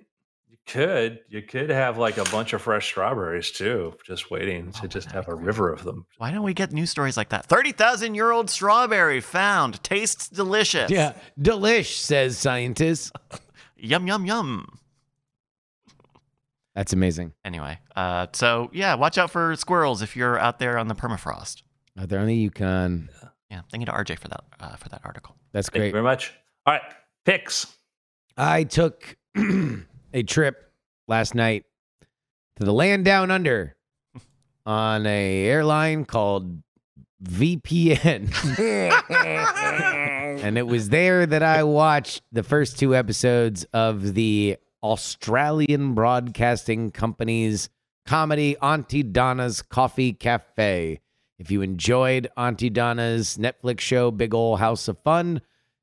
could. 0.72 1.20
You 1.30 1.42
could 1.42 1.70
have 1.70 1.98
like 1.98 2.18
a 2.18 2.24
bunch 2.26 2.54
of 2.54 2.62
fresh 2.62 2.86
strawberries 2.88 3.52
too, 3.52 3.94
just 4.06 4.32
waiting 4.32 4.72
to 4.74 4.82
Oh, 4.86 4.88
just 4.88 5.12
have 5.12 5.28
a 5.28 5.36
river 5.36 5.72
of 5.72 5.84
them. 5.84 6.06
Why 6.18 6.32
don't 6.32 6.44
we 6.44 6.54
get 6.54 6.72
news 6.72 6.90
stories 6.90 7.18
like 7.18 7.30
that? 7.30 7.46
30,000 7.46 8.16
year 8.16 8.32
old 8.32 8.50
strawberry 8.50 9.20
found. 9.22 9.84
Tastes 9.84 10.28
delicious. 10.30 10.90
Yeah. 10.90 11.14
Delish, 11.40 11.98
says 11.98 12.38
scientists. 12.38 13.12
Yum, 13.84 14.06
yum, 14.06 14.26
yum. 14.28 14.78
That's 16.76 16.94
amazing. 16.94 17.34
Anyway, 17.44 17.80
uh, 17.96 18.28
so 18.34 18.70
yeah, 18.72 18.94
watch 18.94 19.18
out 19.18 19.32
for 19.32 19.56
squirrels 19.56 20.02
if 20.02 20.16
you're 20.16 20.38
out 20.40 20.60
there 20.60 20.78
on 20.78 20.88
the 20.88 20.94
permafrost. 20.96 21.64
Out 22.00 22.08
there 22.10 22.20
on 22.20 22.28
the 22.28 22.36
Yukon. 22.36 23.10
Yeah, 23.50 23.62
thank 23.72 23.82
you 23.82 23.86
to 23.88 23.92
RJ 23.92 24.20
for 24.20 24.28
that 24.30 24.44
uh, 24.60 24.76
for 24.78 24.88
that 24.90 25.02
article. 25.04 25.36
That's 25.52 25.68
great. 25.70 25.80
Thank 25.82 25.88
you 25.88 25.92
great. 25.94 26.00
very 26.00 26.04
much. 26.04 26.34
All 26.66 26.74
right, 26.76 26.82
picks. 27.26 27.76
I 28.38 28.64
took 28.64 29.18
a 30.14 30.24
trip 30.24 30.72
last 31.08 31.36
night 31.36 31.66
to 32.58 32.66
the 32.66 32.74
land 32.74 33.06
down 33.06 33.32
under 33.32 33.76
on 34.66 35.06
a 35.06 35.46
airline 35.46 36.06
called 36.06 36.62
VPN. 37.24 38.32
and 40.44 40.58
it 40.58 40.68
was 40.68 40.90
there 40.90 41.26
that 41.26 41.44
I 41.44 41.64
watched 41.64 42.24
the 42.32 42.44
first 42.44 42.80
two 42.80 42.96
episodes 42.96 43.64
of 43.74 44.14
the 44.14 44.58
Australian 44.84 45.94
Broadcasting 45.94 46.92
Company's 46.92 47.70
comedy 48.06 48.58
Aunty 48.62 49.04
Donna's 49.04 49.62
Coffee 49.62 50.14
Cafe. 50.14 51.00
If 51.38 51.52
you 51.52 51.62
enjoyed 51.62 52.28
Aunty 52.38 52.70
Donna's 52.70 53.38
Netflix 53.38 53.80
show 53.80 54.12
Big 54.12 54.34
Ol' 54.34 54.58
House 54.58 54.88
of 54.88 54.98
Fun, 55.00 55.42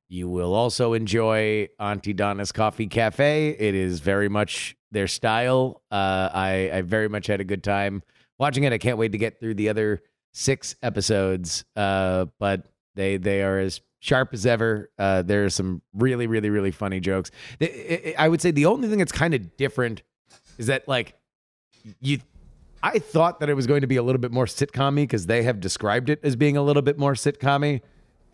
you 0.08 0.28
will 0.28 0.54
also 0.54 0.94
enjoy 0.94 1.68
Aunty 1.78 2.12
Donna's 2.12 2.52
Coffee 2.52 2.86
Cafe. 2.86 3.50
It 3.50 3.74
is 3.74 4.00
very 4.00 4.28
much 4.28 4.76
their 4.90 5.06
style. 5.06 5.82
Uh, 5.90 6.30
I, 6.32 6.70
I 6.72 6.82
very 6.82 7.08
much 7.08 7.26
had 7.26 7.40
a 7.40 7.44
good 7.44 7.62
time 7.62 8.02
watching 8.38 8.64
it. 8.64 8.72
I 8.72 8.78
can't 8.78 8.96
wait 8.96 9.12
to 9.12 9.18
get 9.18 9.38
through 9.38 9.54
the 9.54 9.68
other 9.68 10.02
six 10.32 10.76
episodes. 10.82 11.64
Uh, 11.76 12.26
but 12.38 12.66
they 12.94 13.18
they 13.18 13.42
are 13.42 13.58
as 13.58 13.80
sharp 14.00 14.32
as 14.32 14.46
ever. 14.46 14.90
Uh, 14.98 15.22
there 15.22 15.44
are 15.44 15.50
some 15.50 15.82
really 15.92 16.26
really 16.26 16.50
really 16.50 16.70
funny 16.70 17.00
jokes. 17.00 17.30
I 17.60 18.14
I 18.18 18.28
would 18.28 18.40
say 18.40 18.50
the 18.50 18.66
only 18.66 18.88
thing 18.88 18.98
that's 18.98 19.12
kind 19.12 19.34
of 19.34 19.56
different 19.56 20.02
is 20.56 20.66
that 20.66 20.88
like 20.88 21.14
you. 22.00 22.20
I 22.80 23.00
thought 23.00 23.40
that 23.40 23.48
it 23.48 23.54
was 23.54 23.66
going 23.66 23.80
to 23.80 23.88
be 23.88 23.96
a 23.96 24.04
little 24.04 24.20
bit 24.20 24.30
more 24.30 24.46
sitcom 24.46 24.94
because 24.94 25.26
they 25.26 25.42
have 25.42 25.58
described 25.58 26.08
it 26.10 26.20
as 26.22 26.36
being 26.36 26.56
a 26.56 26.62
little 26.62 26.80
bit 26.80 26.96
more 26.96 27.14
sitcom 27.14 27.80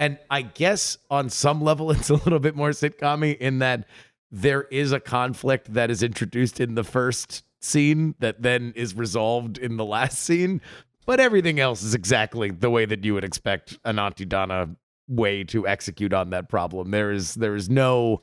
And 0.05 0.18
I 0.28 0.42
guess 0.42 0.98
on 1.11 1.30
some 1.30 1.62
level 1.62 1.90
it's 1.90 2.11
a 2.11 2.14
little 2.14 2.38
bit 2.38 2.55
more 2.55 2.70
sitcom 2.70 3.34
in 3.38 3.61
that 3.61 3.86
there 4.30 4.64
is 4.64 4.92
a 4.92 5.00
conflict 5.00 5.72
that 5.72 5.90
is 5.90 6.02
introduced 6.02 6.61
in 6.61 6.74
the 6.74 6.84
first 6.84 7.42
scene 7.62 8.14
that 8.18 8.42
then 8.42 8.74
is 8.76 8.94
resolved 8.94 9.57
in 9.57 9.78
the 9.78 9.84
last 9.84 10.18
scene. 10.18 10.61
But 11.07 11.20
everything 11.20 11.59
else 11.59 11.82
is 11.82 11.94
exactly 11.94 12.50
the 12.50 12.68
way 12.68 12.84
that 12.84 13.02
you 13.02 13.14
would 13.14 13.24
expect 13.24 13.78
an 13.84 13.98
Aunty 13.98 14.26
Donna 14.26 14.76
way 15.09 15.42
to 15.44 15.66
execute 15.66 16.12
on 16.12 16.30
that 16.30 16.50
problem. 16.50 16.90
There 16.90 17.11
is 17.11 17.34
there 17.34 17.55
is 17.55 17.70
no 17.70 18.20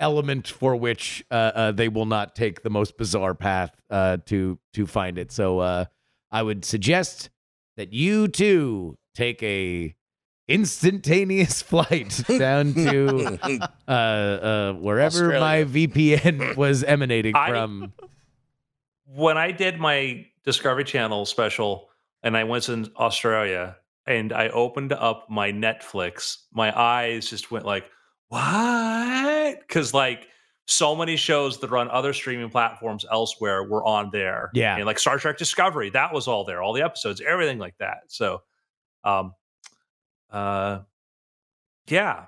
element 0.00 0.48
for 0.48 0.76
which 0.76 1.24
uh, 1.30 1.52
uh, 1.54 1.72
they 1.72 1.88
will 1.88 2.06
not 2.06 2.34
take 2.34 2.62
the 2.62 2.70
most 2.70 2.98
bizarre 2.98 3.34
path 3.34 3.74
uh, 3.88 4.18
to 4.26 4.58
to 4.74 4.86
find 4.86 5.18
it. 5.18 5.32
So 5.32 5.60
uh, 5.60 5.84
I 6.30 6.42
would 6.42 6.66
suggest 6.66 7.30
that 7.76 7.94
you 7.94 8.28
too 8.28 8.98
take 9.14 9.42
a 9.42 9.94
instantaneous 10.48 11.62
flight 11.70 12.22
down 12.38 12.74
to 12.74 13.38
uh, 13.88 13.90
uh, 13.90 14.72
wherever 14.74 15.34
Australia. 15.34 15.40
my 15.40 15.64
VPN 15.64 16.56
was 16.56 16.84
emanating 16.84 17.34
I- 17.34 17.48
from. 17.48 17.92
when 19.06 19.36
I 19.38 19.52
did 19.52 19.78
my 19.78 20.26
Discovery 20.44 20.84
Channel 20.84 21.24
special 21.26 21.88
and 22.22 22.36
I 22.36 22.44
went 22.44 22.64
to 22.64 22.90
Australia 22.96 23.76
and 24.06 24.32
I 24.32 24.48
opened 24.48 24.92
up 24.92 25.30
my 25.30 25.50
Netflix, 25.52 26.38
my 26.52 26.78
eyes 26.78 27.30
just 27.30 27.50
went 27.50 27.64
like, 27.64 27.84
what? 28.28 29.60
Because 29.60 29.94
like 29.94 30.28
so 30.66 30.94
many 30.96 31.16
shows 31.16 31.60
that 31.60 31.70
run 31.70 31.88
other 31.90 32.12
streaming 32.12 32.50
platforms 32.50 33.04
elsewhere 33.10 33.62
were 33.64 33.84
on 33.84 34.10
there. 34.12 34.50
Yeah. 34.54 34.76
And 34.76 34.84
like 34.86 34.98
Star 34.98 35.18
Trek 35.18 35.38
Discovery, 35.38 35.90
that 35.90 36.12
was 36.12 36.26
all 36.28 36.44
there, 36.44 36.62
all 36.62 36.72
the 36.72 36.82
episodes, 36.82 37.20
everything 37.26 37.58
like 37.58 37.76
that. 37.78 37.98
So, 38.08 38.42
um, 39.04 39.32
uh, 40.34 40.80
yeah, 41.88 42.26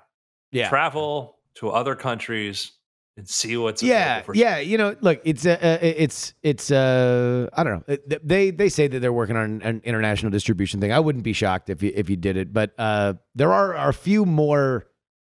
Yeah. 0.51 0.69
travel 0.69 1.37
to 1.55 1.69
other 1.69 1.95
countries 1.95 2.71
and 3.17 3.27
see 3.27 3.57
what's 3.57 3.81
yeah 3.81 4.21
for 4.21 4.35
yeah 4.35 4.59
you 4.59 4.77
know 4.77 4.95
look 5.01 5.19
it's 5.25 5.43
uh, 5.43 5.57
uh, 5.59 5.79
it's 5.81 6.35
it's 6.43 6.69
uh 6.69 7.49
i 7.53 7.63
don't 7.63 7.87
know 7.87 7.97
they 8.23 8.51
they 8.51 8.69
say 8.69 8.87
that 8.87 8.99
they're 8.99 9.11
working 9.11 9.35
on 9.35 9.59
an 9.63 9.81
international 9.83 10.31
distribution 10.31 10.79
thing 10.79 10.91
i 10.91 10.99
wouldn't 10.99 11.23
be 11.23 11.33
shocked 11.33 11.71
if 11.71 11.81
you 11.81 11.91
if 11.95 12.11
you 12.11 12.15
did 12.15 12.37
it 12.37 12.53
but 12.53 12.75
uh 12.77 13.15
there 13.33 13.51
are, 13.51 13.73
are 13.75 13.89
a 13.89 13.93
few 13.93 14.23
more 14.23 14.85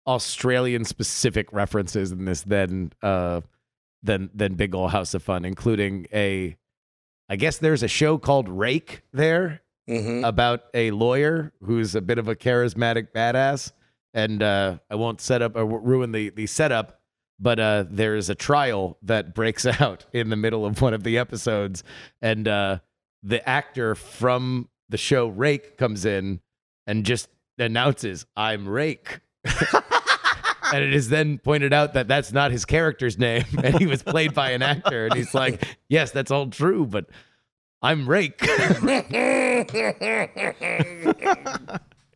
australian 0.07 0.83
specific 0.83 1.51
references 1.53 2.11
in 2.11 2.25
this 2.25 2.41
than 2.41 2.91
uh 3.03 3.41
than 4.01 4.31
than 4.33 4.55
big 4.55 4.73
ol' 4.73 4.87
house 4.87 5.13
of 5.13 5.21
fun 5.21 5.45
including 5.45 6.07
a 6.11 6.55
i 7.29 7.35
guess 7.35 7.59
there's 7.59 7.83
a 7.83 7.87
show 7.87 8.17
called 8.17 8.49
rake 8.49 9.03
there 9.13 9.61
hmm 9.87 10.23
about 10.25 10.63
a 10.73 10.91
lawyer 10.91 11.53
who's 11.63 11.95
a 11.95 12.01
bit 12.01 12.17
of 12.17 12.27
a 12.27 12.35
charismatic 12.35 13.09
badass. 13.15 13.71
And 14.13 14.41
uh, 14.41 14.77
I 14.89 14.95
won't 14.95 15.19
set 15.21 15.41
up 15.41 15.55
or 15.55 15.65
ruin 15.65 16.11
the 16.11 16.29
the 16.29 16.47
setup, 16.47 17.01
but 17.39 17.59
uh, 17.59 17.85
there 17.89 18.15
is 18.15 18.29
a 18.29 18.35
trial 18.35 18.97
that 19.03 19.35
breaks 19.35 19.65
out 19.81 20.05
in 20.13 20.29
the 20.29 20.35
middle 20.35 20.65
of 20.65 20.81
one 20.81 20.93
of 20.93 21.03
the 21.03 21.17
episodes, 21.17 21.83
and 22.21 22.47
uh, 22.47 22.79
the 23.23 23.47
actor 23.47 23.93
from 23.95 24.69
the 24.89 24.97
show 24.97 25.27
Rake 25.27 25.77
comes 25.77 26.05
in 26.05 26.39
and 26.87 27.05
just 27.05 27.27
announces, 27.57 28.25
"I'm 28.37 28.67
Rake." 28.69 29.19
and 30.73 30.83
it 30.83 30.93
is 30.93 31.09
then 31.09 31.37
pointed 31.37 31.73
out 31.73 31.93
that 31.93 32.07
that's 32.07 32.31
not 32.31 32.51
his 32.51 32.65
character's 32.65 33.17
name, 33.17 33.45
and 33.63 33.77
he 33.77 33.85
was 33.85 34.01
played 34.01 34.33
by 34.33 34.51
an 34.51 34.61
actor. 34.61 35.05
And 35.05 35.15
he's 35.15 35.33
like, 35.33 35.63
"Yes, 35.89 36.11
that's 36.11 36.31
all 36.31 36.47
true, 36.47 36.85
but 36.85 37.09
I'm 37.85 38.07
Rake." 38.09 38.41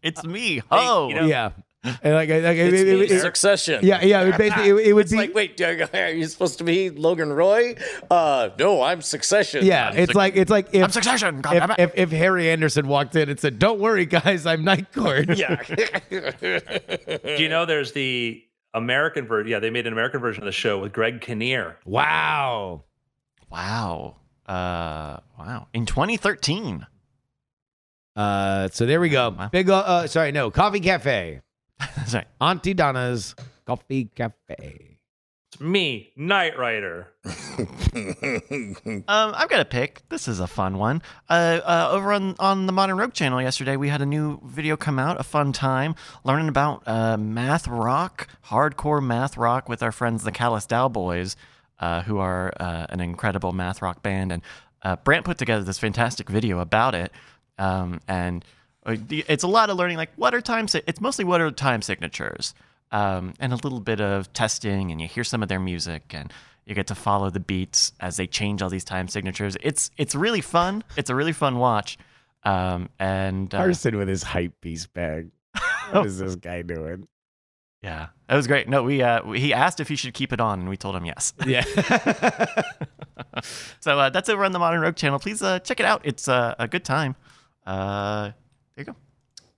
It's 0.01 0.23
me. 0.23 0.61
Oh, 0.71 1.09
you 1.09 1.15
know- 1.15 1.25
yeah, 1.25 1.51
and 1.83 2.13
like, 2.13 2.29
like 2.29 2.29
it- 2.29 2.73
It's 2.73 2.81
it- 2.81 2.85
me, 2.85 3.01
it- 3.03 3.11
it- 3.11 3.19
Succession. 3.21 3.79
yeah, 3.83 4.01
yeah. 4.01 4.21
It 4.21 4.37
basically, 4.37 4.69
it, 4.69 4.87
it 4.87 4.93
would 4.93 5.01
It's 5.01 5.11
be 5.11 5.17
like, 5.17 5.35
wait, 5.35 5.59
are 5.93 6.09
you 6.11 6.25
supposed 6.25 6.57
to 6.59 6.63
be 6.63 6.89
Logan 6.89 7.33
Roy? 7.33 7.75
Uh, 8.09 8.49
no, 8.57 8.81
I'm 8.81 9.01
Succession. 9.01 9.65
yeah. 9.65 9.91
It's 9.93 10.15
like 10.15 10.37
it's 10.37 10.49
like 10.49 10.73
I'm 10.73 10.89
Succession. 10.89 11.41
God 11.41 11.71
if, 11.77 11.79
if 11.79 11.91
if 11.95 12.11
Harry 12.11 12.49
Anderson 12.49 12.87
walked 12.87 13.13
in 13.17 13.27
and 13.29 13.37
said, 13.37 13.59
"Don't 13.59 13.79
worry, 13.81 14.05
guys, 14.05 14.45
I'm 14.45 14.63
Night 14.63 14.91
Court." 14.93 15.27
yeah. 15.37 15.61
Do 16.09 17.35
you 17.37 17.49
know 17.49 17.65
there's 17.65 17.91
the 17.91 18.41
American 18.73 19.27
version? 19.27 19.51
Yeah, 19.51 19.59
they 19.59 19.69
made 19.69 19.85
an 19.85 19.91
American 19.93 20.21
version 20.21 20.43
of 20.43 20.45
the 20.45 20.51
show 20.53 20.79
with 20.79 20.93
Greg 20.93 21.19
Kinnear. 21.19 21.77
Wow. 21.83 22.85
wow. 23.51 24.15
Uh, 24.49 25.19
wow. 25.37 25.67
In 25.73 25.85
2013. 25.85 26.85
Uh, 28.15 28.67
so 28.69 28.85
there 28.85 28.99
we 28.99 29.09
go. 29.09 29.29
Wow. 29.29 29.49
Big. 29.49 29.69
Uh, 29.69 29.77
uh, 29.77 30.07
sorry, 30.07 30.31
no. 30.31 30.49
Coffee 30.49 30.79
Cafe. 30.79 31.41
Sorry. 32.07 32.25
Aunty 32.41 32.73
Donna's 32.73 33.35
Coffee 33.65 34.05
Cafe. 34.13 34.97
It's 35.53 35.61
me, 35.61 36.11
Knight 36.17 36.57
Rider. 36.57 37.07
Um, 39.07 39.33
I've 39.35 39.49
got 39.49 39.59
a 39.59 39.65
pick. 39.65 40.03
This 40.09 40.27
is 40.27 40.39
a 40.39 40.47
fun 40.47 40.77
one. 40.77 41.01
Uh, 41.27 41.59
uh, 41.63 41.89
over 41.91 42.13
on, 42.13 42.35
on 42.39 42.67
the 42.67 42.71
Modern 42.71 42.97
Rogue 42.97 43.13
channel 43.13 43.41
yesterday, 43.41 43.75
we 43.75 43.89
had 43.89 44.01
a 44.01 44.05
new 44.05 44.39
video 44.45 44.77
come 44.77 44.99
out. 44.99 45.19
A 45.19 45.23
fun 45.23 45.51
time 45.51 45.95
learning 46.23 46.47
about 46.49 46.83
uh, 46.87 47.17
math 47.17 47.67
rock, 47.67 48.27
hardcore 48.47 49.03
math 49.03 49.37
rock, 49.37 49.67
with 49.67 49.81
our 49.81 49.91
friends 49.91 50.23
the 50.23 50.31
Callous 50.31 50.67
Daoboys, 50.67 51.35
uh, 51.79 52.01
who 52.03 52.17
are 52.17 52.53
uh, 52.59 52.85
an 52.89 52.99
incredible 53.01 53.51
math 53.51 53.81
rock 53.81 54.01
band. 54.03 54.31
And 54.31 54.41
uh, 54.83 54.95
Brant 54.97 55.25
put 55.25 55.37
together 55.37 55.63
this 55.63 55.79
fantastic 55.79 56.29
video 56.29 56.59
about 56.59 56.95
it. 56.95 57.11
Um, 57.57 57.99
and 58.07 58.45
uh, 58.85 58.95
it's 59.09 59.43
a 59.43 59.47
lot 59.47 59.69
of 59.69 59.77
learning. 59.77 59.97
Like, 59.97 60.11
what 60.15 60.33
are 60.33 60.41
time? 60.41 60.67
Si- 60.67 60.81
it's 60.87 61.01
mostly 61.01 61.25
what 61.25 61.41
are 61.41 61.51
time 61.51 61.81
signatures, 61.81 62.53
um, 62.91 63.33
and 63.39 63.51
a 63.51 63.57
little 63.57 63.81
bit 63.81 63.99
of 63.99 64.31
testing. 64.33 64.91
And 64.91 65.01
you 65.01 65.07
hear 65.07 65.23
some 65.23 65.43
of 65.43 65.49
their 65.49 65.59
music, 65.59 66.13
and 66.13 66.31
you 66.65 66.75
get 66.75 66.87
to 66.87 66.95
follow 66.95 67.29
the 67.29 67.39
beats 67.41 67.91
as 67.99 68.17
they 68.17 68.27
change 68.27 68.61
all 68.61 68.69
these 68.69 68.85
time 68.85 69.07
signatures. 69.09 69.57
It's 69.61 69.91
it's 69.97 70.15
really 70.15 70.41
fun. 70.41 70.83
It's 70.95 71.09
a 71.09 71.15
really 71.15 71.33
fun 71.33 71.57
watch. 71.57 71.97
Um, 72.43 72.89
and 72.99 73.53
uh, 73.53 73.57
Carson 73.57 73.97
with 73.97 74.07
his 74.07 74.23
hype 74.23 74.53
beast 74.61 74.93
bag. 74.93 75.31
What 75.91 76.05
is 76.05 76.19
this 76.19 76.35
guy 76.35 76.61
doing? 76.61 77.07
Yeah, 77.81 78.07
that 78.27 78.35
was 78.35 78.47
great. 78.47 78.67
No, 78.67 78.83
we 78.83 79.01
uh, 79.01 79.31
he 79.31 79.53
asked 79.53 79.79
if 79.79 79.87
he 79.87 79.95
should 79.95 80.13
keep 80.13 80.33
it 80.33 80.39
on, 80.39 80.59
and 80.61 80.69
we 80.69 80.77
told 80.77 80.95
him 80.95 81.05
yes. 81.05 81.33
Yeah. 81.45 81.63
So 83.79 83.97
uh, 83.99 84.09
that's 84.09 84.27
over 84.27 84.43
on 84.43 84.51
the 84.51 84.59
Modern 84.59 84.81
Rogue 84.81 84.95
channel. 84.95 85.19
Please 85.19 85.41
uh, 85.41 85.59
check 85.59 85.79
it 85.79 85.85
out. 85.85 86.01
It's 86.03 86.27
uh, 86.27 86.55
a 86.59 86.67
good 86.67 86.83
time. 86.83 87.15
Uh, 87.65 88.31
there 88.75 88.77
you 88.77 88.83
go. 88.85 88.95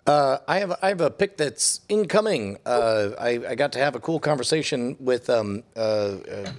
Uh, 0.06 0.40
I 0.48 0.60
have 0.60 0.78
I 0.82 0.90
have 0.90 1.02
a 1.02 1.10
pick 1.10 1.38
that's 1.38 1.82
incoming. 1.88 2.58
Uh, 2.66 3.12
I, 3.20 3.40
I 3.50 3.56
got 3.56 3.72
to 3.74 3.80
have 3.80 3.96
a 3.96 4.00
cool 4.00 4.20
conversation 4.20 4.98
with 5.00 5.30
um, 5.30 5.64
uh, 5.76 5.80
uh, 5.80 6.14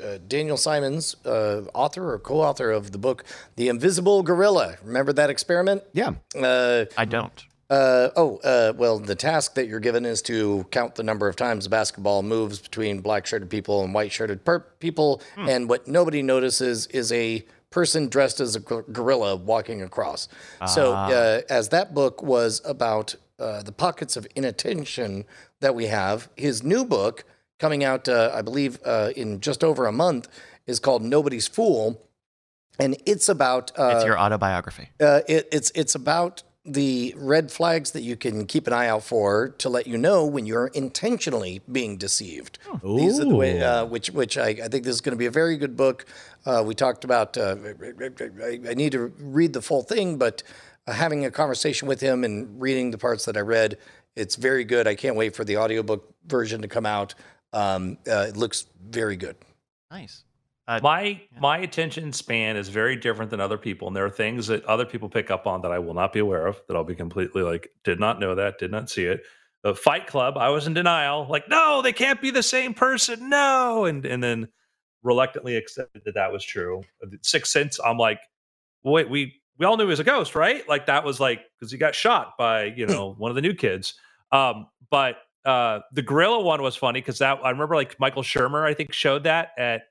uh, 0.05 0.19
Daniel 0.29 0.57
Simons, 0.57 1.17
uh, 1.27 1.63
author 1.75 2.13
or 2.13 2.19
co-author 2.19 2.71
of 2.71 2.93
the 2.93 2.99
book 2.99 3.25
"The 3.57 3.69
Invisible 3.69 4.23
Gorilla." 4.23 4.77
Remember 4.83 5.13
that 5.13 5.29
experiment? 5.29 5.83
yeah. 5.93 6.13
Uh, 6.41 6.87
I 6.97 7.05
don't. 7.05 7.45
Uh, 7.71 8.11
oh, 8.17 8.37
uh, 8.45 8.73
well, 8.77 8.99
the 8.99 9.15
task 9.15 9.55
that 9.55 9.67
you're 9.67 9.81
given 9.81 10.05
is 10.05 10.21
to 10.23 10.67
count 10.71 10.95
the 10.95 11.03
number 11.03 11.29
of 11.29 11.37
times 11.37 11.65
a 11.67 11.71
basketball 11.71 12.23
moves 12.23 12.59
between 12.59 13.01
black 13.01 13.27
shirted 13.27 13.49
people 13.49 13.83
and 13.83 13.95
white 13.95 14.13
shirted 14.13 14.45
per- 14.45 14.61
people. 14.79 15.23
And 15.37 15.69
what 15.69 15.87
nobody 15.89 16.23
notices 16.23 16.87
is 16.89 17.11
a 17.13 17.45
person 17.71 18.09
dressed 18.09 18.41
as 18.41 18.55
a 18.57 18.61
gorilla 18.61 19.37
walking 19.37 19.81
across. 19.83 20.29
So, 20.67 20.93
uh, 20.93 21.41
as 21.49 21.71
that 21.71 21.95
book 21.95 22.23
was 22.23 22.61
about 22.65 23.15
uh, 23.39 23.63
the 23.63 23.73
pockets 23.73 24.17
of 24.17 24.27
inattention 24.37 25.25
that 25.61 25.75
we 25.75 25.87
have, 25.87 26.29
his 26.37 26.63
new 26.63 26.85
book 26.85 27.25
coming 27.59 27.83
out, 27.85 28.09
uh, 28.09 28.31
I 28.35 28.43
believe, 28.43 28.79
uh, 28.85 29.11
in 29.17 29.41
just 29.41 29.65
over 29.65 29.87
a 29.87 29.93
month 29.93 30.29
is 30.67 30.79
called 30.79 31.03
Nobody's 31.03 31.49
Fool. 31.49 32.03
And 32.79 32.97
it's 33.07 33.29
about 33.29 33.73
uh, 33.79 33.93
It's 33.97 34.05
your 34.05 34.19
autobiography. 34.19 34.91
uh, 35.01 35.21
it, 35.29 35.49
it's 35.53 35.71
it's 35.75 35.95
about 35.95 36.43
the 36.65 37.13
red 37.17 37.51
flags 37.51 37.91
that 37.91 38.03
you 38.03 38.17
can 38.17 38.47
keep 38.47 38.67
an 38.69 38.73
eye 38.73 38.87
out 38.87 39.03
for 39.03 39.49
to 39.59 39.69
let 39.69 39.87
you 39.87 39.99
know 39.99 40.25
when 40.25 40.47
you're 40.47 40.69
intentionally 40.69 41.61
being 41.71 41.97
deceived. 41.97 42.59
These 42.85 43.19
are 43.19 43.25
the 43.25 43.35
way, 43.35 43.61
uh, 43.61 43.85
which 43.85 44.11
which 44.11 44.39
I, 44.39 44.49
I 44.49 44.69
think 44.69 44.85
this 44.85 44.95
is 44.95 45.01
going 45.01 45.13
to 45.13 45.19
be 45.19 45.27
a 45.27 45.31
very 45.31 45.57
good 45.57 45.77
book. 45.77 46.07
Uh, 46.47 46.63
we 46.65 46.75
talked 46.75 47.05
about. 47.05 47.37
Uh, 47.37 47.57
I, 48.43 48.61
I 48.69 48.75
need 48.75 48.93
to 48.93 49.13
read 49.19 49.53
the 49.53 49.63
full 49.63 49.83
thing, 49.83 50.19
but 50.19 50.45
uh, 50.87 50.93
having 50.93 51.25
a 51.25 51.31
conversation 51.31 51.89
with 51.89 52.01
him 52.01 52.23
and 52.23 52.61
reading 52.61 52.93
the 52.93 52.99
parts 52.99 53.25
that 53.25 53.37
I 53.37 53.41
read, 53.41 53.79
it's 54.15 54.37
very 54.37 54.65
good. 54.65 54.87
I 54.87 54.95
can't 54.95 55.17
wait 55.17 55.35
for 55.35 55.45
the 55.45 55.57
audiobook 55.57 56.15
version 56.27 56.63
to 56.63 56.69
come 56.69 56.87
out. 56.87 57.15
Um, 57.53 57.99
uh, 58.09 58.27
it 58.29 58.37
looks 58.37 58.67
very 58.89 59.17
good. 59.17 59.37
Nice. 59.91 60.23
Uh, 60.69 60.79
my 60.81 61.21
my 61.41 61.59
attention 61.59 62.13
span 62.13 62.57
is 62.57 62.69
very 62.69 62.95
different 62.95 63.33
than 63.33 63.41
other 63.41 63.59
people 63.59 63.89
and 63.89 63.97
there 63.97 64.05
are 64.05 64.11
things 64.11 64.47
that 64.47 64.65
other 64.67 64.87
people 64.87 65.09
pick 65.09 65.29
up 65.29 65.45
on 65.45 65.61
that 65.61 65.73
i 65.73 65.79
will 65.79 65.93
not 65.93 66.13
be 66.13 66.21
aware 66.21 66.47
of 66.47 66.63
that 66.69 66.77
i'll 66.77 66.85
be 66.85 66.95
completely 66.95 67.43
like 67.43 67.69
did 67.83 67.99
not 67.99 68.21
know 68.21 68.37
that 68.37 68.59
did 68.59 68.71
not 68.71 68.89
see 68.89 69.05
it. 69.05 69.23
The 69.65 69.75
fight 69.75 70.07
club 70.07 70.37
i 70.39 70.51
was 70.51 70.69
in 70.69 70.75
denial 70.75 71.27
like 71.29 71.49
no 71.49 71.83
they 71.83 71.93
can't 71.93 72.21
be 72.21 72.31
the 72.31 72.45
same 72.45 72.75
person 72.75 73.29
no! 73.29 73.87
And 73.87 74.07
and 74.07 74.23
then 74.23 74.49
reluctantly 75.03 75.57
accepted 75.57 76.03
that 76.05 76.15
that 76.15 76.33
was 76.33 76.45
true. 76.45 76.83
Six 77.23 77.53
sense 77.53 77.81
i'm 77.85 77.99
like 77.99 78.21
wait 78.85 79.11
we 79.11 79.41
we 79.59 79.67
all 79.67 79.77
knew 79.77 79.85
he 79.85 79.91
was 79.91 80.01
a 80.01 80.05
ghost 80.05 80.37
right? 80.37 80.69
Like 80.69 80.87
that 80.87 81.05
was 81.05 81.19
like 81.19 81.41
because 81.59 81.73
he 81.73 81.79
got 81.79 81.97
shot 81.97 82.35
by 82.39 82.67
you 82.67 82.87
know 82.87 83.15
one 83.19 83.33
of 83.33 83.35
the 83.35 83.43
new 83.43 83.55
kids. 83.55 83.95
Um 84.31 84.69
but 84.91 85.17
uh 85.45 85.81
the 85.93 86.03
gorilla 86.03 86.41
one 86.41 86.63
was 86.63 86.77
funny 86.77 87.01
because 87.01 87.19
that 87.19 87.41
i 87.43 87.51
remember 87.51 87.75
like 87.75 87.99
michael 87.99 88.23
shermer 88.23 88.65
i 88.65 88.73
think 88.75 88.93
showed 88.93 89.25
that 89.25 89.49
at 89.59 89.83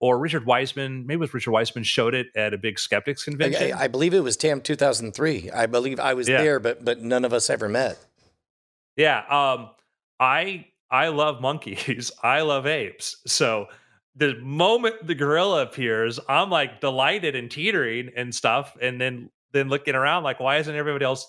or 0.00 0.18
Richard 0.18 0.46
Wiseman, 0.46 1.06
maybe 1.06 1.16
it 1.16 1.20
was 1.20 1.34
Richard 1.34 1.50
Wiseman 1.50 1.84
showed 1.84 2.14
it 2.14 2.28
at 2.36 2.54
a 2.54 2.58
big 2.58 2.78
skeptics 2.78 3.24
convention. 3.24 3.72
I, 3.72 3.84
I 3.84 3.88
believe 3.88 4.14
it 4.14 4.20
was 4.20 4.36
TAM 4.36 4.60
2003. 4.60 5.50
I 5.50 5.66
believe 5.66 5.98
I 5.98 6.14
was 6.14 6.28
Yeah. 6.28 6.40
there, 6.42 6.60
but 6.60 6.84
but 6.84 7.00
none 7.00 7.24
of 7.24 7.32
us 7.32 7.50
ever 7.50 7.68
met. 7.68 7.98
yeah, 8.96 9.24
um, 9.28 9.70
I 10.20 10.66
I 10.90 11.08
love 11.08 11.40
monkeys. 11.40 12.10
I 12.22 12.40
love 12.42 12.66
apes. 12.66 13.16
So 13.26 13.66
the 14.16 14.34
moment 14.40 15.06
the 15.06 15.14
gorilla 15.14 15.62
appears, 15.62 16.18
I'm 16.28 16.50
like 16.50 16.80
delighted 16.80 17.36
and 17.36 17.50
teetering 17.50 18.10
and 18.16 18.34
stuff, 18.34 18.76
and 18.80 19.00
then 19.00 19.30
then 19.52 19.68
looking 19.68 19.94
around 19.94 20.22
like, 20.24 20.40
why 20.40 20.58
isn't 20.58 20.74
everybody 20.74 21.04
else 21.04 21.26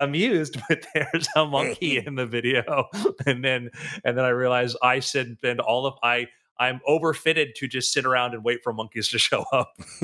amused? 0.00 0.56
But 0.68 0.86
there's 0.94 1.28
a 1.36 1.44
monkey 1.46 1.98
in 2.06 2.14
the 2.16 2.26
video, 2.26 2.86
and 3.26 3.42
then 3.44 3.70
and 4.04 4.16
then 4.16 4.24
I 4.24 4.30
realized 4.30 4.76
I 4.82 5.00
said 5.00 5.36
spend 5.38 5.60
all 5.60 5.86
of 5.86 5.94
I. 6.02 6.26
I'm 6.58 6.80
overfitted 6.88 7.54
to 7.54 7.68
just 7.68 7.92
sit 7.92 8.04
around 8.04 8.34
and 8.34 8.42
wait 8.44 8.62
for 8.62 8.72
monkeys 8.72 9.08
to 9.10 9.18
show 9.18 9.44
up. 9.52 9.78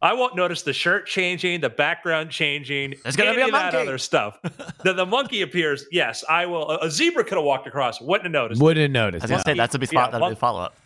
I 0.00 0.12
won't 0.14 0.36
notice 0.36 0.62
the 0.62 0.72
shirt 0.72 1.06
changing, 1.06 1.60
the 1.60 1.70
background 1.70 2.30
changing. 2.30 2.94
There's 3.02 3.16
gonna 3.16 3.34
be 3.34 3.40
any 3.40 3.42
a 3.42 3.46
of 3.46 3.52
that 3.52 3.72
monkey. 3.74 3.88
other 3.88 3.98
stuff. 3.98 4.38
the, 4.84 4.92
the 4.92 5.04
monkey 5.04 5.42
appears. 5.42 5.86
Yes, 5.90 6.24
I 6.28 6.46
will. 6.46 6.70
A, 6.70 6.86
a 6.86 6.90
zebra 6.90 7.24
could 7.24 7.36
have 7.36 7.44
walked 7.44 7.66
across. 7.66 8.00
Wouldn't 8.00 8.24
have 8.26 8.32
noticed. 8.32 8.62
Wouldn't 8.62 8.92
notice. 8.92 9.22
I 9.22 9.24
was 9.24 9.30
gonna 9.30 9.42
say 9.42 9.54
that's 9.54 9.74
a 9.74 9.78
be 9.78 9.88
yeah, 9.90 10.04
that'll 10.10 10.20
be 10.28 10.30
mon- 10.30 10.36
follow 10.36 10.60
up. 10.60 10.76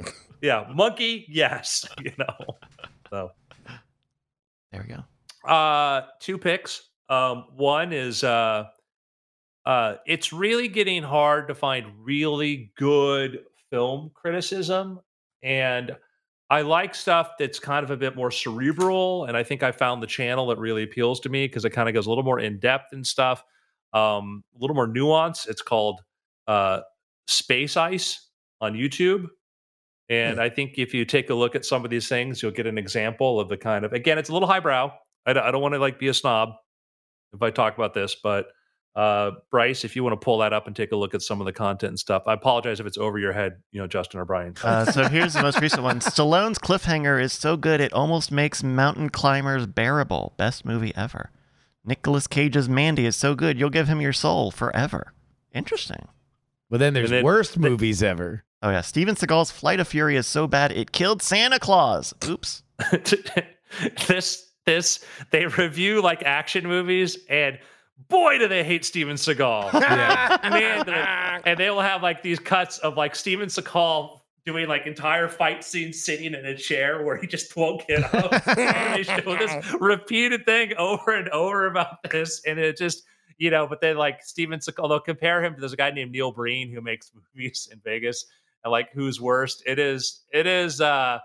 Yeah, 0.42 0.66
monkey. 0.74 1.26
Yes, 1.28 1.84
you 2.02 2.12
know. 2.16 2.56
So, 3.10 3.32
There 4.72 4.86
we 4.88 4.94
go. 4.94 5.52
uh, 5.52 6.06
two 6.18 6.38
picks. 6.38 6.88
Um, 7.10 7.44
one 7.56 7.92
is 7.92 8.24
uh, 8.24 8.68
uh, 9.66 9.96
it's 10.06 10.32
really 10.32 10.68
getting 10.68 11.02
hard 11.02 11.48
to 11.48 11.54
find 11.54 11.88
really 12.02 12.72
good 12.78 13.40
film 13.70 14.10
criticism, 14.14 15.00
and 15.42 15.96
I 16.50 16.62
like 16.62 16.96
stuff 16.96 17.32
that's 17.38 17.60
kind 17.60 17.84
of 17.84 17.92
a 17.92 17.96
bit 17.96 18.16
more 18.16 18.32
cerebral. 18.32 19.26
And 19.26 19.36
I 19.36 19.44
think 19.44 19.62
I 19.62 19.70
found 19.70 20.02
the 20.02 20.08
channel 20.08 20.48
that 20.48 20.58
really 20.58 20.82
appeals 20.82 21.20
to 21.20 21.28
me 21.28 21.46
because 21.46 21.64
it 21.64 21.70
kind 21.70 21.88
of 21.88 21.94
goes 21.94 22.06
a 22.06 22.08
little 22.08 22.24
more 22.24 22.40
in 22.40 22.58
depth 22.58 22.92
and 22.92 23.06
stuff, 23.06 23.44
um, 23.92 24.42
a 24.56 24.58
little 24.58 24.74
more 24.74 24.88
nuance. 24.88 25.46
It's 25.46 25.62
called 25.62 26.00
uh, 26.48 26.80
Space 27.28 27.76
Ice 27.76 28.28
on 28.60 28.74
YouTube. 28.74 29.26
And 30.08 30.40
I 30.40 30.48
think 30.48 30.76
if 30.76 30.92
you 30.92 31.04
take 31.04 31.30
a 31.30 31.34
look 31.34 31.54
at 31.54 31.64
some 31.64 31.84
of 31.84 31.90
these 31.90 32.08
things, 32.08 32.42
you'll 32.42 32.50
get 32.50 32.66
an 32.66 32.78
example 32.78 33.38
of 33.38 33.48
the 33.48 33.56
kind 33.56 33.84
of 33.84 33.92
again, 33.92 34.18
it's 34.18 34.28
a 34.28 34.32
little 34.32 34.48
highbrow. 34.48 34.92
I 35.24 35.30
I 35.30 35.52
don't 35.52 35.62
want 35.62 35.74
to 35.74 35.78
like 35.78 36.00
be 36.00 36.08
a 36.08 36.14
snob 36.14 36.54
if 37.32 37.40
I 37.40 37.50
talk 37.50 37.76
about 37.78 37.94
this, 37.94 38.16
but 38.20 38.48
uh, 38.96 39.32
Bryce, 39.50 39.84
if 39.84 39.94
you 39.94 40.02
want 40.02 40.20
to 40.20 40.24
pull 40.24 40.38
that 40.38 40.52
up 40.52 40.66
and 40.66 40.74
take 40.74 40.92
a 40.92 40.96
look 40.96 41.14
at 41.14 41.22
some 41.22 41.40
of 41.40 41.44
the 41.44 41.52
content 41.52 41.90
and 41.90 41.98
stuff, 41.98 42.24
I 42.26 42.34
apologize 42.34 42.80
if 42.80 42.86
it's 42.86 42.98
over 42.98 43.18
your 43.18 43.32
head, 43.32 43.58
you 43.70 43.80
know, 43.80 43.86
Justin 43.86 44.20
or 44.20 44.24
Brian. 44.24 44.54
Uh, 44.62 44.84
so 44.84 45.04
here's 45.08 45.34
the 45.34 45.42
most 45.42 45.60
recent 45.60 45.82
one. 45.82 46.00
Stallone's 46.00 46.58
cliffhanger 46.58 47.22
is 47.22 47.32
so 47.32 47.56
good 47.56 47.80
it 47.80 47.92
almost 47.92 48.32
makes 48.32 48.62
Mountain 48.62 49.10
Climbers 49.10 49.66
bearable. 49.66 50.34
Best 50.36 50.64
movie 50.64 50.92
ever. 50.96 51.30
Nicolas 51.84 52.26
Cage's 52.26 52.68
Mandy 52.68 53.06
is 53.06 53.16
so 53.16 53.34
good 53.34 53.58
you'll 53.58 53.70
give 53.70 53.88
him 53.88 54.00
your 54.00 54.12
soul 54.12 54.50
forever. 54.50 55.12
Interesting. 55.54 56.08
But 56.68 56.78
then 56.78 56.94
there's 56.94 57.10
then- 57.10 57.24
worst 57.24 57.58
movies 57.58 58.02
ever. 58.02 58.44
Oh 58.62 58.70
yeah, 58.70 58.82
Steven 58.82 59.16
Seagal's 59.16 59.50
Flight 59.50 59.80
of 59.80 59.88
Fury 59.88 60.16
is 60.16 60.26
so 60.26 60.46
bad 60.46 60.70
it 60.72 60.92
killed 60.92 61.22
Santa 61.22 61.58
Claus. 61.58 62.12
Oops. 62.28 62.62
this 64.06 64.50
this 64.66 65.04
they 65.30 65.46
review 65.46 66.02
like 66.02 66.22
action 66.24 66.66
movies 66.66 67.16
and 67.30 67.58
boy 68.08 68.38
do 68.38 68.48
they 68.48 68.64
hate 68.64 68.84
Steven 68.84 69.16
Seagal. 69.16 69.72
Yeah. 69.80 70.38
Man, 70.50 70.86
they- 70.86 71.50
and 71.50 71.58
they 71.58 71.70
will 71.70 71.80
have 71.80 72.02
like 72.02 72.22
these 72.22 72.38
cuts 72.38 72.78
of 72.78 72.96
like 72.96 73.14
Steven 73.14 73.48
Seagal 73.48 74.20
doing 74.46 74.66
like 74.68 74.86
entire 74.86 75.28
fight 75.28 75.62
scenes 75.62 76.02
sitting 76.02 76.26
in 76.26 76.34
a 76.46 76.56
chair 76.56 77.02
where 77.04 77.16
he 77.16 77.26
just 77.26 77.54
won't 77.56 77.86
get 77.86 78.02
up. 78.14 78.32
and 78.58 78.94
they 78.96 79.02
show 79.02 79.36
this 79.36 79.72
repeated 79.80 80.44
thing 80.46 80.72
over 80.78 81.12
and 81.14 81.28
over 81.30 81.66
about 81.66 82.02
this, 82.10 82.42
and 82.46 82.58
it 82.58 82.76
just 82.76 83.04
you 83.38 83.50
know. 83.50 83.66
But 83.66 83.80
then 83.80 83.96
like 83.96 84.22
Steven 84.24 84.58
Seagal, 84.58 84.88
they'll 84.88 85.00
compare 85.00 85.42
him 85.44 85.54
to 85.54 85.60
there's 85.60 85.72
a 85.72 85.76
guy 85.76 85.90
named 85.90 86.12
Neil 86.12 86.32
Breen 86.32 86.70
who 86.72 86.80
makes 86.80 87.10
movies 87.14 87.68
in 87.70 87.80
Vegas, 87.84 88.24
and 88.64 88.70
like 88.70 88.90
who's 88.92 89.20
worst. 89.20 89.62
It 89.66 89.78
is 89.78 90.22
it 90.32 90.46
is 90.46 90.80
uh 90.80 91.18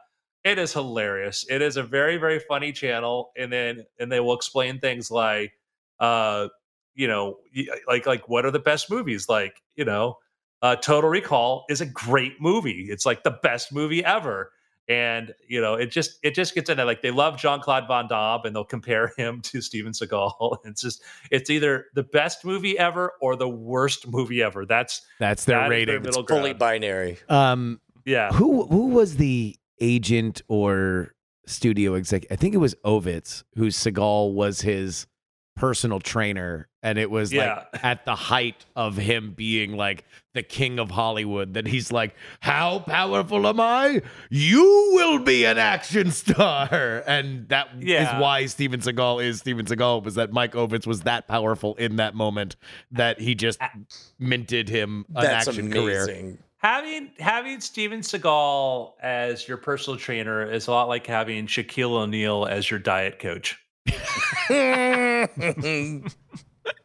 it 0.44 0.60
is 0.60 0.74
hilarious. 0.74 1.46
It 1.50 1.62
is 1.62 1.78
a 1.78 1.84
very 1.84 2.18
very 2.18 2.40
funny 2.40 2.72
channel, 2.74 3.32
and 3.38 3.52
then 3.52 3.86
and 4.00 4.12
they 4.12 4.20
will 4.20 4.36
explain 4.36 4.80
things 4.80 5.10
like 5.10 5.54
uh 6.00 6.48
you 6.96 7.08
know 7.08 7.38
like 7.88 8.06
like 8.06 8.28
what 8.30 8.46
are 8.46 8.52
the 8.52 8.60
best 8.60 8.90
movies 8.90 9.28
like 9.30 9.62
you 9.76 9.86
know 9.86 10.18
uh, 10.62 10.76
Total 10.76 11.10
Recall 11.10 11.66
is 11.70 11.82
a 11.82 11.86
great 11.86 12.42
movie. 12.42 12.88
It's 12.90 13.06
like 13.06 13.24
the 13.24 13.38
best 13.44 13.72
movie 13.72 14.04
ever. 14.04 14.52
And 14.88 15.34
you 15.48 15.62
know, 15.62 15.76
it 15.76 15.88
just 15.92 16.18
it 16.24 16.34
just 16.34 16.56
gets 16.56 16.70
into 16.70 16.86
like 16.86 17.02
they 17.02 17.12
love 17.12 17.38
Jean 17.38 17.60
Claude 17.60 17.88
Van 17.88 18.08
Damme 18.08 18.42
and 18.46 18.56
they'll 18.56 18.64
compare 18.64 19.12
him 19.18 19.42
to 19.42 19.62
Steven 19.62 19.92
Seagal. 19.92 20.58
It's 20.66 20.82
just 20.82 21.04
it's 21.30 21.50
either 21.50 21.86
the 21.94 22.04
best 22.04 22.46
movie 22.46 22.78
ever 22.80 23.14
or 23.22 23.36
the 23.36 23.50
worst 23.50 24.08
movie 24.08 24.42
ever. 24.42 24.66
That's 24.66 25.02
That's 25.20 25.46
their 25.46 25.58
that 25.60 25.66
is 25.66 25.70
rating. 25.70 26.02
middle 26.04 26.24
Fully 26.26 26.42
ground. 26.54 26.60
binary. 26.60 27.20
Um, 27.30 27.80
yeah. 28.06 28.32
who 28.32 28.66
who 28.68 28.88
was 28.88 29.18
the 29.18 29.56
agent 29.82 30.42
or 30.48 31.14
studio 31.48 31.96
exec? 31.96 32.26
I 32.32 32.36
think 32.36 32.54
it 32.56 32.60
was 32.60 32.76
Ovitz, 32.86 33.44
who 33.56 33.68
Seagal 33.68 34.34
was 34.34 34.62
his 34.62 35.08
personal 35.56 36.00
trainer, 36.00 36.68
and 36.84 36.98
it 36.98 37.10
was 37.10 37.32
Yeah. 37.32 37.64
like 37.74 37.84
at 37.84 38.06
the 38.06 38.16
height 38.16 38.66
of 38.76 38.98
him 38.98 39.32
being 39.32 39.76
like 39.78 40.04
the 40.34 40.44
king 40.44 40.80
of 40.80 40.92
Hollywood. 40.92 41.54
That 41.54 41.66
he's 41.66 41.92
like, 41.92 42.14
"How 42.42 42.80
powerful 42.80 43.48
am 43.48 43.60
I? 43.60 44.02
You 44.30 44.64
will 44.94 45.20
be 45.20 45.46
an 45.46 45.58
action 45.58 46.12
star," 46.12 47.04
and 47.08 47.48
that 47.50 47.70
is 47.80 47.84
Yeah. 47.88 48.20
why 48.20 48.46
Steven 48.48 48.82
Seagal 48.82 49.24
is 49.24 49.40
Steven 49.40 49.66
Seagal. 49.66 50.04
Was 50.04 50.16
that 50.16 50.32
Mike 50.34 50.54
Ovitz 50.54 50.86
was 50.86 51.02
that 51.02 51.28
powerful 51.28 51.76
in 51.76 51.96
that 51.96 52.16
moment 52.16 52.58
that 52.92 53.20
he 53.22 53.34
just 53.34 53.60
minted 54.20 54.68
him 54.70 55.06
an 55.16 55.24
That's 55.24 55.48
action 55.48 55.72
career. 55.72 56.38
Having 56.58 57.12
having 57.20 57.62
Steven 57.62 58.02
Seagal 58.02 58.94
as 59.02 59.48
your 59.48 59.58
personal 59.58 59.98
trainer 60.00 60.44
is 60.52 60.68
a 60.68 60.72
lot 60.72 60.88
like 60.88 61.06
having 61.08 61.46
Shaquille 61.48 61.92
O'Neal 61.92 62.46
as 62.46 62.70
your 62.70 62.80
diet 62.80 63.20
coach. 63.20 63.58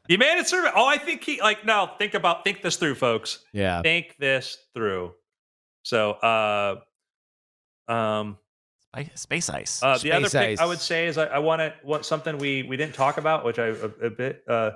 You 0.09 0.19
made 0.19 0.39
it 0.41 0.47
through. 0.49 0.67
Oh, 0.75 0.87
I 0.87 0.99
think 0.99 1.23
he 1.23 1.41
like 1.41 1.65
no. 1.65 1.89
Think 1.97 2.15
about 2.15 2.43
think 2.43 2.63
this 2.63 2.77
through, 2.77 2.97
folks. 2.97 3.45
Yeah. 3.53 3.81
think 3.81 4.17
this 4.19 4.59
through. 4.75 5.13
So, 5.85 6.11
uh, 6.13 6.77
um, 7.91 8.37
Spi- 8.93 9.11
Space 9.15 9.49
Ice. 9.51 9.83
uh, 9.83 9.99
the 9.99 10.13
other 10.13 10.29
Space 10.29 10.59
pick 10.59 10.61
I 10.61 10.67
would 10.67 10.81
say 10.81 11.07
is 11.07 11.17
I, 11.17 11.27
I 11.27 11.39
want 11.39 11.61
to 11.61 11.73
want 11.85 12.05
something 12.05 12.39
we 12.39 12.65
we 12.65 12.77
didn't 12.77 12.95
talk 12.95 13.19
about, 13.19 13.45
which 13.45 13.61
I 13.61 13.67
a, 13.67 13.91
a 14.03 14.11
bit. 14.11 14.43
Uh, 14.49 14.73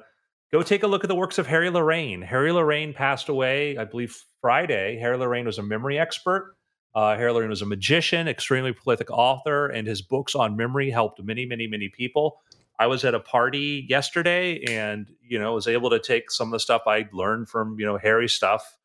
go 0.53 0.63
take 0.63 0.85
a 0.85 0.87
look 0.87 1.03
at 1.03 1.09
the 1.09 1.17
works 1.17 1.39
of 1.39 1.49
Harry 1.49 1.69
Lorayne. 1.69 2.23
Harry 2.25 2.51
Lorayne 2.51 2.95
passed 2.95 3.29
away, 3.29 3.77
I 3.77 3.85
believe, 3.85 4.17
Friday. 4.41 4.99
Harry 5.01 5.19
Lorayne 5.19 5.47
was 5.47 5.59
a 5.59 5.65
memory 5.65 5.99
expert. 5.99 6.55
Uh, 6.95 7.17
Harry 7.17 7.33
Lorayne 7.33 7.49
was 7.49 7.63
a 7.63 7.67
magician, 7.67 8.29
extremely 8.29 8.73
prolific 8.73 9.11
author, 9.11 9.67
and 9.67 9.87
his 9.87 10.01
books 10.01 10.35
on 10.35 10.57
memory 10.57 10.91
helped 10.91 11.23
many, 11.23 11.45
many, 11.45 11.67
many 11.67 11.89
people. 11.89 12.41
I 12.79 12.87
was 12.87 13.05
at 13.05 13.15
a 13.15 13.21
party 13.21 13.87
yesterday, 13.89 14.63
and 14.65 15.11
you 15.23 15.39
know, 15.39 15.55
was 15.55 15.67
able 15.67 15.91
to 15.91 15.99
take 15.99 16.31
some 16.31 16.49
of 16.49 16.53
the 16.53 16.61
stuff 16.61 16.83
I 16.87 17.09
learned 17.13 17.49
from 17.49 17.79
you 17.79 17.87
know 17.87 17.99
Harry 17.99 18.29
stuff 18.29 18.79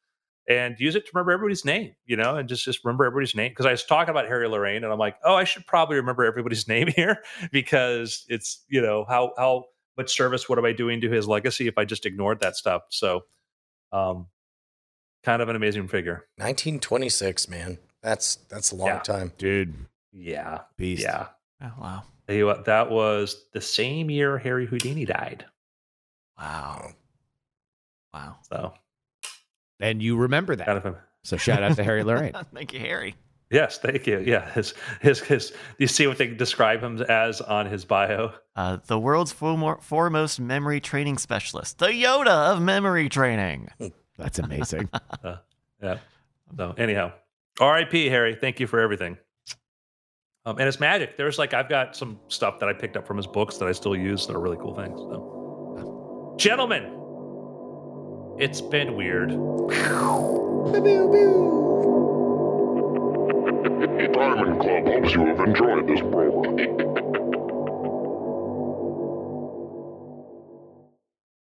and 0.48 0.80
use 0.80 0.96
it 0.96 1.06
to 1.06 1.12
remember 1.14 1.32
everybody's 1.32 1.64
name, 1.64 1.94
you 2.08 2.18
know, 2.18 2.36
and 2.36 2.50
just 2.50 2.66
just 2.66 2.84
remember 2.84 3.06
everybody's 3.06 3.36
name. 3.36 3.52
Because 3.52 3.68
I 3.68 3.72
was 3.72 3.84
talking 3.84 4.10
about 4.10 4.28
Harry 4.28 4.48
Lorayne, 4.48 4.78
and 4.78 4.88
I'm 4.88 4.98
like, 4.98 5.18
oh, 5.24 5.36
I 5.36 5.44
should 5.44 5.66
probably 5.68 5.98
remember 5.98 6.24
everybody's 6.24 6.68
name 6.68 6.88
here 6.88 7.24
because 7.52 8.26
it's 8.28 8.64
you 8.68 8.82
know 8.82 9.06
how 9.08 9.34
how 9.38 9.66
much 9.98 10.16
service 10.16 10.50
what 10.50 10.58
am 10.58 10.66
I 10.66 10.72
doing 10.72 11.02
to 11.02 11.12
his 11.12 11.28
legacy 11.28 11.68
if 11.68 11.78
I 11.78 11.86
just 11.86 12.06
ignored 12.06 12.40
that 12.42 12.56
stuff? 12.56 12.84
So, 12.90 13.26
um, 13.92 14.28
kind 15.24 15.42
of 15.42 15.50
an 15.50 15.56
amazing 15.56 15.88
figure. 15.88 16.26
1926, 16.38 17.50
man. 17.50 17.78
That's 18.02 18.36
that's 18.50 18.72
a 18.72 18.76
long 18.76 18.88
Yeah. 18.88 19.00
time. 19.00 19.32
Dude, 19.38 19.74
Yeah, 20.12 20.60
beast. 20.78 21.04
yeah. 21.04 21.28
Oh, 21.62 21.72
wow. 21.80 22.04
Tell 22.28 22.36
you 22.36 22.46
what, 22.46 22.66
that 22.66 22.90
was 22.90 23.46
the 23.54 23.62
same 23.62 24.10
year 24.10 24.38
Harry 24.38 24.66
Houdini 24.66 25.06
died. 25.06 25.46
Wow. 26.38 26.92
Wow. 28.14 28.38
So 28.44 28.74
And 29.80 30.02
you 30.02 30.16
remember 30.18 30.56
that. 30.56 30.66
kind 30.66 30.78
of 30.78 30.86
a 30.86 30.98
So 31.24 31.38
shout 31.38 31.64
out 31.64 31.76
to 31.76 31.84
Harry 31.84 32.04
Lorayne. 32.04 32.46
Thank 32.54 32.74
you, 32.74 32.80
Harry. 32.80 33.16
yes, 33.52 33.78
thank 33.80 34.06
you. 34.08 34.20
Yeah, 34.20 34.50
his 34.52 34.74
his 35.02 35.20
his. 35.20 35.54
You 35.80 35.88
see 35.88 36.08
what 36.08 36.18
they 36.18 36.28
describe 36.28 36.82
him 36.82 37.02
as 37.02 37.42
on 37.42 37.66
his 37.66 37.84
bio. 37.84 38.32
Uh, 38.56 38.78
the 38.86 39.00
world's 39.00 39.32
foremost 39.34 40.40
memory 40.40 40.80
training 40.80 41.18
specialist, 41.18 41.80
the 41.80 41.88
Yoda 41.88 42.54
of 42.54 42.62
memory 42.62 43.10
training. 43.10 43.70
That's 44.18 44.38
amazing. 44.40 44.90
Yeah. 45.82 45.98
So 46.58 46.74
anyhow, 46.78 47.14
R.I.P. 47.60 48.08
Harry. 48.10 48.36
Thank 48.36 48.60
you 48.60 48.68
for 48.68 48.80
everything. 48.80 49.18
Um, 50.46 50.58
and 50.58 50.68
it's 50.68 50.80
magic. 50.80 51.18
There's 51.18 51.38
like 51.38 51.54
I've 51.54 51.70
got 51.70 51.96
some 51.96 52.20
stuff 52.28 52.60
that 52.60 52.70
I 52.70 52.74
picked 52.74 52.96
up 52.98 53.06
from 53.06 53.18
his 53.18 53.28
books 53.28 53.58
that 53.58 53.68
I 53.68 53.72
still 53.72 53.96
use 53.96 54.26
that 54.28 54.36
are 54.36 54.40
really 54.40 54.58
cool 54.58 54.74
things. 54.76 54.98
So, 54.98 56.36
gentlemen, 56.38 56.86
it's 58.40 58.62
been 58.62 58.96
weird. 58.96 59.30
Diamond 64.14 64.62
Club 64.62 64.88
hopes 64.88 65.14
you 65.14 65.26
have 65.26 65.40
enjoyed 65.40 65.88
this 65.88 66.00
program. 66.00 67.06